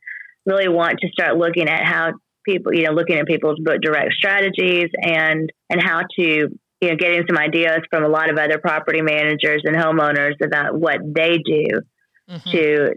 really 0.46 0.70
want 0.70 1.00
to 1.00 1.10
start 1.10 1.38
looking 1.38 1.68
at 1.68 1.84
how 1.84 2.14
people, 2.46 2.74
you 2.74 2.84
know, 2.84 2.94
looking 2.94 3.18
at 3.18 3.28
people's 3.28 3.60
book 3.60 3.82
direct 3.82 4.14
strategies 4.14 4.90
and 5.02 5.52
and 5.70 5.82
how 5.82 6.04
to 6.18 6.48
you 6.82 6.90
know 6.90 6.96
getting 6.96 7.24
some 7.28 7.38
ideas 7.38 7.80
from 7.90 8.04
a 8.04 8.08
lot 8.08 8.30
of 8.30 8.38
other 8.38 8.60
property 8.60 9.02
managers 9.02 9.64
and 9.66 9.76
homeowners 9.76 10.36
about 10.44 10.76
what 10.76 11.00
they 11.04 11.38
do 11.38 11.82
mm-hmm. 12.30 12.50
to 12.50 12.94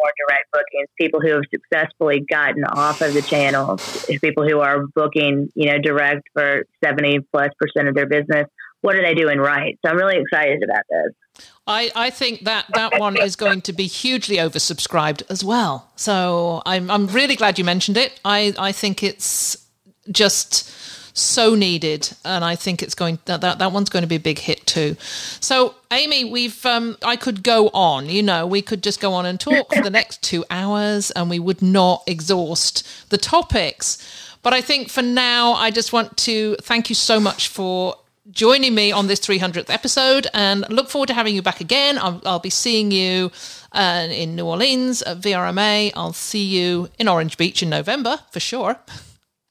more 0.00 0.12
direct 0.26 0.50
bookings. 0.52 0.88
People 0.98 1.20
who 1.20 1.28
have 1.28 1.42
successfully 1.50 2.20
gotten 2.20 2.64
off 2.64 3.00
of 3.02 3.14
the 3.14 3.22
channel, 3.22 3.78
people 4.20 4.48
who 4.48 4.60
are 4.60 4.86
booking, 4.94 5.50
you 5.54 5.66
know, 5.66 5.78
direct 5.78 6.22
for 6.32 6.64
seventy 6.82 7.20
plus 7.32 7.50
percent 7.58 7.88
of 7.88 7.94
their 7.94 8.06
business. 8.06 8.46
What 8.82 8.96
are 8.96 9.02
they 9.02 9.14
doing 9.14 9.38
right? 9.38 9.78
So 9.84 9.90
I'm 9.90 9.98
really 9.98 10.16
excited 10.16 10.62
about 10.62 10.84
this. 10.88 11.46
I, 11.66 11.90
I 11.94 12.10
think 12.10 12.44
that 12.44 12.64
that 12.74 12.98
one 12.98 13.20
is 13.20 13.36
going 13.36 13.60
to 13.62 13.74
be 13.74 13.86
hugely 13.86 14.36
oversubscribed 14.36 15.22
as 15.28 15.44
well. 15.44 15.90
So 15.96 16.62
I'm 16.64 16.90
I'm 16.90 17.06
really 17.08 17.36
glad 17.36 17.58
you 17.58 17.64
mentioned 17.64 17.98
it. 17.98 18.18
I, 18.24 18.54
I 18.58 18.72
think 18.72 19.02
it's 19.02 19.68
just 20.10 20.74
so 21.12 21.54
needed 21.54 22.10
and 22.24 22.44
i 22.44 22.54
think 22.54 22.82
it's 22.82 22.94
going 22.94 23.18
that, 23.24 23.40
that 23.40 23.58
that 23.58 23.72
one's 23.72 23.88
going 23.88 24.02
to 24.02 24.08
be 24.08 24.16
a 24.16 24.20
big 24.20 24.38
hit 24.38 24.64
too 24.66 24.96
so 25.40 25.74
amy 25.90 26.24
we've 26.24 26.64
um 26.66 26.96
i 27.02 27.16
could 27.16 27.42
go 27.42 27.68
on 27.68 28.08
you 28.08 28.22
know 28.22 28.46
we 28.46 28.62
could 28.62 28.82
just 28.82 29.00
go 29.00 29.12
on 29.12 29.26
and 29.26 29.40
talk 29.40 29.72
for 29.74 29.82
the 29.82 29.90
next 29.90 30.22
two 30.22 30.44
hours 30.50 31.10
and 31.12 31.28
we 31.28 31.38
would 31.38 31.62
not 31.62 32.02
exhaust 32.06 33.10
the 33.10 33.18
topics 33.18 33.98
but 34.42 34.52
i 34.52 34.60
think 34.60 34.88
for 34.88 35.02
now 35.02 35.52
i 35.52 35.70
just 35.70 35.92
want 35.92 36.16
to 36.16 36.56
thank 36.62 36.88
you 36.88 36.94
so 36.94 37.18
much 37.18 37.48
for 37.48 37.96
joining 38.30 38.74
me 38.74 38.92
on 38.92 39.06
this 39.06 39.20
300th 39.20 39.70
episode 39.70 40.26
and 40.34 40.64
look 40.68 40.88
forward 40.88 41.06
to 41.08 41.14
having 41.14 41.34
you 41.34 41.42
back 41.42 41.60
again. 41.60 41.98
I'll, 41.98 42.20
I'll 42.24 42.38
be 42.38 42.50
seeing 42.50 42.90
you 42.90 43.30
uh, 43.72 44.06
in 44.10 44.36
New 44.36 44.46
Orleans 44.46 45.02
at 45.02 45.18
VRMA. 45.18 45.92
I'll 45.94 46.12
see 46.12 46.44
you 46.44 46.88
in 46.98 47.08
Orange 47.08 47.36
Beach 47.36 47.62
in 47.62 47.70
November 47.70 48.20
for 48.30 48.40
sure. 48.40 48.78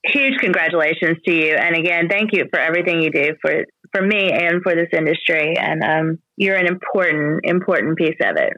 Huge 0.05 0.37
congratulations 0.39 1.17
to 1.25 1.33
you. 1.33 1.55
And 1.55 1.75
again, 1.75 2.07
thank 2.09 2.31
you 2.31 2.45
for 2.49 2.59
everything 2.59 3.01
you 3.01 3.11
do 3.11 3.33
for, 3.41 3.65
for 3.91 4.01
me 4.01 4.31
and 4.31 4.61
for 4.63 4.73
this 4.73 4.87
industry. 4.93 5.55
And 5.57 5.83
um, 5.83 6.19
you're 6.37 6.55
an 6.55 6.67
important, 6.67 7.41
important 7.43 7.97
piece 7.97 8.15
of 8.23 8.37
it. 8.37 8.53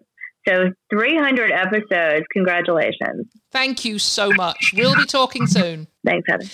So 0.47 0.71
300 0.91 1.51
episodes. 1.51 2.25
Congratulations. 2.33 3.27
Thank 3.51 3.85
you 3.85 3.99
so 3.99 4.31
much. 4.31 4.73
We'll 4.75 4.95
be 4.95 5.05
talking 5.05 5.47
soon. 5.47 5.87
Thanks, 6.05 6.27
Heather. 6.29 6.45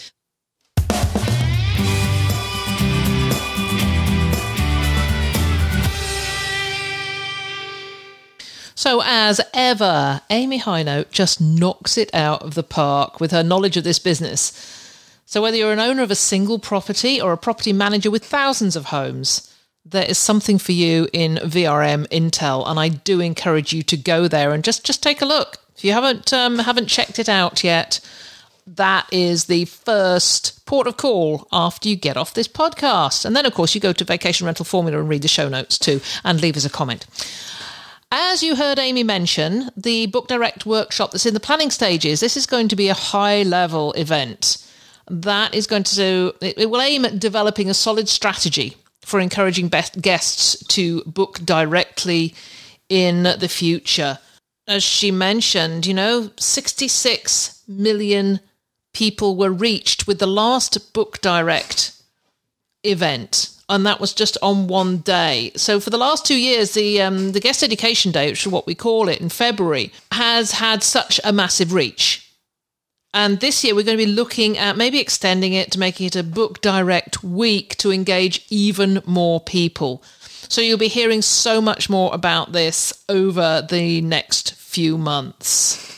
So, 8.88 9.01
as 9.03 9.41
ever, 9.53 10.21
Amy 10.29 10.61
Hinote 10.61 11.11
just 11.11 11.41
knocks 11.41 11.97
it 11.97 12.09
out 12.15 12.41
of 12.41 12.53
the 12.53 12.63
park 12.63 13.19
with 13.19 13.31
her 13.31 13.43
knowledge 13.43 13.75
of 13.75 13.83
this 13.83 13.99
business. 13.99 14.53
So, 15.25 15.41
whether 15.41 15.57
you're 15.57 15.73
an 15.73 15.79
owner 15.81 16.03
of 16.03 16.09
a 16.09 16.15
single 16.15 16.57
property 16.57 17.19
or 17.19 17.33
a 17.33 17.38
property 17.38 17.73
manager 17.73 18.09
with 18.09 18.23
thousands 18.23 18.77
of 18.77 18.85
homes, 18.85 19.53
there 19.85 20.05
is 20.05 20.17
something 20.17 20.57
for 20.57 20.71
you 20.71 21.09
in 21.11 21.35
VRM 21.35 22.07
Intel, 22.07 22.65
and 22.65 22.79
I 22.79 22.88
do 22.88 23.19
encourage 23.19 23.73
you 23.73 23.83
to 23.83 23.97
go 23.97 24.29
there 24.29 24.53
and 24.53 24.63
just 24.63 24.85
just 24.85 25.03
take 25.03 25.21
a 25.21 25.25
look. 25.25 25.57
If 25.75 25.83
you 25.83 25.91
haven't 25.91 26.31
um, 26.31 26.59
haven't 26.59 26.88
checked 26.88 27.19
it 27.19 27.27
out 27.27 27.65
yet, 27.65 27.99
that 28.65 29.05
is 29.11 29.47
the 29.47 29.65
first 29.65 30.65
port 30.65 30.88
of 30.88 30.95
call 30.95 31.45
after 31.51 31.89
you 31.89 31.97
get 31.97 32.15
off 32.15 32.33
this 32.33 32.47
podcast, 32.47 33.25
and 33.25 33.35
then 33.35 33.45
of 33.45 33.53
course 33.53 33.75
you 33.75 33.81
go 33.81 33.91
to 33.91 34.05
Vacation 34.05 34.45
Rental 34.45 34.63
Formula 34.63 34.97
and 34.97 35.09
read 35.09 35.23
the 35.23 35.27
show 35.27 35.49
notes 35.49 35.77
too, 35.77 35.99
and 36.23 36.41
leave 36.41 36.55
us 36.55 36.63
a 36.63 36.69
comment. 36.69 37.05
As 38.10 38.41
you 38.41 38.55
heard 38.55 38.80
Amy 38.80 39.03
mention, 39.03 39.70
the 39.76 40.05
Book 40.05 40.30
Direct 40.30 40.66
workshop 40.66 41.12
that's 41.12 41.26
in 41.26 41.34
the 41.34 41.41
planning 41.41 41.70
stages, 41.70 42.22
this 42.22 42.38
is 42.38 42.45
going 42.45 42.70
to 42.70 42.76
be 42.76 42.88
a 42.88 42.93
high 42.93 43.43
level 43.43 43.91
event. 43.93 44.66
That 45.10 45.53
is 45.53 45.68
going 45.68 45.84
to, 45.84 45.95
do, 45.95 46.34
it 46.39 46.70
will 46.70 46.82
aim 46.82 47.03
at 47.03 47.20
developing 47.20 47.70
a 47.70 47.74
solid 47.74 48.08
strategy 48.08 48.78
for 49.01 49.20
encouraging 49.20 49.70
guests 49.99 50.66
to 50.68 51.01
book 51.03 51.39
directly 51.39 52.34
in 52.88 53.24
the 53.24 53.49
future. 53.49 54.20
As 54.68 54.84
she 54.84 55.12
mentioned, 55.12 55.86
you 55.86 55.93
know, 55.93 56.32
66 56.38 57.62
million 57.68 58.39
people 58.93 59.36
were 59.36 59.51
reached 59.51 60.08
with 60.08 60.20
the 60.20 60.28
last 60.28 60.93
Book 60.93 61.20
Direct 61.22 61.91
event 62.84 63.57
and 63.70 63.86
that 63.86 63.99
was 63.99 64.13
just 64.13 64.38
on 64.41 64.68
one 64.68 64.97
day. 64.97 65.51
So 65.55 65.80
for 65.80 65.89
the 65.89 65.97
last 65.97 66.26
two 66.26 66.39
years, 66.39 66.72
the 66.72 67.01
um, 67.01 67.32
the 67.34 67.39
guest 67.39 67.63
education 67.63 68.11
day, 68.11 68.30
which 68.30 68.45
is 68.45 68.51
what 68.51 68.68
we 68.68 68.76
call 68.76 69.09
it 69.09 69.22
in 69.22 69.30
February, 69.30 69.91
has 70.11 70.51
had 70.51 70.84
such 70.84 71.20
a 71.24 71.34
massive 71.34 71.74
reach. 71.74 72.24
And 73.13 73.39
this 73.39 73.63
year, 73.63 73.74
we're 73.74 73.84
going 73.86 73.97
to 73.97 74.05
be 74.05 74.11
looking 74.11 74.57
at 74.57 74.78
maybe 74.78 74.99
extending 74.99 75.53
it 75.53 75.72
to 75.72 75.80
making 75.80 76.07
it 76.07 76.15
a 76.15 76.24
book 76.24 76.61
direct 76.61 77.24
week 77.24 77.76
to 77.78 77.91
engage 77.91 78.45
even 78.49 79.01
more 79.05 79.39
people. 79.39 80.03
So 80.49 80.61
you'll 80.61 80.78
be 80.78 80.88
hearing 80.88 81.22
so 81.22 81.59
much 81.59 81.89
more 81.89 82.13
about 82.13 82.51
this 82.51 83.03
over 83.09 83.65
the 83.68 84.01
next 84.01 84.53
few 84.53 84.97
months. 84.97 85.97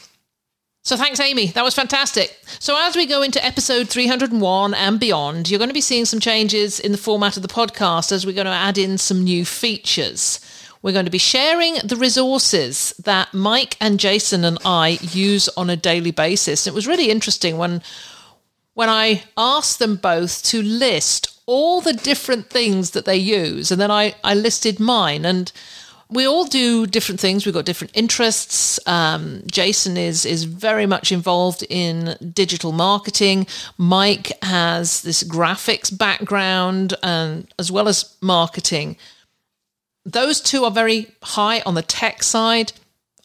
So 0.90 0.98
thanks, 0.98 1.20
Amy. 1.20 1.46
That 1.50 1.64
was 1.64 1.76
fantastic. 1.76 2.36
So 2.58 2.76
as 2.76 2.96
we 2.96 3.06
go 3.06 3.22
into 3.22 3.46
episode 3.46 3.88
301 3.90 4.74
and 4.74 5.00
beyond, 5.00 5.48
you're 5.48 5.60
going 5.60 5.70
to 5.70 5.74
be 5.76 5.82
seeing 5.82 6.06
some 6.06 6.20
changes 6.20 6.80
in 6.80 6.92
the 6.92 6.98
format 6.98 7.38
of 7.38 7.44
the 7.44 7.48
podcast 7.48 8.12
as 8.12 8.26
we're 8.26 8.34
going 8.34 8.46
to 8.46 8.52
add 8.52 8.80
in 8.80 8.98
some 8.98 9.24
new 9.24 9.46
features. 9.46 10.40
We're 10.82 10.94
going 10.94 11.06
to 11.06 11.12
be 11.12 11.20
sharing 11.20 11.76
the 11.84 11.96
resources 11.96 12.96
that 13.06 13.36
Mike 13.36 13.78
and 13.80 14.00
Jason 14.00 14.44
and 14.44 14.58
I 14.66 14.98
use 15.12 15.48
on 15.50 15.70
a 15.70 15.78
daily 15.78 16.10
basis. 16.10 16.66
It 16.66 16.74
was 16.74 16.88
really 16.88 17.12
interesting 17.12 17.60
when 17.60 17.84
when 18.74 18.90
I 18.90 19.26
asked 19.38 19.78
them 19.78 19.96
both 19.96 20.42
to 20.46 20.64
list 20.64 21.40
all 21.46 21.82
the 21.82 21.94
different 21.94 22.50
things 22.50 22.92
that 22.92 23.06
they 23.06 23.18
use, 23.18 23.72
and 23.72 23.80
then 23.80 23.92
I, 23.92 24.16
I 24.24 24.34
listed 24.34 24.80
mine 24.80 25.24
and 25.24 25.52
we 26.12 26.28
all 26.28 26.46
do 26.46 26.88
different 26.88 27.20
things. 27.20 27.46
We've 27.46 27.54
got 27.54 27.66
different 27.66 27.96
interests. 27.96 28.80
Um, 28.88 29.44
Jason 29.46 29.96
is 29.96 30.26
is 30.26 30.44
very 30.44 30.88
much 30.88 31.12
involved 31.12 31.64
in 31.70 32.16
digital 32.34 32.72
marketing. 32.72 33.46
Mike 33.78 34.32
has 34.42 35.04
this 35.04 35.24
graphics 35.24 35.96
background 35.96 36.96
and 37.04 37.48
as 37.60 37.72
well 37.72 37.88
as 37.88 38.16
marketing. 38.22 38.98
Those 40.04 40.42
two 40.42 40.64
are 40.64 40.72
very 40.72 41.08
high 41.22 41.62
on 41.62 41.76
the 41.76 41.84
tech 41.84 42.24
side. 42.24 42.74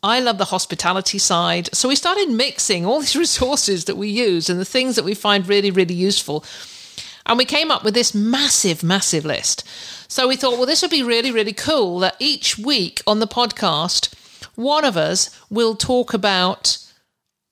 I 0.02 0.20
love 0.20 0.36
the 0.36 0.44
hospitality 0.44 1.16
side. 1.18 1.70
So 1.74 1.88
we 1.88 1.96
started 1.96 2.28
mixing 2.28 2.84
all 2.84 3.00
these 3.00 3.16
resources 3.26 3.86
that 3.86 3.96
we 3.96 4.08
use 4.08 4.50
and 4.50 4.60
the 4.60 4.66
things 4.66 4.96
that 4.96 5.04
we 5.04 5.14
find 5.14 5.48
really, 5.48 5.70
really 5.70 5.94
useful. 5.94 6.44
And 7.24 7.38
we 7.38 7.46
came 7.46 7.70
up 7.70 7.82
with 7.82 7.94
this 7.94 8.14
massive, 8.14 8.82
massive 8.82 9.24
list. 9.24 9.66
So 10.08 10.28
we 10.28 10.36
thought, 10.36 10.58
well, 10.58 10.66
this 10.66 10.82
would 10.82 10.90
be 10.90 11.02
really, 11.02 11.30
really 11.30 11.52
cool 11.52 11.98
that 12.00 12.16
each 12.18 12.58
week 12.58 13.02
on 13.06 13.20
the 13.20 13.26
podcast, 13.26 14.14
one 14.54 14.84
of 14.84 14.96
us 14.96 15.38
will 15.50 15.74
talk 15.74 16.14
about 16.14 16.78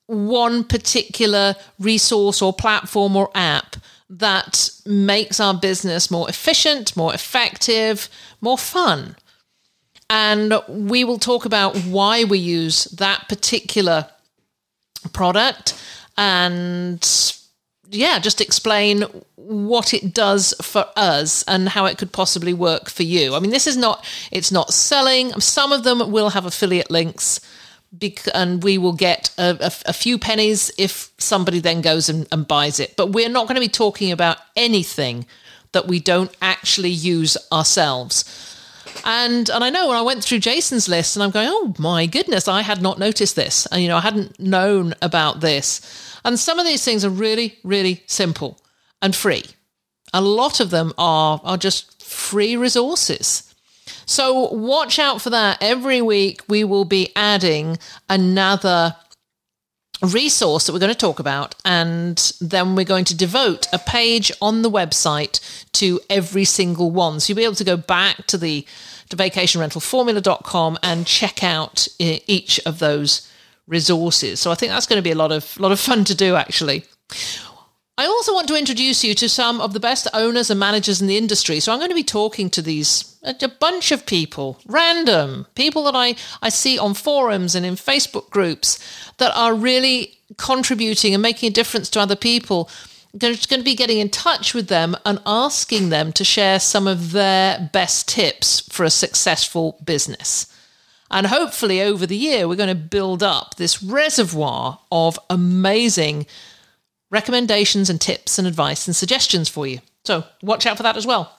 one 0.07 0.63
particular 0.63 1.55
resource 1.79 2.41
or 2.41 2.53
platform 2.53 3.15
or 3.15 3.29
app 3.35 3.77
that 4.09 4.69
makes 4.85 5.39
our 5.39 5.53
business 5.53 6.11
more 6.11 6.29
efficient, 6.29 6.95
more 6.95 7.13
effective, 7.13 8.09
more 8.41 8.57
fun. 8.57 9.15
And 10.09 10.53
we 10.67 11.03
will 11.03 11.17
talk 11.17 11.45
about 11.45 11.75
why 11.77 12.23
we 12.23 12.37
use 12.37 12.83
that 12.85 13.27
particular 13.27 14.07
product 15.13 15.81
and 16.17 17.01
yeah, 17.93 18.19
just 18.19 18.41
explain 18.41 19.03
what 19.35 19.93
it 19.93 20.13
does 20.13 20.53
for 20.61 20.85
us 20.95 21.43
and 21.47 21.69
how 21.69 21.85
it 21.85 21.97
could 21.97 22.11
possibly 22.11 22.53
work 22.53 22.89
for 22.89 23.03
you. 23.03 23.35
I 23.35 23.39
mean, 23.39 23.51
this 23.51 23.67
is 23.67 23.77
not, 23.77 24.05
it's 24.31 24.51
not 24.51 24.73
selling. 24.73 25.31
Some 25.39 25.71
of 25.71 25.83
them 25.83 26.11
will 26.11 26.29
have 26.29 26.45
affiliate 26.45 26.89
links 26.89 27.39
and 28.33 28.63
we 28.63 28.77
will 28.77 28.93
get 28.93 29.29
a, 29.37 29.57
a, 29.61 29.71
a 29.89 29.93
few 29.93 30.17
pennies 30.17 30.71
if 30.77 31.11
somebody 31.19 31.59
then 31.59 31.81
goes 31.81 32.09
and, 32.09 32.27
and 32.31 32.47
buys 32.47 32.79
it. 32.79 32.95
But 32.95 33.11
we're 33.11 33.29
not 33.29 33.47
going 33.47 33.55
to 33.55 33.61
be 33.61 33.67
talking 33.67 34.11
about 34.11 34.37
anything 34.55 35.25
that 35.73 35.87
we 35.87 35.99
don't 35.99 36.35
actually 36.41 36.89
use 36.89 37.37
ourselves. 37.51 38.25
And 39.05 39.49
and 39.49 39.63
I 39.63 39.69
know 39.69 39.87
when 39.87 39.97
I 39.97 40.01
went 40.01 40.23
through 40.23 40.39
Jason's 40.39 40.87
list 40.87 41.15
and 41.15 41.23
I'm 41.23 41.31
going, 41.31 41.47
oh 41.49 41.73
my 41.77 42.05
goodness, 42.05 42.47
I 42.47 42.61
had 42.61 42.81
not 42.81 42.99
noticed 42.99 43.35
this. 43.35 43.65
And 43.67 43.81
you 43.81 43.87
know, 43.87 43.97
I 43.97 44.01
hadn't 44.01 44.39
known 44.39 44.93
about 45.01 45.41
this. 45.41 45.81
And 46.25 46.39
some 46.39 46.59
of 46.59 46.65
these 46.65 46.83
things 46.83 47.03
are 47.03 47.09
really, 47.09 47.59
really 47.63 48.03
simple 48.07 48.59
and 49.01 49.15
free. 49.15 49.43
A 50.13 50.21
lot 50.21 50.59
of 50.59 50.69
them 50.69 50.93
are, 50.97 51.41
are 51.43 51.57
just 51.57 52.01
free 52.03 52.55
resources. 52.55 53.53
So 54.05 54.51
watch 54.51 54.99
out 54.99 55.21
for 55.21 55.29
that. 55.31 55.57
Every 55.61 56.01
week 56.01 56.41
we 56.47 56.63
will 56.63 56.85
be 56.85 57.11
adding 57.15 57.77
another 58.09 58.95
resource 60.01 60.65
that 60.65 60.73
we're 60.73 60.79
going 60.79 60.91
to 60.91 60.97
talk 60.97 61.19
about, 61.19 61.55
and 61.63 62.33
then 62.41 62.75
we're 62.75 62.83
going 62.83 63.05
to 63.05 63.15
devote 63.15 63.67
a 63.71 63.79
page 63.79 64.31
on 64.41 64.61
the 64.61 64.69
website 64.69 65.39
to 65.73 65.99
every 66.09 66.45
single 66.45 66.91
one. 66.91 67.19
So 67.19 67.31
you'll 67.31 67.37
be 67.37 67.43
able 67.45 67.55
to 67.55 67.63
go 67.63 67.77
back 67.77 68.27
to 68.27 68.37
the 68.37 68.65
to 69.09 69.17
vacationrentalformula.com 69.17 70.79
and 70.81 71.05
check 71.05 71.43
out 71.43 71.87
eh, 71.99 72.19
each 72.27 72.59
of 72.65 72.79
those 72.79 73.29
resources. 73.67 74.39
So 74.39 74.51
I 74.51 74.55
think 74.55 74.71
that's 74.71 74.87
going 74.87 74.97
to 74.97 75.03
be 75.03 75.11
a 75.11 75.15
lot 75.15 75.31
of 75.31 75.59
lot 75.59 75.71
of 75.71 75.79
fun 75.79 76.03
to 76.05 76.15
do 76.15 76.35
actually. 76.35 76.85
I 77.95 78.05
also 78.05 78.33
want 78.33 78.47
to 78.47 78.57
introduce 78.57 79.03
you 79.03 79.13
to 79.15 79.29
some 79.29 79.61
of 79.61 79.73
the 79.73 79.79
best 79.79 80.07
owners 80.13 80.49
and 80.49 80.59
managers 80.59 80.99
in 80.99 81.05
the 81.07 81.17
industry. 81.17 81.59
So 81.59 81.71
I'm 81.71 81.77
going 81.77 81.91
to 81.91 81.95
be 81.95 82.03
talking 82.03 82.49
to 82.49 82.61
these 82.61 83.13
a 83.23 83.47
bunch 83.47 83.91
of 83.91 84.05
people, 84.05 84.59
random 84.65 85.45
people 85.55 85.83
that 85.85 85.95
I, 85.95 86.15
I 86.41 86.49
see 86.49 86.77
on 86.77 86.93
forums 86.93 87.55
and 87.55 87.65
in 87.65 87.75
Facebook 87.75 88.29
groups 88.31 88.79
that 89.17 89.31
are 89.35 89.53
really 89.53 90.17
contributing 90.37 91.13
and 91.13 91.21
making 91.21 91.49
a 91.49 91.53
difference 91.53 91.89
to 91.91 92.01
other 92.01 92.15
people. 92.15 92.69
They're 93.13 93.35
going 93.47 93.59
to 93.59 93.63
be 93.63 93.75
getting 93.75 93.99
in 93.99 94.09
touch 94.09 94.55
with 94.55 94.67
them 94.67 94.97
and 95.05 95.19
asking 95.25 95.89
them 95.89 96.11
to 96.13 96.23
share 96.23 96.59
some 96.59 96.87
of 96.87 97.11
their 97.11 97.69
best 97.71 98.09
tips 98.09 98.61
for 98.69 98.83
a 98.83 98.89
successful 98.89 99.79
business. 99.85 100.52
And 101.13 101.27
hopefully, 101.27 101.79
over 101.79 102.07
the 102.07 102.17
year, 102.17 102.47
we're 102.47 102.55
going 102.55 102.69
to 102.69 102.75
build 102.75 103.21
up 103.21 103.55
this 103.55 103.83
reservoir 103.83 104.79
of 104.91 105.19
amazing 105.29 106.25
recommendations 107.11 107.87
and 107.87 108.01
tips 108.01 108.39
and 108.39 108.47
advice 108.47 108.87
and 108.87 108.95
suggestions 108.95 109.47
for 109.47 109.67
you. 109.67 109.79
So, 110.05 110.23
watch 110.41 110.65
out 110.65 110.75
for 110.75 110.83
that 110.83 110.97
as 110.97 111.05
well. 111.05 111.31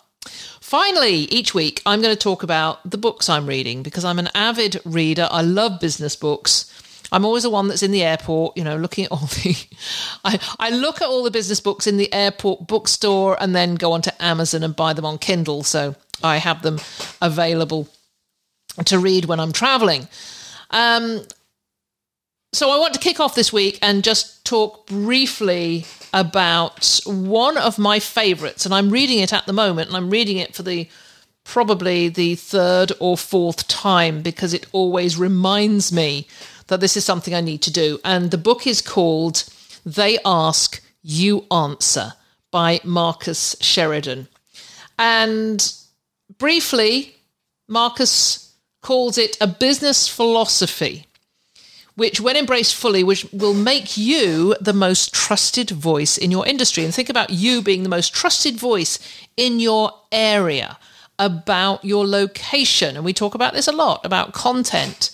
Finally, 0.61 1.25
each 1.25 1.55
week, 1.55 1.83
I'm 1.85 2.01
going 2.01 2.15
to 2.15 2.19
talk 2.19 2.45
about 2.45 2.89
the 2.89 2.97
books 2.97 3.29
I'm 3.29 3.49
reading 3.49 3.83
because 3.83 4.05
I'm 4.05 4.21
an 4.21 4.31
avid 4.33 4.81
reader. 4.85 5.27
I 5.29 5.43
love 5.43 5.81
business 5.81 6.15
books. 6.15 6.71
I'm 7.11 7.25
always 7.25 7.43
the 7.43 7.51
one 7.51 7.67
that's 7.67 7.83
in 7.83 7.91
the 7.91 8.05
airport, 8.05 8.57
you 8.57 8.63
know, 8.63 8.77
looking 8.77 9.07
at 9.07 9.11
all 9.11 9.27
the. 9.27 9.57
I, 10.25 10.39
I 10.61 10.71
look 10.71 11.03
at 11.03 11.09
all 11.09 11.25
the 11.25 11.33
business 11.33 11.61
books 11.61 11.89
in 11.89 11.97
the 11.97 12.13
airport 12.15 12.69
bookstore 12.69 13.37
and 13.43 13.57
then 13.57 13.75
go 13.75 13.91
onto 13.91 14.13
Amazon 14.21 14.63
and 14.63 14.77
buy 14.77 14.93
them 14.93 15.05
on 15.05 15.19
Kindle. 15.19 15.65
So 15.65 15.97
I 16.23 16.37
have 16.37 16.63
them 16.63 16.79
available 17.21 17.89
to 18.85 18.99
read 18.99 19.27
when 19.27 19.41
I'm 19.41 19.53
traveling. 19.53 20.09
Um, 20.71 21.23
so 22.53 22.71
I 22.71 22.79
want 22.79 22.95
to 22.95 23.01
kick 23.01 23.21
off 23.21 23.35
this 23.35 23.53
week 23.53 23.79
and 23.83 24.05
just 24.05 24.45
talk 24.45 24.87
briefly 24.87 25.87
about 26.13 27.01
one 27.05 27.59
of 27.59 27.79
my 27.79 27.99
favorites, 27.99 28.65
and 28.65 28.75
I'm 28.75 28.91
reading 28.91 29.19
it 29.19 29.33
at 29.33 29.47
the 29.47 29.53
moment, 29.53 29.89
and 29.89 29.97
I'm 29.97 30.11
reading 30.11 30.39
it 30.39 30.55
for 30.55 30.63
the 30.63 30.89
probably 31.45 32.09
the 32.09 32.35
third 32.37 32.93
or 33.01 33.17
fourth 33.17 33.69
time 33.69 34.23
because 34.23 34.55
it 34.55 34.67
always 34.73 35.19
reminds 35.19 35.93
me 35.93 36.27
that 36.69 36.81
this 36.81 36.97
is 36.97 37.05
something 37.05 37.35
I 37.35 37.41
need 37.41 37.63
to 37.63 37.73
do. 37.73 38.01
And 38.05 38.31
the 38.31 38.39
book 38.39 38.67
is 38.67 38.81
called 38.81 39.45
They 39.85 40.19
Ask, 40.25 40.83
You 41.03 41.45
Answer 41.51 42.15
by 42.51 42.81
Marcus 42.85 43.57
Sheridan. 43.61 44.29
And 44.99 45.73
briefly, 46.39 47.17
Marcus 47.69 48.44
calls 48.85 49.17
it 49.17 49.37
a 49.41 49.47
business 49.47 50.07
philosophy, 50.07 51.07
which, 51.97 52.21
when 52.21 52.37
embraced 52.37 52.75
fully, 52.75 53.03
which 53.03 53.25
will 53.33 53.55
make 53.55 53.97
you 53.97 54.55
the 54.61 54.75
most 54.75 55.15
trusted 55.15 55.71
voice 55.71 56.19
in 56.19 56.31
your 56.31 56.47
industry. 56.47 56.85
And 56.85 56.95
think 56.95 57.09
about 57.09 57.31
you 57.31 57.63
being 57.63 57.83
the 57.83 57.89
most 57.89 58.13
trusted 58.13 58.57
voice 58.57 58.99
in 59.37 59.59
your 59.59 59.91
area 60.13 60.79
about 61.19 61.83
your 61.85 62.07
location. 62.07 62.95
And 62.95 63.05
we 63.05 63.15
talk 63.15 63.35
about 63.35 63.55
this 63.55 63.69
a 63.69 63.73
lot 63.73 64.05
about 64.05 64.35
content. 64.35 65.11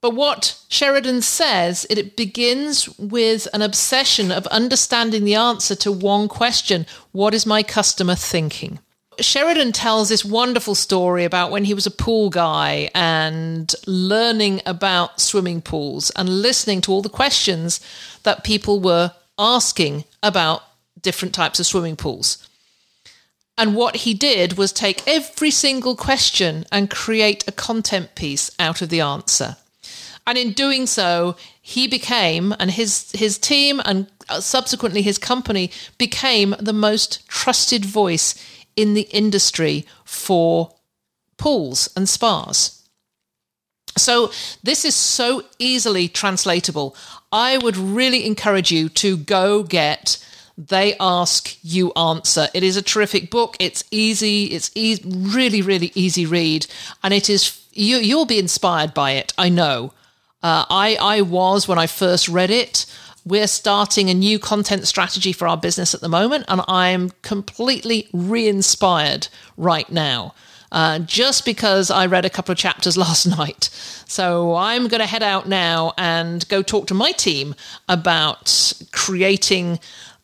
But 0.00 0.14
what 0.14 0.58
Sheridan 0.68 1.20
says, 1.20 1.86
it 1.90 2.16
begins 2.16 2.88
with 2.98 3.46
an 3.52 3.60
obsession 3.60 4.32
of 4.32 4.46
understanding 4.46 5.24
the 5.24 5.34
answer 5.34 5.74
to 5.76 5.92
one 5.92 6.28
question 6.28 6.86
What 7.12 7.34
is 7.34 7.44
my 7.44 7.62
customer 7.62 8.14
thinking? 8.14 8.78
Sheridan 9.20 9.72
tells 9.72 10.08
this 10.08 10.24
wonderful 10.24 10.74
story 10.74 11.24
about 11.24 11.50
when 11.50 11.64
he 11.64 11.74
was 11.74 11.86
a 11.86 11.90
pool 11.90 12.30
guy 12.30 12.90
and 12.94 13.74
learning 13.86 14.60
about 14.66 15.20
swimming 15.20 15.62
pools 15.62 16.10
and 16.10 16.28
listening 16.42 16.80
to 16.82 16.92
all 16.92 17.02
the 17.02 17.08
questions 17.08 17.80
that 18.22 18.44
people 18.44 18.80
were 18.80 19.12
asking 19.38 20.04
about 20.22 20.62
different 21.00 21.34
types 21.34 21.60
of 21.60 21.66
swimming 21.66 21.96
pools. 21.96 22.48
And 23.56 23.76
what 23.76 23.96
he 23.96 24.14
did 24.14 24.54
was 24.54 24.72
take 24.72 25.06
every 25.06 25.50
single 25.50 25.94
question 25.94 26.64
and 26.72 26.90
create 26.90 27.44
a 27.46 27.52
content 27.52 28.14
piece 28.14 28.50
out 28.58 28.82
of 28.82 28.88
the 28.88 29.00
answer. 29.00 29.56
And 30.26 30.38
in 30.38 30.52
doing 30.52 30.86
so, 30.86 31.36
he 31.60 31.86
became, 31.86 32.54
and 32.58 32.70
his, 32.70 33.12
his 33.12 33.38
team 33.38 33.80
and 33.84 34.06
uh, 34.28 34.40
subsequently 34.40 35.02
his 35.02 35.18
company 35.18 35.70
became 35.98 36.54
the 36.58 36.72
most 36.72 37.28
trusted 37.28 37.84
voice 37.84 38.34
in 38.76 38.94
the 38.94 39.08
industry 39.10 39.86
for 40.04 40.74
pools 41.36 41.88
and 41.96 42.08
spas. 42.08 42.82
So, 43.96 44.32
this 44.62 44.84
is 44.84 44.96
so 44.96 45.44
easily 45.58 46.08
translatable. 46.08 46.96
I 47.30 47.58
would 47.58 47.76
really 47.76 48.26
encourage 48.26 48.72
you 48.72 48.88
to 48.90 49.16
go 49.16 49.62
get 49.62 50.24
They 50.58 50.96
Ask 50.98 51.56
You 51.62 51.92
Answer. 51.92 52.48
It 52.54 52.64
is 52.64 52.76
a 52.76 52.82
terrific 52.82 53.30
book. 53.30 53.56
It's 53.60 53.84
easy, 53.92 54.46
it's 54.46 54.70
e- 54.74 55.00
really, 55.04 55.62
really 55.62 55.92
easy 55.94 56.26
read, 56.26 56.66
and 57.04 57.14
it 57.14 57.30
is 57.30 57.60
you, 57.72 57.98
you'll 57.98 58.26
be 58.26 58.38
inspired 58.38 58.94
by 58.94 59.12
it. 59.12 59.32
I 59.36 59.48
know. 59.48 59.92
Uh, 60.42 60.64
I, 60.68 60.96
I 61.00 61.20
was 61.22 61.66
when 61.66 61.78
I 61.78 61.86
first 61.86 62.28
read 62.28 62.50
it. 62.50 62.86
We're 63.26 63.46
starting 63.46 64.10
a 64.10 64.14
new 64.14 64.38
content 64.38 64.86
strategy 64.86 65.32
for 65.32 65.48
our 65.48 65.56
business 65.56 65.94
at 65.94 66.00
the 66.00 66.08
moment, 66.08 66.44
and 66.48 66.60
I'm 66.68 67.10
completely 67.22 68.08
re 68.12 68.46
inspired 68.46 69.28
right 69.56 69.90
now. 69.90 70.34
Uh, 70.70 70.98
just 70.98 71.44
because 71.44 71.88
I 71.88 72.06
read 72.06 72.24
a 72.24 72.30
couple 72.30 72.50
of 72.50 72.58
chapters 72.58 72.96
last 73.06 73.26
night. 73.26 73.70
So 74.06 74.56
I'm 74.56 74.88
going 74.88 75.00
to 75.00 75.06
head 75.06 75.22
out 75.22 75.48
now 75.48 75.92
and 75.96 76.46
go 76.48 76.62
talk 76.62 76.88
to 76.88 76.94
my 76.94 77.12
team 77.12 77.54
about 77.88 78.72
creating 78.90 79.78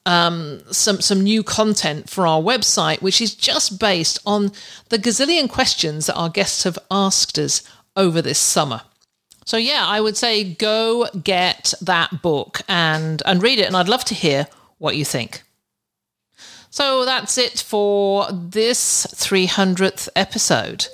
um, 0.07 0.61
some 0.73 1.01
some 1.01 1.21
new 1.23 1.43
content 1.43 2.11
for 2.11 2.27
our 2.27 2.41
website, 2.41 3.01
which 3.01 3.21
is 3.21 3.35
just 3.35 3.79
based 3.79 4.19
on 4.27 4.53
the 4.89 4.99
gazillion 4.99 5.49
questions 5.49 6.07
that 6.07 6.17
our 6.17 6.31
guests 6.31 6.65
have 6.65 6.79
asked 6.91 7.39
us 7.39 7.63
over 7.97 8.21
this 8.21 8.39
summer. 8.39 8.83
So 9.51 9.57
yeah, 9.57 9.85
I 9.85 10.01
would 10.01 10.17
say 10.17 10.45
go 10.45 11.09
get 11.25 11.75
that 11.81 12.23
book 12.23 12.61
and 12.69 13.21
and 13.27 13.43
read 13.43 13.59
it, 13.59 13.67
and 13.67 13.77
I'd 13.77 13.89
love 13.89 14.05
to 14.05 14.15
hear 14.15 14.47
what 14.79 14.95
you 14.95 15.05
think. 15.05 15.43
So 16.71 17.05
that's 17.05 17.37
it 17.37 17.59
for 17.59 18.29
this 18.31 19.09
300th 19.09 20.09
episode. 20.15 20.87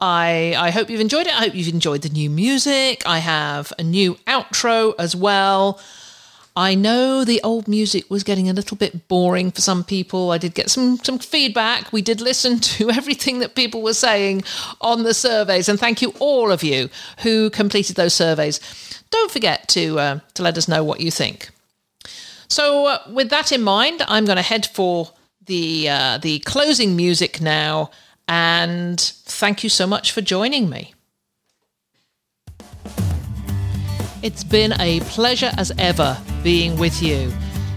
I, 0.00 0.56
I 0.58 0.70
hope 0.70 0.90
you've 0.90 1.00
enjoyed 1.00 1.28
it. 1.28 1.34
I 1.34 1.44
hope 1.44 1.54
you've 1.54 1.72
enjoyed 1.72 2.02
the 2.02 2.08
new 2.08 2.28
music. 2.28 3.04
I 3.06 3.18
have 3.18 3.72
a 3.78 3.84
new 3.84 4.16
outro 4.26 4.92
as 4.98 5.14
well. 5.14 5.78
I 6.56 6.74
know 6.74 7.24
the 7.24 7.40
old 7.42 7.68
music 7.68 8.10
was 8.10 8.24
getting 8.24 8.48
a 8.48 8.52
little 8.52 8.76
bit 8.76 9.08
boring 9.08 9.50
for 9.50 9.60
some 9.60 9.84
people. 9.84 10.30
I 10.32 10.38
did 10.38 10.54
get 10.54 10.70
some 10.70 10.98
some 10.98 11.18
feedback. 11.18 11.92
We 11.92 12.02
did 12.02 12.20
listen 12.20 12.58
to 12.76 12.90
everything 12.90 13.38
that 13.38 13.54
people 13.54 13.82
were 13.82 13.94
saying 13.94 14.42
on 14.80 15.04
the 15.04 15.14
surveys, 15.14 15.68
and 15.68 15.78
thank 15.78 16.02
you 16.02 16.12
all 16.18 16.50
of 16.50 16.62
you 16.62 16.90
who 17.20 17.50
completed 17.50 17.96
those 17.96 18.14
surveys. 18.14 18.60
Don't 19.10 19.30
forget 19.30 19.68
to 19.68 19.98
uh, 19.98 20.18
to 20.34 20.42
let 20.42 20.58
us 20.58 20.68
know 20.68 20.84
what 20.84 21.00
you 21.00 21.10
think. 21.10 21.50
So, 22.48 22.86
uh, 22.86 22.98
with 23.12 23.30
that 23.30 23.52
in 23.52 23.62
mind, 23.62 24.02
I'm 24.08 24.24
going 24.24 24.36
to 24.36 24.42
head 24.42 24.66
for 24.66 25.10
the 25.46 25.88
uh, 25.88 26.18
the 26.18 26.40
closing 26.40 26.96
music 26.96 27.40
now, 27.40 27.90
and 28.26 29.00
thank 29.00 29.62
you 29.62 29.70
so 29.70 29.86
much 29.86 30.10
for 30.10 30.20
joining 30.20 30.68
me. 30.68 30.94
It's 34.22 34.44
been 34.44 34.78
a 34.80 35.00
pleasure 35.00 35.50
as 35.56 35.72
ever 35.78 36.16
being 36.42 36.78
with 36.78 37.02
you. 37.02 37.32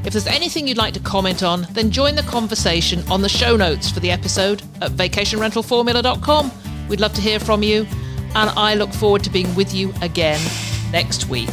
If 0.05 0.11
there's 0.11 0.27
anything 0.27 0.67
you'd 0.67 0.77
like 0.77 0.93
to 0.95 0.99
comment 0.99 1.41
on, 1.41 1.65
then 1.71 1.89
join 1.89 2.15
the 2.15 2.23
conversation 2.23 3.01
on 3.09 3.21
the 3.21 3.29
show 3.29 3.55
notes 3.55 3.89
for 3.89 4.01
the 4.01 4.11
episode 4.11 4.61
at 4.81 4.91
vacationrentalformula.com. 4.91 6.51
We'd 6.89 6.99
love 6.99 7.13
to 7.13 7.21
hear 7.21 7.39
from 7.39 7.63
you, 7.63 7.87
and 8.35 8.49
I 8.49 8.73
look 8.75 8.91
forward 8.91 9.23
to 9.23 9.29
being 9.29 9.55
with 9.55 9.73
you 9.73 9.93
again 10.01 10.41
next 10.91 11.29
week. 11.29 11.49